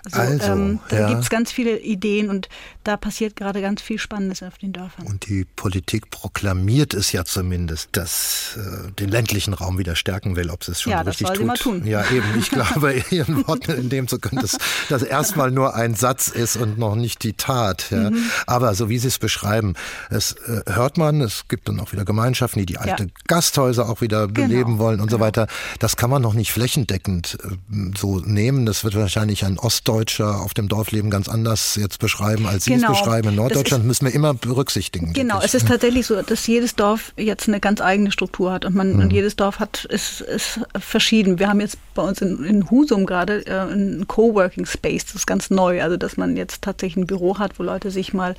Also, 0.04 0.20
also 0.20 0.52
ähm, 0.52 0.80
da 0.88 1.00
ja. 1.00 1.08
gibt 1.08 1.22
es 1.22 1.30
ganz 1.30 1.52
viele 1.52 1.78
Ideen 1.78 2.30
und 2.30 2.48
da 2.84 2.96
passiert 2.96 3.36
gerade 3.36 3.60
ganz 3.60 3.82
viel 3.82 3.98
Spannendes 3.98 4.42
auf 4.42 4.58
den 4.58 4.72
Dörfern. 4.72 5.06
Und 5.06 5.28
die 5.28 5.44
Politik 5.44 6.10
proklamiert 6.10 6.94
es 6.94 7.12
ja 7.12 7.24
zumindest, 7.24 7.90
dass 7.92 8.56
äh, 8.56 8.92
den 8.92 9.10
ländlichen 9.10 9.54
Raum 9.54 9.78
wieder 9.78 9.94
stärken 9.94 10.36
will, 10.36 10.50
ob 10.50 10.64
sie 10.64 10.72
es 10.72 10.80
schon 10.80 10.92
ja, 10.92 11.02
richtig 11.02 11.26
das 11.26 11.36
soll 11.36 11.46
tut. 11.46 11.58
Sie 11.58 11.68
mal 11.68 11.80
tun. 11.80 11.86
Ja, 11.86 12.04
eben. 12.10 12.26
Ich 12.38 12.50
glaube, 12.50 13.02
Ihren 13.10 13.46
Worten 13.46 13.72
entnehmen 13.72 14.08
zu 14.08 14.18
können, 14.18 14.40
dass 14.40 14.56
das 14.88 15.02
erstmal 15.02 15.50
nur 15.50 15.74
ein 15.74 15.94
Satz 15.94 16.28
ist 16.28 16.56
und 16.56 16.78
noch 16.78 16.94
nicht 16.94 17.22
die 17.24 17.34
Tat. 17.34 17.90
Ja. 17.90 18.10
Mhm. 18.10 18.30
Aber 18.46 18.74
so 18.74 18.88
wie 18.88 18.98
Sie 18.98 19.08
es 19.08 19.18
beschreiben, 19.18 19.74
es 20.10 20.32
äh, 20.32 20.62
hört 20.66 20.96
man, 20.96 21.20
es 21.20 21.48
gibt 21.48 21.68
dann 21.68 21.80
auch 21.80 21.92
wieder 21.92 22.04
Gemeinschaften, 22.04 22.60
die 22.60 22.66
die 22.66 22.78
alte 22.78 23.04
ja. 23.04 23.10
Gasthäuser 23.26 23.88
auch 23.88 24.00
wieder 24.00 24.28
genau. 24.28 24.48
beleben 24.48 24.78
wollen 24.78 25.00
und 25.00 25.08
genau. 25.08 25.18
so 25.18 25.24
weiter. 25.24 25.46
Das 25.78 25.96
kann 25.96 26.10
man 26.10 26.22
noch 26.22 26.34
nicht 26.34 26.52
flächendeckend 26.52 27.38
äh, 27.44 27.96
so 27.96 28.18
nehmen. 28.20 28.66
Das 28.66 28.84
wird 28.84 28.94
wahrscheinlich 28.94 29.44
ein 29.44 29.58
Ostdeutscher 29.88 30.42
auf 30.42 30.52
dem 30.52 30.68
Dorfleben 30.68 31.10
ganz 31.10 31.28
anders 31.28 31.76
jetzt 31.76 31.98
beschreiben, 31.98 32.46
als 32.46 32.64
Sie 32.64 32.74
genau. 32.74 32.92
es 32.92 32.98
beschreiben. 32.98 33.28
In 33.30 33.36
Norddeutschland 33.36 33.84
ist, 33.84 33.88
müssen 33.88 34.06
wir 34.06 34.14
immer 34.14 34.34
berücksichtigen. 34.34 35.14
Genau, 35.14 35.36
wirklich. 35.36 35.54
es 35.54 35.62
ist 35.62 35.68
tatsächlich 35.68 36.06
so, 36.06 36.20
dass 36.20 36.46
jedes 36.46 36.74
Dorf 36.76 37.12
jetzt 37.16 37.48
eine 37.48 37.58
ganz 37.58 37.80
eigene 37.80 38.12
Struktur 38.12 38.52
hat 38.52 38.66
und 38.66 38.74
man 38.74 38.94
mhm. 38.94 39.00
und 39.00 39.12
jedes 39.12 39.36
Dorf 39.36 39.60
hat 39.60 39.86
ist, 39.86 40.20
ist 40.20 40.60
verschieden. 40.78 41.38
Wir 41.38 41.48
haben 41.48 41.60
jetzt 41.60 41.78
bei 41.94 42.02
uns 42.02 42.20
in, 42.20 42.44
in 42.44 42.70
Husum 42.70 43.06
gerade 43.06 43.46
äh, 43.46 43.72
ein 43.72 44.04
Coworking 44.06 44.66
Space, 44.66 45.06
das 45.06 45.14
ist 45.14 45.26
ganz 45.26 45.48
neu, 45.48 45.82
also 45.82 45.96
dass 45.96 46.18
man 46.18 46.36
jetzt 46.36 46.62
tatsächlich 46.62 47.04
ein 47.04 47.06
Büro 47.06 47.38
hat, 47.38 47.58
wo 47.58 47.62
Leute 47.62 47.90
sich 47.90 48.12
mal 48.12 48.34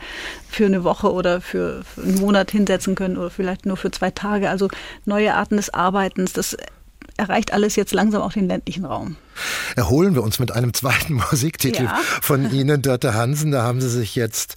für 0.50 0.68
eine 0.68 0.84
Woche 0.84 1.12
oder 1.12 1.42
für, 1.42 1.82
für 1.84 2.04
einen 2.04 2.20
Monat 2.20 2.52
hinsetzen 2.52 2.94
können 2.94 3.18
oder 3.18 3.32
vielleicht 3.32 3.66
nur 3.66 3.78
für 3.78 3.90
zwei 3.90 4.12
Tage. 4.12 4.50
Also 4.50 4.70
neue 5.06 5.34
Arten 5.34 5.58
des 5.58 5.74
Arbeitens, 5.74 6.34
das 6.34 6.56
erreicht 7.20 7.54
alles 7.54 7.76
jetzt 7.76 7.94
langsam 7.94 8.22
auch 8.22 8.34
den 8.34 8.48
ländlichen 8.48 8.86
Raum. 8.86 9.18
Erholen 9.76 10.16
wir 10.16 10.24
uns 10.24 10.40
mit 10.40 10.52
einem 10.52 10.74
zweiten 10.74 11.14
Musiktitel 11.32 11.84
ja. 11.84 12.00
von 12.22 12.52
Ihnen, 12.52 12.82
Dörte 12.82 13.14
Hansen. 13.14 13.52
Da 13.52 13.64
haben 13.64 13.82
Sie 13.82 13.90
sich 13.90 14.16
jetzt 14.16 14.56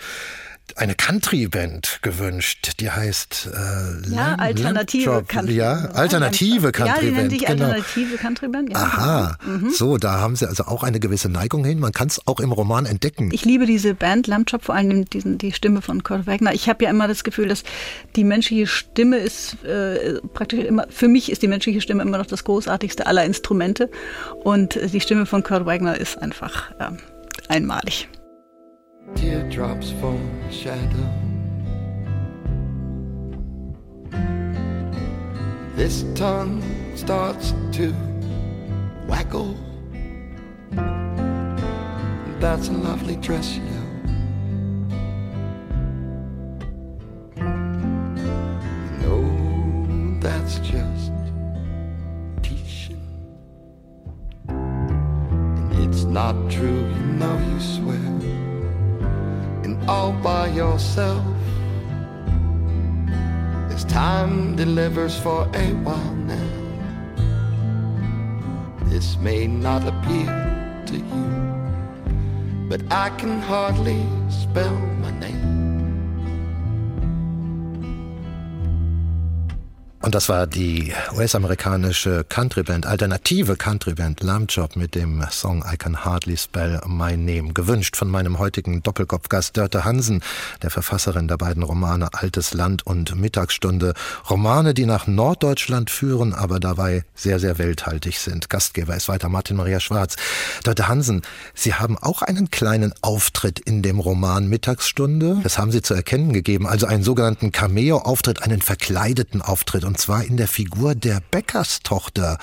eine 0.77 0.94
Country-Band 0.94 1.98
gewünscht, 2.03 2.81
die 2.81 2.90
heißt 2.90 3.51
äh, 3.53 4.11
ja, 4.11 4.35
alternative 4.37 5.25
Country. 5.27 5.55
Ja, 5.55 5.90
alternative 5.92 6.72
Country-Band. 6.72 7.33
Ja, 7.33 7.38
die 7.38 7.44
genau. 7.44 7.64
alternative 7.66 8.16
Country-Band. 8.16 8.70
Ja, 8.70 8.77
Aha, 8.77 9.38
mhm. 9.44 9.70
so, 9.70 9.98
da 9.98 10.20
haben 10.20 10.37
Sie 10.37 10.48
also 10.48 10.64
auch 10.64 10.83
eine 10.83 11.01
gewisse 11.01 11.29
Neigung 11.29 11.64
hin. 11.64 11.79
Man 11.79 11.92
kann 11.92 12.09
es 12.09 12.27
auch 12.27 12.40
im 12.40 12.53
Roman 12.53 12.87
entdecken. 12.87 13.31
Ich 13.33 13.44
liebe 13.44 13.66
diese 13.66 13.94
Band 13.94 14.27
Lamb 14.27 14.51
Chop, 14.51 14.64
vor 14.64 14.75
allem 14.75 15.05
diesen, 15.05 15.38
die 15.38 15.53
Stimme 15.53 15.83
von 15.83 16.03
Kurt 16.03 16.27
Wagner. 16.27 16.55
Ich 16.55 16.68
habe 16.68 16.85
ja 16.85 16.90
immer 16.90 17.09
das 17.09 17.25
Gefühl, 17.25 17.48
dass 17.48 17.64
die 18.16 18.25
menschliche 18.25 18.66
Stimme 18.66 19.18
ist 19.18 19.62
äh, 19.64 20.20
praktisch 20.33 20.61
immer, 20.61 20.87
für 20.88 21.09
mich 21.09 21.31
ist 21.31 21.42
die 21.42 21.48
menschliche 21.48 21.81
Stimme 21.81 22.03
immer 22.03 22.18
noch 22.18 22.27
das 22.27 22.44
großartigste 22.44 23.07
aller 23.07 23.25
Instrumente 23.25 23.90
und 24.42 24.79
die 24.92 25.01
Stimme 25.01 25.27
von 25.27 25.42
Kurt 25.42 25.66
Wagner 25.66 25.98
ist 25.98 26.18
einfach 26.18 26.70
äh, 26.79 26.90
einmalig. 27.48 28.09
Teardrops 29.15 29.91
from 29.93 30.51
shadow. 30.51 31.09
This 35.75 36.05
tongue 36.15 36.62
starts 36.97 37.55
to 37.73 37.95
waggle. 39.07 39.57
That's 42.41 42.69
a 42.69 42.73
lovely 42.73 43.17
dress, 43.17 43.57
you 43.57 43.62
know. 43.62 43.83
No, 49.03 50.21
that's 50.21 50.59
just 50.59 51.12
teaching. 52.43 53.01
And 54.49 55.73
it's 55.85 56.05
not 56.05 56.35
true, 56.51 56.87
you 56.88 57.07
know, 57.19 57.38
you 57.49 57.61
swear 57.61 58.12
all 59.88 60.12
by 60.12 60.49
yourself. 60.49 61.25
As 63.71 63.85
time 63.85 64.57
delivers 64.57 65.16
for 65.18 65.49
a 65.55 65.66
while 65.85 66.14
now. 66.14 66.49
This 68.87 69.16
may 69.18 69.47
not 69.47 69.83
appeal 69.87 70.27
to 70.87 70.97
you, 70.97 72.68
but 72.68 72.81
I 72.92 73.09
can 73.16 73.40
hardly 73.40 74.05
spell 74.29 74.77
my 75.01 75.11
name. 75.18 75.62
Und 80.03 80.17
das 80.17 80.29
war 80.29 80.49
die 80.49 80.93
US-amerikanische 81.17 82.25
Countryband, 82.29 82.87
alternative 82.87 83.55
Countryband 83.55 84.21
Lamb 84.25 84.51
Chop 84.53 84.75
mit 84.75 84.97
dem 84.97 85.25
Song 85.31 85.65
I 85.73 85.77
Can 85.77 86.05
Hardly 86.05 86.37
Spell 86.37 86.81
My 86.88 87.17
Name. 87.17 87.53
Gewünscht 87.53 87.97
von 87.97 88.09
meinem 88.09 88.41
heutigen 88.41 88.83
Doppelkopfgast 88.83 89.57
Dörte 89.57 89.85
Hansen, 89.85 90.21
der 90.61 90.71
Verfasserin 90.71 91.29
der 91.29 91.37
beiden 91.37 91.62
Romane 91.62 92.09
Altes 92.15 92.53
Land 92.53 92.85
und 92.85 93.15
Mittagsstunde. 93.15 93.95
Romane, 94.29 94.75
die 94.75 94.87
nach 94.87 95.07
Norddeutschland 95.07 95.88
führen, 95.88 96.35
aber 96.35 96.59
dabei 96.59 97.05
sehr, 97.15 97.38
sehr 97.38 97.59
welthaltig 97.59 98.19
sind. 98.19 98.51
Gastgeber 98.51 98.97
ist 98.97 99.07
weiter 99.07 99.29
Martin 99.29 99.57
Maria 99.57 99.79
Schwarz. 99.79 100.17
Dörte 100.65 100.88
Hansen, 100.88 101.23
Sie 101.55 101.75
haben 101.75 101.97
auch 101.97 102.23
einen 102.23 102.51
kleinen 102.51 102.93
Auftritt 103.03 103.61
in 103.61 103.83
dem 103.83 104.01
Roman 104.01 104.49
Mittagsstunde. 104.49 105.38
Das 105.45 105.59
haben 105.59 105.71
Sie 105.71 105.81
zu 105.81 105.95
erkennen 105.95 106.33
gegeben. 106.33 106.67
Also 106.67 106.87
einen 106.88 107.05
sogenannten 107.05 107.53
Cameo-Auftritt, 107.53 108.43
einen 108.43 108.62
verkleideten 108.62 109.41
Auftritt 109.41 109.85
zwar 109.97 110.25
in 110.25 110.37
der 110.37 110.49
Figur 110.49 110.95
der 110.95 111.21
Bäckerstochter. 111.31 112.39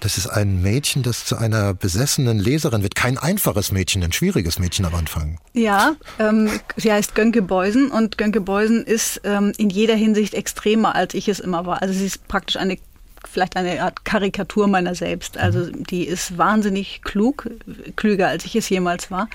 Das 0.00 0.18
ist 0.18 0.26
ein 0.26 0.62
Mädchen, 0.62 1.02
das 1.02 1.24
zu 1.24 1.36
einer 1.36 1.74
besessenen 1.74 2.38
Leserin 2.38 2.82
wird. 2.82 2.94
Kein 2.94 3.18
einfaches 3.18 3.72
Mädchen, 3.72 4.02
ein 4.02 4.12
schwieriges 4.12 4.58
Mädchen 4.58 4.84
am 4.84 4.94
Anfang. 4.94 5.38
Ja, 5.52 5.96
ähm, 6.18 6.48
sie 6.76 6.92
heißt 6.92 7.14
Gönke 7.14 7.42
Beusen 7.42 7.90
und 7.90 8.18
Gönke 8.18 8.40
Beusen 8.40 8.84
ist 8.84 9.20
ähm, 9.24 9.52
in 9.58 9.70
jeder 9.70 9.94
Hinsicht 9.94 10.34
extremer, 10.34 10.94
als 10.94 11.14
ich 11.14 11.28
es 11.28 11.40
immer 11.40 11.66
war. 11.66 11.82
Also 11.82 11.94
sie 11.94 12.06
ist 12.06 12.28
praktisch 12.28 12.56
eine 12.56 12.78
vielleicht 13.26 13.56
eine 13.56 13.82
Art 13.82 14.04
Karikatur 14.04 14.66
meiner 14.66 14.94
selbst. 14.94 15.38
Also 15.38 15.60
mhm. 15.60 15.84
die 15.84 16.04
ist 16.04 16.38
wahnsinnig 16.38 17.02
klug, 17.02 17.48
klüger 17.96 18.28
als 18.28 18.44
ich 18.44 18.56
es 18.56 18.68
jemals 18.68 19.10
war 19.10 19.28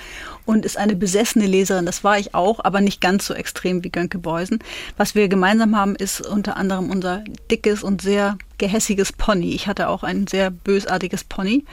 und 0.45 0.65
ist 0.65 0.77
eine 0.77 0.95
besessene 0.95 1.45
Leserin. 1.45 1.86
Das 1.86 2.04
war 2.04 2.17
ich 2.17 2.34
auch, 2.34 2.63
aber 2.63 2.82
nicht 2.82 3.01
ganz 3.01 3.25
so 3.25 3.34
extrem 3.34 3.84
wie 3.84 3.89
Gönke 3.89 4.17
Beusen. 4.17 4.60
Was 4.97 5.15
wir 5.15 5.27
gemeinsam 5.27 5.75
haben, 5.75 5.95
ist 5.95 6.21
unter 6.21 6.58
anderem 6.58 6.89
unser 6.89 7.23
dickes 7.49 7.84
und 7.84 8.01
sehr 8.01 8.38
gehässiges 8.58 9.12
Pony. 9.12 9.54
Ich 9.54 9.67
hatte 9.67 9.89
auch 9.89 10.04
ein 10.04 10.27
sehr 10.27 10.51
bösartiges 10.51 11.23
Pony 11.23 11.65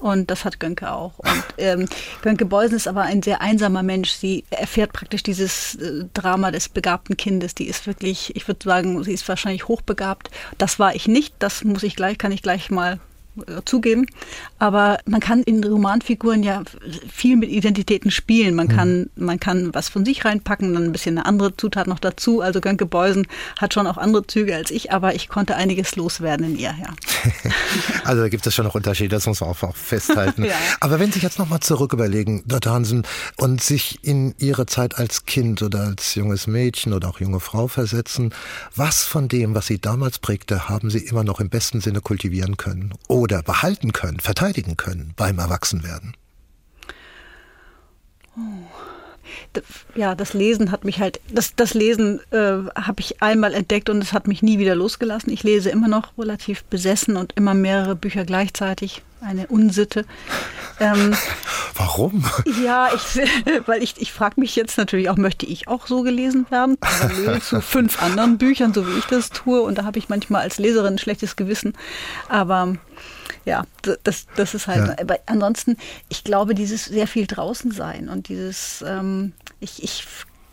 und 0.00 0.30
das 0.30 0.44
hat 0.44 0.60
Gönke 0.60 0.90
auch. 0.92 1.18
Und 1.18 1.44
ähm, 1.58 1.88
Gönke 2.22 2.46
Beusen 2.46 2.76
ist 2.76 2.88
aber 2.88 3.02
ein 3.02 3.22
sehr 3.22 3.40
einsamer 3.40 3.82
Mensch. 3.82 4.10
Sie 4.10 4.44
erfährt 4.50 4.92
praktisch 4.92 5.22
dieses 5.22 5.74
äh, 5.76 6.04
Drama 6.14 6.50
des 6.50 6.68
begabten 6.68 7.16
Kindes. 7.16 7.54
Die 7.54 7.66
ist 7.66 7.86
wirklich, 7.86 8.34
ich 8.34 8.48
würde 8.48 8.64
sagen, 8.64 9.02
sie 9.04 9.12
ist 9.12 9.28
wahrscheinlich 9.28 9.68
hochbegabt. 9.68 10.30
Das 10.58 10.78
war 10.78 10.94
ich 10.94 11.06
nicht. 11.06 11.34
Das 11.38 11.64
muss 11.64 11.82
ich 11.82 11.96
gleich, 11.96 12.18
kann 12.18 12.32
ich 12.32 12.42
gleich 12.42 12.70
mal 12.70 12.98
zugeben. 13.64 14.06
Aber 14.58 14.98
man 15.06 15.20
kann 15.20 15.42
in 15.42 15.62
Romanfiguren 15.64 16.42
ja 16.42 16.62
viel 17.12 17.36
mit 17.36 17.50
Identitäten 17.50 18.10
spielen. 18.10 18.54
Man 18.54 18.66
mhm. 18.66 18.72
kann, 18.72 19.10
man 19.16 19.40
kann 19.40 19.74
was 19.74 19.88
von 19.88 20.04
sich 20.04 20.24
reinpacken, 20.24 20.74
dann 20.74 20.84
ein 20.84 20.92
bisschen 20.92 21.18
eine 21.18 21.26
andere 21.26 21.56
Zutat 21.56 21.86
noch 21.86 21.98
dazu. 21.98 22.40
Also 22.40 22.60
Gönke 22.60 22.86
Beusen 22.86 23.26
hat 23.58 23.74
schon 23.74 23.86
auch 23.86 23.96
andere 23.96 24.26
Züge 24.26 24.54
als 24.54 24.70
ich, 24.70 24.92
aber 24.92 25.14
ich 25.14 25.28
konnte 25.28 25.56
einiges 25.56 25.96
loswerden 25.96 26.46
in 26.46 26.58
ihr, 26.58 26.74
ja. 26.80 26.94
also 28.04 28.22
da 28.22 28.28
gibt 28.28 28.46
es 28.46 28.54
schon 28.54 28.64
noch 28.64 28.74
Unterschiede, 28.74 29.10
das 29.10 29.26
muss 29.26 29.40
man 29.40 29.50
auch 29.50 29.76
festhalten. 29.76 30.44
ja. 30.44 30.54
Aber 30.80 30.98
wenn 30.98 31.06
Sie 31.06 31.14
sich 31.14 31.22
jetzt 31.22 31.38
nochmal 31.38 31.60
zurück 31.60 31.92
überlegen, 31.92 32.42
Dr. 32.46 32.72
Hansen, 32.72 33.04
und 33.36 33.62
sich 33.62 33.98
in 34.02 34.34
Ihre 34.38 34.66
Zeit 34.66 34.98
als 34.98 35.24
Kind 35.26 35.62
oder 35.62 35.80
als 35.80 36.14
junges 36.14 36.46
Mädchen 36.46 36.92
oder 36.92 37.08
auch 37.08 37.20
junge 37.20 37.40
Frau 37.40 37.68
versetzen, 37.68 38.34
was 38.74 39.04
von 39.04 39.28
dem, 39.28 39.54
was 39.54 39.66
Sie 39.66 39.80
damals 39.80 40.18
prägte, 40.18 40.68
haben 40.68 40.90
Sie 40.90 40.98
immer 40.98 41.24
noch 41.24 41.40
im 41.40 41.48
besten 41.48 41.80
Sinne 41.80 42.00
kultivieren 42.00 42.56
können? 42.56 42.94
Oder 43.08 43.29
oder 43.30 43.42
behalten 43.42 43.92
können, 43.92 44.20
verteidigen 44.20 44.76
können 44.76 45.12
beim 45.16 45.38
Erwachsenwerden? 45.38 46.14
Oh. 48.36 48.40
Ja, 49.94 50.14
das 50.14 50.32
Lesen 50.32 50.70
hat 50.70 50.84
mich 50.84 51.00
halt, 51.00 51.20
das, 51.28 51.54
das 51.54 51.74
Lesen 51.74 52.20
äh, 52.30 52.36
habe 52.74 53.00
ich 53.00 53.22
einmal 53.22 53.54
entdeckt 53.54 53.88
und 53.88 54.02
es 54.02 54.12
hat 54.12 54.28
mich 54.28 54.42
nie 54.42 54.58
wieder 54.58 54.74
losgelassen. 54.74 55.32
Ich 55.32 55.42
lese 55.42 55.70
immer 55.70 55.88
noch 55.88 56.16
relativ 56.18 56.64
besessen 56.64 57.16
und 57.16 57.32
immer 57.36 57.54
mehrere 57.54 57.96
Bücher 57.96 58.24
gleichzeitig. 58.24 59.02
Eine 59.20 59.48
Unsitte. 59.48 60.06
Ähm, 60.78 61.14
Warum? 61.74 62.24
Ja, 62.64 62.90
ich, 62.94 63.20
weil 63.66 63.82
ich, 63.82 63.94
ich 63.98 64.12
frage 64.12 64.40
mich 64.40 64.56
jetzt 64.56 64.78
natürlich 64.78 65.10
auch, 65.10 65.16
möchte 65.16 65.46
ich 65.46 65.68
auch 65.68 65.86
so 65.86 66.02
gelesen 66.02 66.46
werden? 66.50 66.76
Parallel 66.78 67.42
zu 67.42 67.60
fünf 67.60 68.02
anderen 68.02 68.38
Büchern, 68.38 68.72
so 68.72 68.86
wie 68.86 68.98
ich 68.98 69.06
das 69.06 69.30
tue. 69.30 69.60
Und 69.60 69.78
da 69.78 69.84
habe 69.84 69.98
ich 69.98 70.08
manchmal 70.08 70.42
als 70.42 70.58
Leserin 70.58 70.94
ein 70.94 70.98
schlechtes 70.98 71.36
Gewissen. 71.36 71.74
Aber 72.28 72.76
ja, 73.50 73.64
das, 74.04 74.26
das 74.36 74.54
ist 74.54 74.68
halt. 74.68 74.86
Ja. 74.86 74.96
Aber 75.00 75.18
ansonsten, 75.26 75.76
ich 76.08 76.22
glaube, 76.22 76.54
dieses 76.54 76.84
sehr 76.84 77.08
viel 77.08 77.26
draußen 77.26 77.72
sein 77.72 78.08
und 78.08 78.28
dieses, 78.28 78.84
ähm, 78.86 79.32
ich, 79.58 79.82
ich 79.82 80.06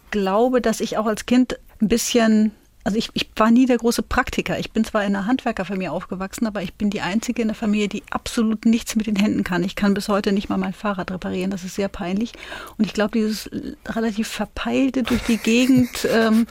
glaube, 0.10 0.62
dass 0.62 0.80
ich 0.80 0.98
auch 0.98 1.06
als 1.06 1.28
Kind 1.28 1.60
ein 1.80 1.90
bisschen 1.90 2.52
also 2.84 2.98
ich, 2.98 3.10
ich 3.16 3.30
war 3.36 3.52
nie 3.52 3.66
der 3.66 3.80
große 3.80 4.02
Praktiker. 4.02 4.58
Ich 4.58 4.72
bin 4.72 4.86
zwar 4.86 5.04
in 5.04 5.14
einer 5.14 5.26
Handwerkerfamilie 5.26 5.92
aufgewachsen, 5.92 6.48
aber 6.48 6.62
ich 6.62 6.76
bin 6.76 6.90
die 6.90 7.02
Einzige 7.02 7.42
in 7.42 7.50
der 7.50 7.56
Familie, 7.56 7.90
die 7.90 8.02
absolut 8.12 8.66
nichts 8.66 8.96
mit 8.96 9.08
den 9.08 9.18
Händen 9.18 9.44
kann. 9.44 9.62
Ich 9.66 9.76
kann 9.76 9.94
bis 9.94 10.08
heute 10.08 10.32
nicht 10.32 10.48
mal 10.48 10.56
mein 10.56 10.72
Fahrrad 10.72 11.12
reparieren. 11.12 11.52
Das 11.52 11.66
ist 11.66 11.76
sehr 11.76 11.90
peinlich. 11.90 12.32
Und 12.78 12.86
ich 12.86 12.94
glaube, 12.94 13.20
dieses 13.20 13.52
relativ 13.88 14.30
verpeilte 14.30 15.04
durch 15.04 15.22
die 15.24 15.36
Gegend 15.36 16.08
ähm, 16.10 16.48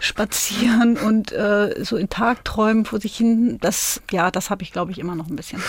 spazieren 0.00 0.96
und 0.96 1.30
äh, 1.32 1.84
so 1.84 1.96
in 1.96 2.08
Tagträumen 2.08 2.84
vor 2.84 3.00
sich 3.00 3.16
hin, 3.16 3.58
das, 3.60 4.00
ja, 4.10 4.30
das 4.30 4.50
habe 4.50 4.62
ich, 4.62 4.72
glaube 4.72 4.90
ich, 4.92 4.98
immer 4.98 5.14
noch 5.14 5.28
ein 5.28 5.36
bisschen. 5.36 5.62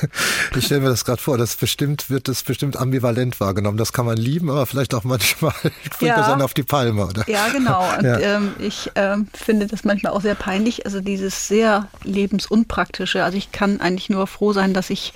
ich 0.56 0.66
stelle 0.66 0.80
mir 0.80 0.88
das 0.88 1.04
gerade 1.04 1.20
vor, 1.20 1.38
das 1.38 1.56
bestimmt 1.56 2.10
wird 2.10 2.28
das 2.28 2.42
bestimmt 2.42 2.76
ambivalent 2.76 3.40
wahrgenommen. 3.40 3.76
Das 3.76 3.92
kann 3.92 4.06
man 4.06 4.16
lieben, 4.16 4.50
aber 4.50 4.66
vielleicht 4.66 4.94
auch 4.94 5.04
manchmal 5.04 5.52
bringt 5.62 6.00
ja. 6.00 6.16
das 6.16 6.28
einen 6.28 6.42
auf 6.42 6.54
die 6.54 6.62
Palme, 6.62 7.06
oder? 7.06 7.28
Ja, 7.28 7.48
genau. 7.48 7.84
Und 7.98 8.04
ja. 8.04 8.18
Ähm, 8.18 8.54
ich 8.58 8.90
ähm, 8.94 9.28
finde 9.34 9.66
das 9.66 9.84
manchmal 9.84 10.12
auch 10.12 10.22
sehr 10.22 10.34
peinlich. 10.34 10.86
Also 10.86 11.00
dieses 11.00 11.46
sehr 11.48 11.88
lebensunpraktische. 12.02 13.22
Also 13.22 13.36
ich 13.36 13.52
kann 13.52 13.80
eigentlich 13.80 14.08
nur 14.08 14.26
froh 14.26 14.52
sein, 14.52 14.74
dass 14.74 14.90
ich 14.90 15.12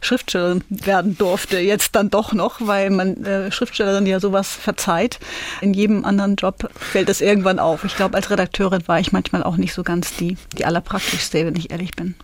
Schriftstellerin 0.00 0.62
werden 0.68 1.18
durfte, 1.18 1.58
jetzt 1.58 1.96
dann 1.96 2.10
doch 2.10 2.32
noch, 2.32 2.60
weil 2.60 2.90
man 2.90 3.24
äh, 3.24 3.50
Schriftstellerin 3.50 4.06
ja 4.06 4.20
sowas 4.20 4.50
verzeiht. 4.50 5.18
In 5.60 5.74
jedem 5.74 6.04
anderen 6.04 6.36
Job 6.36 6.70
fällt 6.74 7.08
es 7.08 7.20
irgendwann 7.20 7.58
auf. 7.58 7.84
Ich 7.84 7.96
glaube, 7.96 8.05
als 8.14 8.30
Redakteurin 8.30 8.86
war 8.86 9.00
ich 9.00 9.12
manchmal 9.12 9.42
auch 9.42 9.56
nicht 9.56 9.74
so 9.74 9.82
ganz 9.82 10.16
die, 10.16 10.36
die 10.56 10.64
allerpraktischste, 10.64 11.46
wenn 11.46 11.56
ich 11.56 11.70
ehrlich 11.70 11.92
bin. 11.92 12.14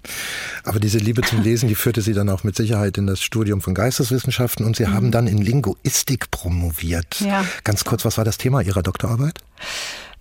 Aber 0.64 0.80
diese 0.80 0.98
Liebe 0.98 1.22
zum 1.22 1.42
Lesen, 1.42 1.68
die 1.68 1.74
führte 1.74 2.02
Sie 2.02 2.12
dann 2.12 2.28
auch 2.28 2.44
mit 2.44 2.56
Sicherheit 2.56 2.98
in 2.98 3.06
das 3.06 3.22
Studium 3.22 3.60
von 3.60 3.74
Geisteswissenschaften 3.74 4.64
und 4.64 4.76
Sie 4.76 4.86
mhm. 4.86 4.94
haben 4.94 5.10
dann 5.10 5.26
in 5.26 5.38
Linguistik 5.38 6.30
promoviert. 6.30 7.20
Ja. 7.20 7.44
Ganz 7.64 7.84
kurz, 7.84 8.04
was 8.04 8.18
war 8.18 8.24
das 8.24 8.38
Thema 8.38 8.60
Ihrer 8.60 8.82
Doktorarbeit? 8.82 9.40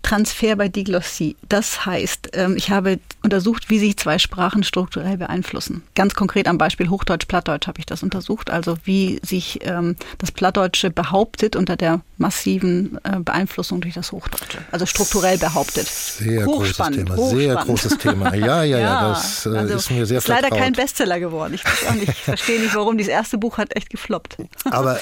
Transfer 0.01 0.55
bei 0.55 0.67
Diglossie. 0.67 1.35
Das 1.47 1.85
heißt, 1.85 2.29
ähm, 2.33 2.55
ich 2.57 2.71
habe 2.71 2.99
untersucht, 3.23 3.69
wie 3.69 3.79
sich 3.79 3.97
zwei 3.97 4.17
Sprachen 4.19 4.63
strukturell 4.63 5.17
beeinflussen. 5.17 5.83
Ganz 5.95 6.15
konkret 6.15 6.47
am 6.47 6.57
Beispiel 6.57 6.89
Hochdeutsch-Plattdeutsch 6.89 7.67
habe 7.67 7.79
ich 7.79 7.85
das 7.85 8.03
untersucht. 8.03 8.49
Also 8.49 8.77
wie 8.83 9.19
sich 9.23 9.59
ähm, 9.63 9.95
das 10.17 10.31
Plattdeutsche 10.31 10.89
behauptet 10.89 11.55
unter 11.55 11.75
der 11.75 12.01
massiven 12.17 12.99
äh, 13.03 13.19
Beeinflussung 13.19 13.81
durch 13.81 13.93
das 13.93 14.11
Hochdeutsche. 14.11 14.59
Also 14.71 14.85
strukturell 14.85 15.37
behauptet. 15.37 15.87
Sehr 15.87 16.45
großes 16.45 16.77
Thema. 16.77 17.17
Sehr 17.29 17.55
großes 17.55 17.97
Thema. 17.97 18.33
Ja, 18.35 18.63
ja, 18.63 18.79
ja. 18.79 19.09
Das 19.09 19.45
äh, 19.45 19.49
also 19.49 19.75
ist 19.75 19.91
mir 19.91 20.05
sehr 20.05 20.17
ist 20.19 20.25
vertraut. 20.25 20.51
leider 20.51 20.63
kein 20.63 20.73
Bestseller 20.73 21.19
geworden. 21.19 21.53
Ich 21.53 21.65
weiß 21.65 21.87
auch 21.89 21.95
nicht. 21.95 22.09
Ich 22.09 22.23
verstehe 22.23 22.59
nicht, 22.59 22.75
warum. 22.75 22.97
Dieses 22.97 23.11
erste 23.11 23.37
Buch 23.37 23.57
hat 23.57 23.75
echt 23.75 23.89
gefloppt. 23.89 24.37
Aber 24.65 24.99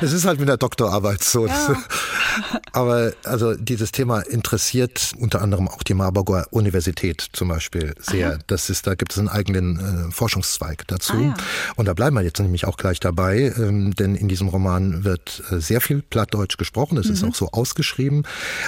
es 0.00 0.12
ist 0.12 0.24
halt 0.24 0.40
mit 0.40 0.48
der 0.48 0.56
Doktorarbeit 0.56 1.22
so. 1.22 1.46
Ja. 1.46 1.76
Aber 2.72 3.12
also 3.24 3.54
dieses 3.54 3.92
Thema 3.92 4.20
in 4.20 4.39
interessiert 4.40 5.12
unter 5.18 5.42
anderem 5.42 5.68
auch 5.68 5.82
die 5.82 5.92
Marburger 5.92 6.46
Universität 6.50 7.26
zum 7.34 7.48
Beispiel 7.48 7.94
sehr. 8.00 8.38
Das 8.46 8.70
ist, 8.70 8.86
da 8.86 8.94
gibt 8.94 9.12
es 9.12 9.18
einen 9.18 9.28
eigenen 9.28 10.08
äh, 10.08 10.10
Forschungszweig 10.10 10.86
dazu. 10.86 11.12
Ah, 11.12 11.20
ja. 11.20 11.34
Und 11.76 11.84
da 11.84 11.92
bleiben 11.92 12.16
wir 12.16 12.22
jetzt 12.22 12.40
nämlich 12.40 12.64
auch 12.64 12.78
gleich 12.78 13.00
dabei, 13.00 13.52
ähm, 13.58 13.94
denn 13.94 14.14
in 14.14 14.28
diesem 14.28 14.48
Roman 14.48 15.04
wird 15.04 15.42
äh, 15.50 15.58
sehr 15.58 15.82
viel 15.82 16.00
Plattdeutsch 16.00 16.56
gesprochen. 16.56 16.96
Es 16.96 17.08
mhm. 17.08 17.12
ist 17.12 17.24
auch 17.24 17.34
so 17.34 17.50
ausgeschrieben. 17.50 18.22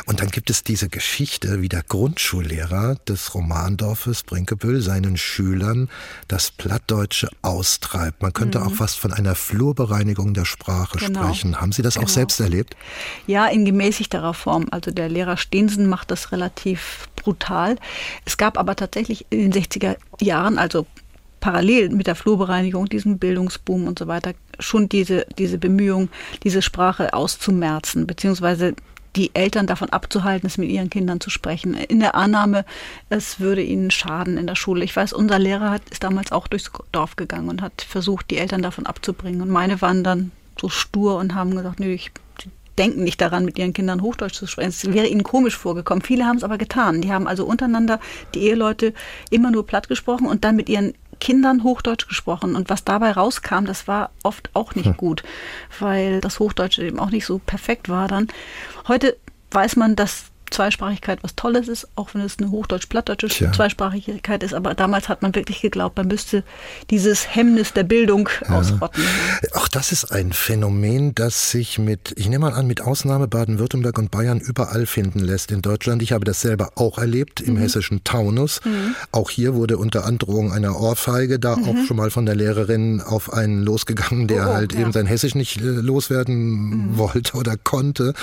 Und 0.04 0.20
dann 0.20 0.28
gibt 0.28 0.50
es 0.50 0.62
diese 0.62 0.90
Geschichte, 0.90 1.62
wie 1.62 1.70
der 1.70 1.82
Grundschullehrer 1.84 2.96
des 3.08 3.34
Romandorfes 3.34 4.24
Brinkebüll 4.24 4.82
seinen 4.82 5.16
Schülern 5.16 5.88
das 6.28 6.50
Plattdeutsche 6.50 7.30
austreibt. 7.40 8.20
Man 8.20 8.34
könnte 8.34 8.60
mhm. 8.60 8.66
auch 8.66 8.74
fast 8.74 8.98
von 8.98 9.10
einer 9.14 9.34
Flurbereinigung 9.34 10.34
der 10.34 10.44
Sprache 10.44 10.98
genau. 10.98 11.22
sprechen. 11.22 11.58
Haben 11.58 11.72
Sie 11.72 11.80
das 11.80 11.94
genau. 11.94 12.04
auch 12.04 12.10
selbst 12.10 12.40
erlebt? 12.40 12.76
Ja, 13.26 13.46
in 13.46 13.64
gemäßigterer 13.64 14.34
Form. 14.34 14.66
Also 14.70 14.90
der 14.90 15.08
Lehrer 15.08 15.38
steht 15.38 15.61
Jensen 15.62 15.86
macht 15.88 16.10
das 16.10 16.32
relativ 16.32 17.08
brutal. 17.14 17.76
Es 18.24 18.36
gab 18.36 18.58
aber 18.58 18.74
tatsächlich 18.74 19.26
in 19.30 19.50
den 19.50 19.62
60er 19.62 19.96
Jahren, 20.20 20.58
also 20.58 20.86
parallel 21.38 21.90
mit 21.90 22.08
der 22.08 22.16
Flurbereinigung, 22.16 22.86
diesem 22.86 23.18
Bildungsboom 23.18 23.86
und 23.86 23.98
so 23.98 24.08
weiter, 24.08 24.32
schon 24.58 24.88
diese, 24.88 25.26
diese 25.38 25.58
Bemühung, 25.58 26.08
diese 26.42 26.62
Sprache 26.62 27.14
auszumerzen, 27.14 28.06
beziehungsweise 28.06 28.74
die 29.14 29.34
Eltern 29.34 29.66
davon 29.66 29.90
abzuhalten, 29.90 30.46
es 30.46 30.58
mit 30.58 30.70
ihren 30.70 30.90
Kindern 30.90 31.20
zu 31.20 31.30
sprechen. 31.30 31.74
In 31.74 32.00
der 32.00 32.14
Annahme, 32.14 32.64
es 33.08 33.38
würde 33.38 33.62
ihnen 33.62 33.90
schaden 33.90 34.38
in 34.38 34.46
der 34.46 34.54
Schule. 34.56 34.84
Ich 34.84 34.96
weiß, 34.96 35.12
unser 35.12 35.38
Lehrer 35.38 35.70
hat, 35.70 35.82
ist 35.90 36.02
damals 36.02 36.32
auch 36.32 36.48
durchs 36.48 36.72
Dorf 36.92 37.14
gegangen 37.16 37.50
und 37.50 37.62
hat 37.62 37.82
versucht, 37.82 38.30
die 38.30 38.38
Eltern 38.38 38.62
davon 38.62 38.86
abzubringen. 38.86 39.42
Und 39.42 39.50
meine 39.50 39.80
waren 39.80 40.02
dann 40.02 40.32
so 40.60 40.68
stur 40.68 41.18
und 41.18 41.34
haben 41.34 41.54
gesagt, 41.54 41.78
nö, 41.78 41.92
ich 41.92 42.10
denken 42.78 43.04
nicht 43.04 43.20
daran, 43.20 43.44
mit 43.44 43.58
ihren 43.58 43.72
Kindern 43.72 44.02
Hochdeutsch 44.02 44.34
zu 44.34 44.46
sprechen. 44.46 44.70
Es 44.70 44.92
wäre 44.92 45.06
ihnen 45.06 45.22
komisch 45.22 45.56
vorgekommen. 45.56 46.02
Viele 46.02 46.24
haben 46.24 46.36
es 46.36 46.44
aber 46.44 46.58
getan. 46.58 47.02
Die 47.02 47.12
haben 47.12 47.26
also 47.26 47.44
untereinander 47.44 48.00
die 48.34 48.40
Eheleute 48.40 48.94
immer 49.30 49.50
nur 49.50 49.66
platt 49.66 49.88
gesprochen 49.88 50.26
und 50.26 50.44
dann 50.44 50.56
mit 50.56 50.68
ihren 50.68 50.94
Kindern 51.20 51.62
Hochdeutsch 51.62 52.08
gesprochen. 52.08 52.56
Und 52.56 52.68
was 52.70 52.84
dabei 52.84 53.12
rauskam, 53.12 53.64
das 53.64 53.86
war 53.86 54.10
oft 54.22 54.50
auch 54.54 54.74
nicht 54.74 54.86
hm. 54.86 54.96
gut, 54.96 55.22
weil 55.78 56.20
das 56.20 56.38
Hochdeutsche 56.40 56.84
eben 56.84 56.98
auch 56.98 57.10
nicht 57.10 57.26
so 57.26 57.38
perfekt 57.38 57.88
war 57.88 58.08
dann. 58.08 58.28
Heute 58.88 59.16
weiß 59.52 59.76
man, 59.76 59.94
dass 59.94 60.31
Zweisprachigkeit 60.52 61.18
was 61.22 61.34
Tolles 61.34 61.68
ist, 61.68 61.88
auch 61.96 62.14
wenn 62.14 62.22
es 62.22 62.38
eine 62.38 62.50
hochdeutsch-plattdeutsche 62.50 63.50
Zweisprachigkeit 63.52 64.42
ist. 64.42 64.54
Aber 64.54 64.74
damals 64.74 65.08
hat 65.08 65.22
man 65.22 65.34
wirklich 65.34 65.60
geglaubt, 65.60 65.96
man 65.96 66.08
müsste 66.08 66.44
dieses 66.90 67.34
Hemmnis 67.34 67.72
der 67.72 67.84
Bildung 67.84 68.28
ja. 68.42 68.58
ausrotten. 68.58 69.04
Auch 69.54 69.68
das 69.68 69.92
ist 69.92 70.12
ein 70.12 70.32
Phänomen, 70.32 71.14
das 71.14 71.50
sich 71.50 71.78
mit, 71.78 72.14
ich 72.16 72.28
nehme 72.28 72.50
mal 72.50 72.54
an, 72.54 72.66
mit 72.66 72.80
Ausnahme 72.80 73.28
Baden-Württemberg 73.28 73.98
und 73.98 74.10
Bayern 74.10 74.40
überall 74.40 74.86
finden 74.86 75.20
lässt 75.20 75.50
in 75.50 75.62
Deutschland. 75.62 76.02
Ich 76.02 76.12
habe 76.12 76.24
das 76.24 76.40
selber 76.40 76.72
auch 76.76 76.98
erlebt 76.98 77.40
im 77.40 77.54
mhm. 77.54 77.58
hessischen 77.58 78.04
Taunus. 78.04 78.60
Mhm. 78.64 78.94
Auch 79.12 79.30
hier 79.30 79.54
wurde 79.54 79.78
unter 79.78 80.04
Androhung 80.04 80.52
einer 80.52 80.78
Ohrfeige 80.78 81.38
da 81.38 81.56
mhm. 81.56 81.64
auch 81.64 81.86
schon 81.86 81.96
mal 81.96 82.10
von 82.10 82.26
der 82.26 82.34
Lehrerin 82.34 83.00
auf 83.00 83.32
einen 83.32 83.62
losgegangen, 83.62 84.26
der 84.26 84.48
oh, 84.48 84.52
halt 84.54 84.74
ja. 84.74 84.80
eben 84.80 84.92
sein 84.92 85.06
Hessisch 85.06 85.34
nicht 85.34 85.60
äh, 85.60 85.64
loswerden 85.64 86.34
mhm. 86.34 86.98
wollte 86.98 87.36
oder 87.36 87.56
konnte. 87.56 88.14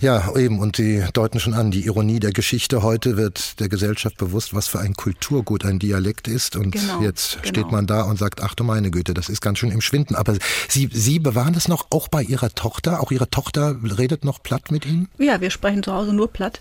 Ja. 0.00 0.26
ja, 0.26 0.36
eben. 0.36 0.58
Und 0.58 0.78
die 0.78 1.02
deuten 1.12 1.40
schon 1.40 1.54
an, 1.54 1.61
an 1.62 1.70
die 1.70 1.86
Ironie 1.86 2.18
der 2.18 2.32
Geschichte. 2.32 2.82
Heute 2.82 3.16
wird 3.16 3.60
der 3.60 3.68
Gesellschaft 3.68 4.16
bewusst, 4.16 4.52
was 4.52 4.66
für 4.66 4.80
ein 4.80 4.94
Kulturgut 4.94 5.64
ein 5.64 5.78
Dialekt 5.78 6.26
ist. 6.26 6.56
Und 6.56 6.72
genau, 6.72 7.00
jetzt 7.02 7.34
genau. 7.34 7.48
steht 7.48 7.70
man 7.70 7.86
da 7.86 8.02
und 8.02 8.18
sagt, 8.18 8.42
ach 8.42 8.56
du 8.56 8.64
meine 8.64 8.90
Güte, 8.90 9.14
das 9.14 9.28
ist 9.28 9.40
ganz 9.40 9.60
schön 9.60 9.70
im 9.70 9.80
Schwinden. 9.80 10.16
Aber 10.16 10.34
Sie, 10.68 10.90
Sie 10.92 11.20
bewahren 11.20 11.54
das 11.54 11.68
noch 11.68 11.86
auch 11.90 12.08
bei 12.08 12.24
Ihrer 12.24 12.50
Tochter? 12.50 13.00
Auch 13.00 13.12
Ihre 13.12 13.30
Tochter 13.30 13.76
redet 13.96 14.24
noch 14.24 14.42
platt 14.42 14.72
mit 14.72 14.86
Ihnen? 14.86 15.08
Ja, 15.18 15.40
wir 15.40 15.50
sprechen 15.50 15.84
zu 15.84 15.92
Hause 15.92 16.12
nur 16.12 16.32
platt. 16.32 16.60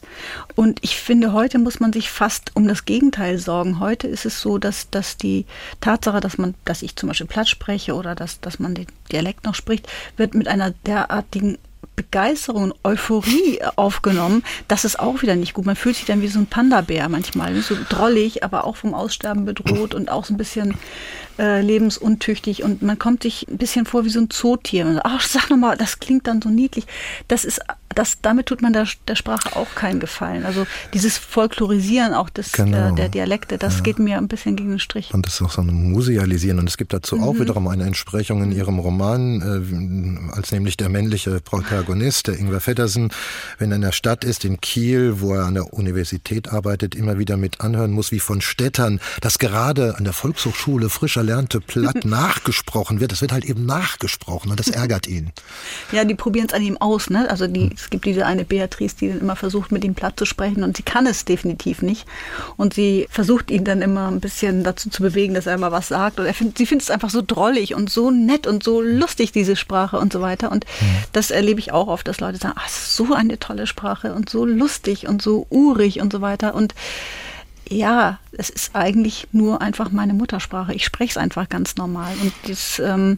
Und 0.54 0.78
ich 0.84 0.96
finde, 0.98 1.34
heute 1.34 1.58
muss 1.58 1.80
man 1.80 1.92
sich 1.92 2.12
fast 2.12 2.56
um 2.56 2.68
das 2.68 2.86
Gegenteil 2.86 3.40
sorgen. 3.40 3.80
Heute 3.80 4.08
ist 4.08 4.28
es 4.28 4.40
so, 4.40 4.60
dass, 4.60 4.92
dass 4.92 5.18
die 5.18 5.48
Tatsache, 5.80 6.20
dass 6.20 6.38
man, 6.38 6.54
dass 6.64 6.84
ich 6.84 6.96
zum 6.96 7.10
Beispiel 7.10 7.26
platt 7.26 7.50
spreche 7.50 7.96
oder 7.96 8.14
dass, 8.14 8.40
dass 8.40 8.60
man 8.60 8.76
den 8.76 8.86
Dialekt 9.12 9.46
noch 9.46 9.56
spricht, 9.56 9.88
wird 10.16 10.36
mit 10.36 10.48
einer 10.48 10.70
derartigen 10.86 11.58
Begeisterung, 11.96 12.74
Euphorie 12.84 13.62
aufgenommen. 13.76 14.44
Das 14.68 14.86
ist 14.86 15.00
auch 15.00 15.22
wieder 15.22 15.36
nicht 15.36 15.54
gut. 15.54 15.66
Man 15.66 15.76
fühlt 15.76 15.96
sich 15.96 16.06
dann 16.06 16.22
wie 16.22 16.28
so 16.28 16.40
ein 16.40 16.48
Panda-Bär 16.48 17.10
manchmal. 17.10 17.56
So 17.62 17.76
drollig, 17.90 18.44
aber 18.44 18.66
auch 18.66 18.76
vom 18.76 18.94
Aussterben 18.94 19.46
bedroht 19.46 19.94
und 19.94 20.10
auch 20.10 20.26
so 20.26 20.34
ein 20.34 20.38
bisschen 20.38 20.76
äh, 21.40 21.62
lebensuntüchtig. 21.62 22.64
Und 22.64 22.82
man 22.82 23.00
kommt 23.00 23.24
sich 23.24 23.48
ein 23.48 23.58
bisschen 23.58 23.86
vor 23.86 24.06
wie 24.06 24.10
so 24.10 24.20
ein 24.20 24.30
Zootier. 24.30 25.02
Ach, 25.04 25.22
sag 25.22 25.50
nochmal, 25.50 25.78
das 25.78 26.00
klingt 26.00 26.28
dann 26.28 26.42
so 26.42 26.50
niedlich. 26.50 26.86
Das 27.28 27.46
ist 27.46 27.62
das, 27.94 28.18
damit 28.22 28.48
tut 28.48 28.62
man 28.62 28.74
der, 28.74 28.88
der 29.08 29.16
Sprache 29.16 29.56
auch 29.56 29.76
keinen 29.76 30.00
Gefallen. 30.00 30.46
Also 30.46 30.66
dieses 30.94 31.18
Folklorisieren 31.18 32.14
auch 32.14 32.30
des, 32.30 32.52
genau. 32.52 32.72
der, 32.72 32.92
der, 32.92 33.10
Dialekte, 33.10 33.58
das 33.58 33.78
ja. 33.78 33.82
geht 33.82 34.00
mir 34.00 34.18
ein 34.18 34.28
bisschen 34.28 34.56
gegen 34.56 34.72
den 34.72 34.80
Strich. 34.80 35.14
Und 35.14 35.26
das 35.26 35.36
ist 35.36 35.42
auch 35.42 35.52
so 35.52 35.62
ein 35.62 35.92
Musealisieren. 35.92 36.60
Und 36.60 36.68
es 36.68 36.78
gibt 36.78 36.94
dazu 36.94 37.18
mhm. 37.18 37.24
auch 37.24 37.40
wiederum 37.40 37.68
eine 37.68 37.86
Entsprechung 37.86 38.44
in 38.44 38.52
Ihrem 38.52 38.80
Roman, 38.80 39.42
äh, 40.32 40.36
als 40.36 40.52
nämlich 40.52 40.78
der 40.78 40.90
männliche 40.90 41.40
Protagonist, 41.42 42.28
der 42.28 42.38
Ingwer 42.38 42.62
Feddersen, 42.62 43.12
wenn 43.58 43.72
er 43.72 43.76
in 43.76 43.82
der 43.82 43.92
Stadt 43.92 44.24
ist, 44.24 44.46
in 44.46 44.62
Kiel, 44.62 45.20
wo 45.20 45.34
er 45.34 45.46
an 45.46 45.56
der 45.56 45.74
Universität 45.74 46.52
arbeitet, 46.52 46.96
immer 46.96 47.18
wieder 47.20 47.38
mit 47.38 47.62
anhören 47.62 47.92
muss, 47.92 48.12
wie 48.12 48.20
von 48.20 48.42
Städtern, 48.42 49.00
dass 49.22 49.40
gerade 49.40 49.98
an 49.98 50.04
der 50.04 50.14
Volkshochschule 50.14 50.90
frisch 50.90 51.18
erlernte 51.18 51.62
Platt 51.62 52.06
nachgesprochen 52.06 53.00
wird. 53.00 53.12
Das 53.12 53.22
wird 53.22 53.32
halt 53.32 53.46
eben 53.46 53.66
nachgesprochen 53.66 54.52
und 54.52 54.60
das 54.60 54.70
ärgert 54.70 55.08
ihn. 55.08 55.32
Ja, 55.92 56.06
die 56.06 56.16
probieren 56.16 56.48
es 56.48 56.54
an 56.54 56.62
ihm 56.62 56.78
aus, 56.78 57.10
ne? 57.10 57.30
Also 57.30 57.48
die 57.48 57.70
hm. 57.70 57.78
Es 57.82 57.90
gibt 57.90 58.06
diese 58.06 58.26
eine 58.26 58.46
Beatrice, 58.46 58.96
die 58.96 59.10
dann 59.10 59.20
immer 59.20 59.36
versucht, 59.36 59.72
mit 59.72 59.84
ihm 59.84 59.96
platt 59.96 60.18
zu 60.18 60.26
sprechen 60.26 60.64
und 60.64 60.78
sie 60.78 60.84
kann 60.84 61.08
es 61.08 61.26
definitiv 61.26 61.82
nicht. 61.82 62.06
Und 62.58 62.74
sie 62.74 63.08
versucht 63.10 63.52
ihn 63.52 63.64
dann 63.64 63.82
immer 63.82 64.08
ein 64.08 64.20
bisschen 64.20 64.64
dazu 64.64 64.90
zu 64.90 65.02
bewegen, 65.02 65.34
dass 65.34 65.48
er 65.48 65.58
mal 65.58 65.72
was 65.72 65.88
sagt. 65.88 66.20
Und 66.20 66.32
find, 66.34 66.58
sie 66.58 66.66
findet 66.66 66.84
es 66.84 66.92
einfach 66.92 67.10
so 67.10 67.24
drollig 67.26 67.76
und 67.76 67.90
so 67.90 68.12
nett 68.12 68.48
und 68.48 68.64
so 68.64 68.82
lustig, 68.82 69.32
diese 69.32 69.56
Sprache 69.56 69.98
und 69.98 70.14
so 70.14 70.22
weiter. 70.22 70.52
Und 70.52 70.66
mhm. 70.66 70.86
das 71.12 71.32
erlebe 71.32 71.60
ich 71.60 71.72
auch 71.72 71.88
oft, 71.88 72.08
dass 72.08 72.20
Leute 72.20 72.38
sagen, 72.38 72.56
ach, 72.58 72.70
so 72.70 73.14
eine 73.14 73.40
tolle 73.40 73.68
Sprache 73.68 74.14
und 74.14 74.30
so 74.30 74.46
lustig 74.46 75.08
und 75.08 75.22
so 75.22 75.48
urig 75.50 76.02
und 76.02 76.14
so 76.14 76.22
weiter. 76.22 76.54
Und 76.54 76.76
ja, 77.68 78.20
es 78.34 78.50
ist 78.50 78.76
eigentlich 78.76 79.28
nur 79.32 79.62
einfach 79.62 79.92
meine 79.92 80.14
Muttersprache. 80.14 80.74
Ich 80.74 80.86
spreche 80.86 81.12
es 81.12 81.18
einfach 81.18 81.50
ganz 81.50 81.78
normal. 81.78 82.14
Und 82.22 82.34
das, 82.48 82.80
ähm, 82.80 83.18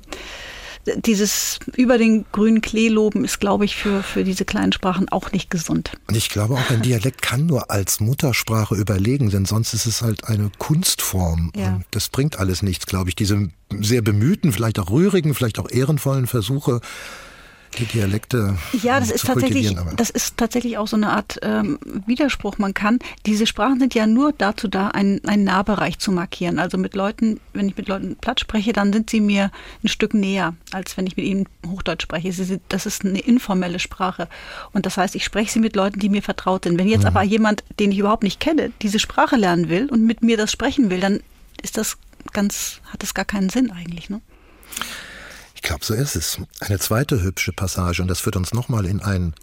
dieses 0.86 1.59
über 1.75 1.97
den 1.97 2.25
grünen 2.31 2.61
Klee 2.61 2.89
loben 2.89 3.23
ist, 3.23 3.39
glaube 3.39 3.65
ich, 3.65 3.75
für, 3.75 4.03
für 4.03 4.23
diese 4.23 4.45
kleinen 4.45 4.73
Sprachen 4.73 5.09
auch 5.09 5.31
nicht 5.31 5.49
gesund. 5.49 5.93
Und 6.07 6.17
ich 6.17 6.29
glaube 6.29 6.55
auch, 6.55 6.69
ein 6.69 6.81
Dialekt 6.84 7.21
kann 7.21 7.45
nur 7.45 7.71
als 7.71 7.99
Muttersprache 7.99 8.75
überlegen, 8.75 9.29
denn 9.29 9.45
sonst 9.45 9.73
ist 9.73 9.86
es 9.86 10.01
halt 10.01 10.25
eine 10.25 10.51
Kunstform. 10.57 11.51
Ja. 11.55 11.75
Und 11.75 11.86
das 11.91 12.09
bringt 12.09 12.39
alles 12.39 12.61
nichts, 12.63 12.86
glaube 12.86 13.09
ich. 13.09 13.15
Diese 13.15 13.49
sehr 13.79 14.01
bemühten, 14.01 14.51
vielleicht 14.51 14.79
auch 14.79 14.89
rührigen, 14.89 15.34
vielleicht 15.34 15.59
auch 15.59 15.69
ehrenvollen 15.69 16.27
Versuche, 16.27 16.81
die 17.80 17.86
Dialekte. 17.86 18.57
Ja, 18.82 18.99
das 18.99 19.11
ist 19.11 19.26
tatsächlich, 19.26 19.76
das 19.95 20.09
ist 20.09 20.38
tatsächlich 20.38 20.78
auch 20.78 20.88
so 20.88 20.95
eine 20.95 21.09
Art 21.09 21.39
ähm, 21.41 21.80
Widerspruch. 22.05 22.57
Man 22.57 22.74
kann, 22.74 22.99
diese 23.26 23.47
Sprachen 23.47 23.80
sind 23.80 23.95
ja 23.95 24.07
nur 24.07 24.34
dazu 24.34 24.67
da, 24.67 24.89
einen, 24.89 25.24
einen 25.26 25.43
Nahbereich 25.43 25.99
zu 25.99 26.11
markieren. 26.11 26.59
Also 26.59 26.78
mit 26.78 26.95
Leuten, 26.95 27.39
wenn 27.53 27.69
ich 27.69 27.78
mit 27.78 27.88
Leuten 27.88 28.15
platt 28.15 28.39
spreche, 28.39 28.74
dann 28.74 28.93
sind 28.93 29.09
sie 29.09 29.21
mir 29.21 29.51
ein 29.84 29.88
Stück 29.88 30.13
näher, 30.13 30.55
als 30.71 30.97
wenn 30.97 31.07
ich 31.07 31.17
mit 31.17 31.26
ihnen 31.26 31.47
Hochdeutsch 31.67 32.03
spreche. 32.03 32.32
Das 32.69 32.86
ist 32.86 33.05
eine 33.05 33.19
informelle 33.19 33.80
Sprache. 33.80 34.28
Und 34.71 34.86
das 34.86 34.97
heißt, 34.97 35.15
ich 35.15 35.24
spreche 35.24 35.51
sie 35.51 35.59
mit 35.59 35.76
Leuten, 35.76 35.99
die 35.99 36.09
mir 36.09 36.21
vertraut 36.21 36.63
sind. 36.65 36.78
Wenn 36.78 36.88
jetzt 36.88 37.01
mhm. 37.01 37.07
aber 37.07 37.24
jemand, 37.24 37.63
den 37.80 37.91
ich 37.91 37.99
überhaupt 37.99 38.24
nicht 38.24 38.39
kenne, 38.39 38.71
diese 38.82 38.99
Sprache 38.99 39.36
lernen 39.36 39.69
will 39.69 39.89
und 39.89 40.05
mit 40.05 40.21
mir 40.21 40.38
das 40.38 40.51
sprechen 40.51 40.89
will, 40.89 40.99
dann 40.99 41.21
ist 41.61 41.78
das 41.78 41.97
ganz, 42.32 42.80
hat 42.91 43.03
das 43.03 43.13
gar 43.13 43.26
keinen 43.26 43.49
Sinn 43.49 43.71
eigentlich, 43.71 44.09
ne? 44.09 44.21
Ich 45.64 45.70
glaube, 45.70 45.86
so 45.86 45.93
ist 45.93 46.18
es. 46.18 46.39
Eine 46.59 46.78
zweite 46.78 47.24
hübsche 47.24 47.53
Passage, 47.53 48.01
und 48.01 48.09
das 48.09 48.20
führt 48.20 48.36
uns 48.36 48.53
nochmal 48.53 48.86
in 48.86 48.99
ein 48.99 49.34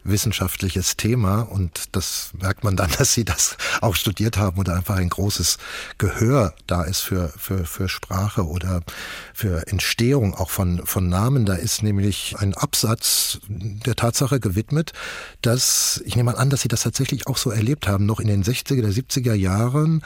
sprachwissenschaftliches 0.00 0.96
Thema, 0.96 1.42
und 1.42 1.84
das 1.92 2.30
merkt 2.40 2.64
man 2.64 2.76
dann, 2.76 2.90
dass 2.98 3.14
Sie 3.14 3.24
das 3.24 3.56
auch 3.80 3.94
studiert 3.94 4.36
haben 4.36 4.58
oder 4.58 4.74
einfach 4.74 4.96
ein 4.96 5.08
großes 5.08 5.58
Gehör 5.98 6.54
da 6.66 6.82
ist 6.82 7.00
für, 7.00 7.28
für, 7.36 7.64
für 7.64 7.88
Sprache 7.88 8.46
oder 8.46 8.82
für 9.34 9.66
Entstehung 9.68 10.34
auch 10.34 10.50
von, 10.50 10.84
von 10.84 11.08
Namen. 11.08 11.46
Da 11.46 11.54
ist 11.54 11.82
nämlich 11.82 12.36
ein 12.38 12.54
Absatz 12.54 13.38
der 13.48 13.96
Tatsache 13.96 14.40
gewidmet, 14.40 14.92
dass, 15.42 16.02
ich 16.04 16.16
nehme 16.16 16.32
mal 16.32 16.38
an, 16.38 16.50
dass 16.50 16.62
Sie 16.62 16.68
das 16.68 16.82
tatsächlich 16.82 17.26
auch 17.26 17.36
so 17.36 17.50
erlebt 17.50 17.88
haben, 17.88 18.06
noch 18.06 18.20
in 18.20 18.28
den 18.28 18.44
60er 18.44 18.78
oder 18.78 18.88
70er 18.88 19.34
Jahren 19.34 20.02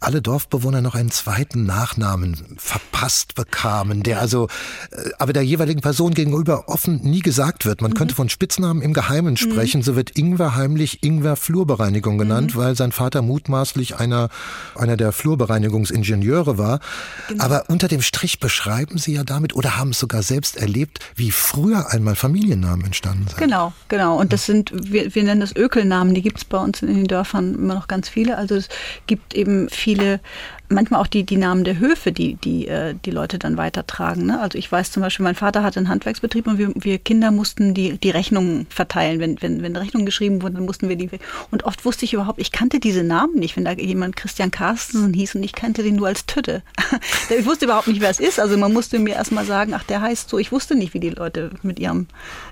alle 0.00 0.22
Dorfbewohner 0.22 0.80
noch 0.80 0.94
einen 0.94 1.10
zweiten 1.10 1.64
Nachnamen 1.64 2.56
verpasst 2.56 3.34
bekamen, 3.34 4.02
der 4.02 4.20
also 4.20 4.48
äh, 4.90 5.10
aber 5.18 5.32
der 5.32 5.42
jeweiligen 5.42 5.80
Person 5.80 6.14
gegenüber 6.14 6.68
offen 6.68 7.02
nie 7.02 7.20
gesagt 7.20 7.64
wird. 7.64 7.82
Man 7.82 7.90
mhm. 7.92 7.96
könnte 7.96 8.14
von 8.14 8.28
Spitznamen 8.28 8.82
im 8.82 8.92
Geheimen. 8.92 9.36
Sprechen. 9.38 9.78
Mhm. 9.78 9.84
So 9.84 9.96
wird 9.96 10.16
Ingwer 10.16 10.54
heimlich 10.54 11.02
Ingwer 11.02 11.36
Flurbereinigung 11.36 12.18
genannt, 12.18 12.54
mhm. 12.54 12.58
weil 12.58 12.76
sein 12.76 12.92
Vater 12.92 13.22
mutmaßlich 13.22 13.96
einer, 13.96 14.28
einer 14.74 14.96
der 14.96 15.12
Flurbereinigungsingenieure 15.12 16.58
war. 16.58 16.80
Genau. 17.28 17.44
Aber 17.44 17.64
unter 17.68 17.88
dem 17.88 18.02
Strich 18.02 18.40
beschreiben 18.40 18.98
Sie 18.98 19.14
ja 19.14 19.24
damit 19.24 19.54
oder 19.54 19.76
haben 19.76 19.90
es 19.90 19.98
sogar 19.98 20.22
selbst 20.22 20.56
erlebt, 20.56 21.00
wie 21.14 21.30
früher 21.30 21.90
einmal 21.90 22.14
Familiennamen 22.14 22.84
entstanden 22.86 23.26
sind. 23.28 23.38
Genau, 23.38 23.72
genau. 23.88 24.18
Und 24.18 24.32
das 24.32 24.46
sind, 24.46 24.72
wir, 24.74 25.14
wir 25.14 25.22
nennen 25.22 25.40
das 25.40 25.54
Ökelnamen, 25.54 26.14
die 26.14 26.22
gibt 26.22 26.38
es 26.38 26.44
bei 26.44 26.58
uns 26.58 26.82
in 26.82 26.94
den 26.94 27.06
Dörfern 27.06 27.54
immer 27.54 27.74
noch 27.74 27.88
ganz 27.88 28.08
viele. 28.08 28.36
Also 28.36 28.56
es 28.56 28.68
gibt 29.06 29.34
eben 29.34 29.68
viele 29.70 30.20
manchmal 30.68 31.00
auch 31.00 31.06
die, 31.06 31.24
die 31.24 31.36
Namen 31.36 31.64
der 31.64 31.78
Höfe, 31.78 32.12
die 32.12 32.34
die, 32.34 32.68
äh, 32.68 32.94
die 33.04 33.10
Leute 33.10 33.38
dann 33.38 33.56
weitertragen. 33.56 34.26
Ne? 34.26 34.40
Also 34.40 34.58
ich 34.58 34.70
weiß 34.70 34.92
zum 34.92 35.02
Beispiel, 35.02 35.24
mein 35.24 35.34
Vater 35.34 35.62
hatte 35.62 35.80
einen 35.80 35.88
Handwerksbetrieb 35.88 36.46
und 36.46 36.58
wir, 36.58 36.72
wir 36.74 36.98
Kinder 36.98 37.30
mussten 37.30 37.74
die, 37.74 37.98
die 37.98 38.10
Rechnungen 38.10 38.66
verteilen. 38.68 39.20
Wenn, 39.20 39.40
wenn, 39.40 39.62
wenn 39.62 39.76
Rechnungen 39.76 40.06
geschrieben 40.06 40.42
wurden, 40.42 40.56
dann 40.56 40.66
mussten 40.66 40.88
wir 40.88 40.96
die. 40.96 41.10
Und 41.50 41.64
oft 41.64 41.84
wusste 41.84 42.04
ich 42.04 42.12
überhaupt, 42.12 42.40
ich 42.40 42.52
kannte 42.52 42.80
diese 42.80 43.02
Namen 43.02 43.34
nicht. 43.34 43.56
Wenn 43.56 43.64
da 43.64 43.72
jemand 43.72 44.16
Christian 44.16 44.50
Carstensen 44.50 45.14
hieß 45.14 45.34
und 45.34 45.42
ich 45.42 45.52
kannte 45.52 45.82
den 45.82 45.96
nur 45.96 46.08
als 46.08 46.26
Tütte. 46.26 46.62
ich 47.36 47.46
wusste 47.46 47.66
überhaupt 47.66 47.88
nicht, 47.88 48.00
wer 48.00 48.10
es 48.10 48.20
ist. 48.20 48.40
Also 48.40 48.56
man 48.56 48.72
musste 48.72 48.98
mir 48.98 49.14
erst 49.14 49.32
mal 49.32 49.44
sagen, 49.44 49.74
ach, 49.74 49.84
der 49.84 50.00
heißt 50.00 50.28
so. 50.28 50.38
Ich 50.38 50.52
wusste 50.52 50.74
nicht, 50.74 50.94
wie 50.94 51.00
die 51.00 51.10
Leute 51.10 51.50
mit 51.62 51.78
ihrem 51.78 52.06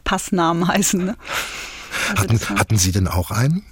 Passnamen 0.04 0.68
heißen. 0.68 1.04
Ne? 1.04 1.16
Also 2.10 2.22
hatten, 2.22 2.58
hatten 2.58 2.76
Sie 2.78 2.92
denn 2.92 3.08
auch 3.08 3.30
einen? 3.30 3.64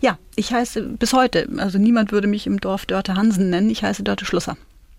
Ja, 0.00 0.18
ich 0.36 0.52
heiße 0.52 0.82
bis 0.82 1.12
heute, 1.12 1.48
also 1.58 1.78
niemand 1.78 2.12
würde 2.12 2.26
mich 2.26 2.46
im 2.46 2.60
Dorf 2.60 2.86
Dörte 2.86 3.16
Hansen 3.16 3.50
nennen, 3.50 3.70
ich 3.70 3.82
heiße 3.82 4.02
Dörte 4.02 4.24
Schlusser. 4.24 4.56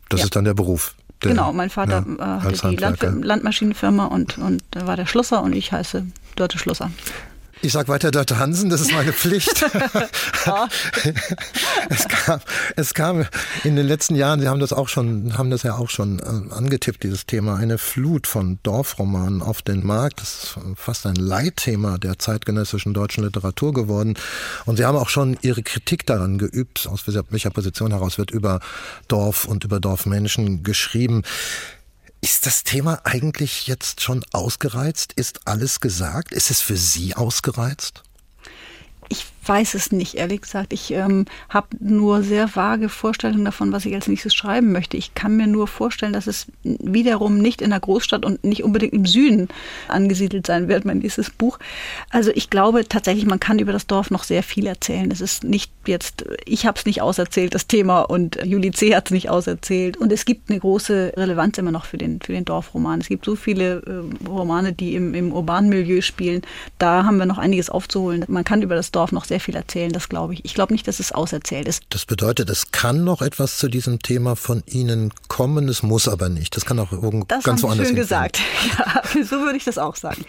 Das 0.09 0.19
ja. 0.19 0.25
ist 0.25 0.36
dann 0.36 0.45
der 0.45 0.53
Beruf. 0.53 0.95
Der, 1.23 1.31
genau, 1.31 1.53
mein 1.53 1.69
Vater 1.69 2.05
ja, 2.19 2.38
äh, 2.38 2.41
hatte 2.41 2.69
die 2.69 2.75
Land 2.75 3.01
Landmaschinenfirma 3.01 4.05
und, 4.05 4.38
und 4.38 4.63
war 4.75 4.95
der 4.95 5.05
Schlusser 5.05 5.41
und 5.43 5.53
ich 5.53 5.71
heiße 5.71 6.05
Dörte 6.36 6.57
Schlusser. 6.59 6.91
Ich 7.66 7.74
sage 7.74 7.88
weiter 7.88 8.11
Dörte 8.11 8.38
Hansen, 8.38 8.70
das 8.70 8.80
ist 8.80 8.91
meine 8.91 9.11
Pflicht. 9.13 9.66
es, 11.89 12.07
kam, 12.07 12.39
es 12.76 12.93
kam 12.93 13.26
in 13.63 13.76
den 13.76 13.88
letzten 13.88 14.13
Jahren, 14.13 14.39
Sie 14.39 14.47
haben 14.47 14.59
das 14.59 14.72
auch 14.72 14.88
schon, 14.88 15.36
haben 15.36 15.49
das 15.49 15.63
ja 15.63 15.76
auch 15.76 15.89
schon 15.89 16.20
äh, 16.20 16.53
angetippt, 16.53 17.01
dieses 17.01 17.26
Thema, 17.26 17.55
eine 17.55 17.80
Flut 17.80 18.28
von 18.28 18.59
Dorfromanen 18.61 19.41
auf 19.41 19.63
den 19.63 19.84
Markt. 19.84 20.22
Das 20.22 20.43
ist 20.43 20.59
fast 20.76 21.07
ein 21.07 21.16
Leitthema 21.16 21.97
der 21.97 22.20
zeitgenössischen 22.20 22.93
deutschen 22.93 23.24
Literatur 23.24 23.74
geworden. 23.74 24.13
Und 24.66 24.78
Sie 24.78 24.86
haben 24.86 24.97
auch 24.97 25.09
schon 25.09 25.36
Ihre 25.41 25.63
Kritik 25.63 26.05
daran 26.05 26.38
geübt, 26.38 26.86
aus 26.86 27.05
welcher 27.07 27.49
Position 27.49 27.89
heraus 27.89 28.20
wird 28.20 28.30
über 28.30 28.59
Dorf 29.07 29.45
und 29.45 29.63
über 29.63 29.80
Dorfmenschen 29.80 30.61
geschrieben. 30.61 31.24
Ist 32.26 32.47
das 32.47 32.63
Thema 32.63 33.01
eigentlich 33.03 33.67
jetzt 33.67 34.01
schon 34.01 34.26
ausgereizt? 34.34 35.13
Ist 35.13 35.47
alles 35.47 35.80
gesagt? 35.80 36.32
Ist 36.32 36.49
es 36.49 36.59
für 36.59 36.76
Sie 36.76 37.13
ausgereizt? 37.13 38.01
Ich 39.10 39.26
weiß 39.47 39.74
es 39.76 39.91
nicht, 39.91 40.16
ehrlich 40.16 40.41
gesagt. 40.41 40.74
Ich 40.74 40.91
ähm, 40.91 41.26
habe 41.49 41.68
nur 41.80 42.24
sehr 42.24 42.56
vage 42.56 42.89
Vorstellungen 42.89 43.45
davon, 43.45 43.72
was 43.72 43.86
ich 43.86 43.93
als 43.93 44.08
nächstes 44.08 44.34
schreiben 44.34 44.72
möchte. 44.72 44.97
Ich 44.97 45.14
kann 45.14 45.38
mir 45.38 45.47
nur 45.47 45.68
vorstellen, 45.68 46.14
dass 46.14 46.28
es 46.28 46.47
wiederum 46.64 47.38
nicht 47.38 47.62
in 47.62 47.70
der 47.70 47.80
Großstadt 47.80 48.26
und 48.26 48.43
nicht 48.43 48.64
unbedingt 48.64 48.93
im 48.93 49.06
Süden 49.06 49.49
angesiedelt 49.88 50.47
sein 50.47 50.68
wird, 50.68 50.86
mein 50.86 50.99
nächstes 50.99 51.30
Buch. 51.30 51.60
Also 52.10 52.32
ich 52.34 52.49
glaube 52.49 52.88
tatsächlich, 52.88 53.26
man 53.26 53.39
kann 53.39 53.60
über 53.60 53.72
das 53.72 53.88
Dorf 53.88 54.12
noch 54.12 54.24
sehr 54.24 54.43
viel 54.43 54.66
erzählen. 54.66 55.12
Es 55.12 55.22
ist 55.22 55.43
nicht 55.43 55.72
jetzt, 55.86 56.26
ich 56.45 56.66
habe 56.66 56.78
es 56.80 56.86
nicht 56.86 57.01
auserzählt, 57.01 57.53
das 57.53 57.68
Thema, 57.68 58.01
und 58.01 58.39
Julie 58.43 58.72
C. 58.72 58.95
hat 58.95 59.08
es 59.08 59.12
nicht 59.12 59.30
auserzählt. 59.30 59.97
Und 59.97 60.12
es 60.12 60.26
gibt 60.26 60.49
eine 60.49 60.60
große 60.60 61.14
Relevanz 61.18 61.58
immer 61.58 61.72
noch 61.72 61.86
für 61.86 61.97
den, 61.97 62.20
für 62.22 62.34
den 62.34 62.45
Dorfroman. 62.45 63.01
Es 63.01 63.08
gibt 63.08 63.26
so 63.26 63.36
viele 63.36 63.82
äh, 63.86 64.28
Romane, 64.28 64.74
die 64.74 64.95
im, 64.95 65.14
im 65.14 65.32
urbanen 65.32 65.70
Milieu 65.70 66.01
spielen. 66.01 66.41
Da 66.80 67.03
haben 67.03 67.18
wir 67.18 67.26
noch 67.26 67.38
einiges 67.38 67.70
aufzuholen. 67.70 68.26
Man 68.28 68.43
kann 68.43 68.62
über 68.62 68.76
das 68.76 68.91
Dorf 68.96 69.12
noch 69.12 69.26
sehr 69.26 69.39
viel 69.39 69.56
erzählen, 69.56 69.91
das 69.91 70.10
glaube 70.10 70.34
ich. 70.34 70.46
Ich 70.46 70.54
glaube 70.54 70.74
nicht, 70.74 70.88
dass 70.88 71.00
es 71.00 71.12
auserzählt 71.12 71.68
ist. 71.68 71.84
Das 71.89 72.06
bedeutet, 72.06 72.50
es 72.50 72.72
kann 72.72 73.04
noch 73.04 73.22
etwas 73.22 73.58
zu 73.58 73.68
diesem 73.68 74.00
Thema 74.00 74.36
von 74.36 74.64
Ihnen 74.66 75.12
kommen, 75.28 75.68
es 75.68 75.84
muss 75.84 76.08
aber 76.08 76.30
nicht. 76.30 76.56
Das 76.56 76.66
kann 76.66 76.80
auch 76.80 76.91
irgendwo 76.91 77.26
das 77.28 77.43
ganz 77.43 77.64
woanders 77.64 77.88
schön 77.88 77.96
gesagt. 77.96 78.39
Ja, 78.78 79.24
so 79.24 79.41
würde 79.41 79.58
ich 79.58 79.64
das 79.64 79.78
auch 79.78 79.96
sagen. 79.96 80.26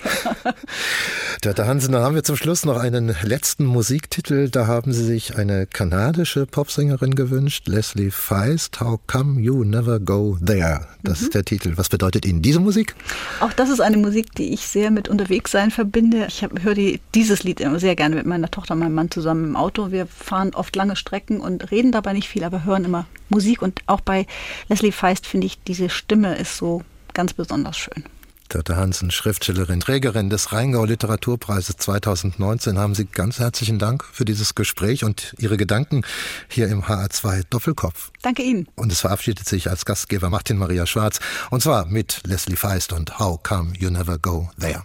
Dörte 1.40 1.66
Hansen, 1.66 1.92
dann 1.92 2.02
haben 2.02 2.14
wir 2.14 2.22
zum 2.22 2.36
Schluss 2.36 2.64
noch 2.64 2.76
einen 2.76 3.14
letzten 3.22 3.64
Musiktitel. 3.64 4.50
Da 4.50 4.66
haben 4.66 4.92
Sie 4.92 5.04
sich 5.04 5.36
eine 5.36 5.66
kanadische 5.66 6.46
Popsängerin 6.46 7.14
gewünscht, 7.14 7.66
Leslie 7.66 8.10
Feist. 8.10 8.80
How 8.80 8.98
come 9.06 9.40
you 9.40 9.64
never 9.64 10.00
go 10.00 10.36
there? 10.44 10.86
Das 11.02 11.20
mhm. 11.20 11.26
ist 11.26 11.34
der 11.34 11.44
Titel. 11.44 11.72
Was 11.76 11.88
bedeutet 11.88 12.26
Ihnen 12.26 12.42
diese 12.42 12.60
Musik? 12.60 12.94
Auch 13.40 13.52
das 13.52 13.70
ist 13.70 13.80
eine 13.80 13.96
Musik, 13.96 14.34
die 14.34 14.52
ich 14.52 14.66
sehr 14.66 14.90
mit 14.90 15.08
Unterwegssein 15.08 15.70
verbinde. 15.70 16.26
Ich 16.28 16.46
höre 16.62 16.74
die, 16.74 17.00
dieses 17.14 17.42
Lied 17.42 17.60
immer 17.60 17.78
sehr 17.78 17.96
gerne 17.96 18.16
mit 18.16 18.26
meiner 18.26 18.50
Tochter, 18.56 18.74
meinem 18.74 18.94
Mann 18.94 19.10
zusammen 19.10 19.44
im 19.44 19.56
Auto. 19.56 19.92
Wir 19.92 20.06
fahren 20.06 20.54
oft 20.54 20.74
lange 20.74 20.96
Strecken 20.96 21.40
und 21.40 21.70
reden 21.70 21.92
dabei 21.92 22.14
nicht 22.14 22.26
viel, 22.26 22.42
aber 22.42 22.64
hören 22.64 22.86
immer 22.86 23.06
Musik. 23.28 23.60
Und 23.60 23.82
auch 23.86 24.00
bei 24.00 24.26
Leslie 24.68 24.92
Feist 24.92 25.26
finde 25.26 25.46
ich, 25.46 25.62
diese 25.62 25.90
Stimme 25.90 26.36
ist 26.36 26.56
so 26.56 26.82
ganz 27.12 27.34
besonders 27.34 27.76
schön. 27.76 28.04
Dörte 28.48 28.76
Hansen, 28.76 29.10
Schriftstellerin, 29.10 29.80
Trägerin 29.80 30.30
des 30.30 30.52
Rheingau 30.52 30.86
Literaturpreises 30.86 31.76
2019, 31.76 32.78
haben 32.78 32.94
Sie 32.94 33.04
ganz 33.04 33.40
herzlichen 33.40 33.78
Dank 33.78 34.04
für 34.04 34.24
dieses 34.24 34.54
Gespräch 34.54 35.04
und 35.04 35.34
Ihre 35.38 35.58
Gedanken 35.58 36.02
hier 36.48 36.68
im 36.68 36.84
HR2 36.84 37.42
Doppelkopf. 37.50 38.10
Danke 38.22 38.42
Ihnen. 38.42 38.68
Und 38.74 38.90
es 38.90 39.00
verabschiedet 39.00 39.46
sich 39.46 39.68
als 39.68 39.84
Gastgeber 39.84 40.30
Martin 40.30 40.56
Maria 40.56 40.86
Schwarz 40.86 41.20
und 41.50 41.62
zwar 41.62 41.84
mit 41.84 42.22
Leslie 42.24 42.56
Feist 42.56 42.94
und 42.94 43.18
How 43.18 43.42
Come 43.42 43.74
You 43.76 43.90
Never 43.90 44.16
Go 44.18 44.48
There. 44.58 44.84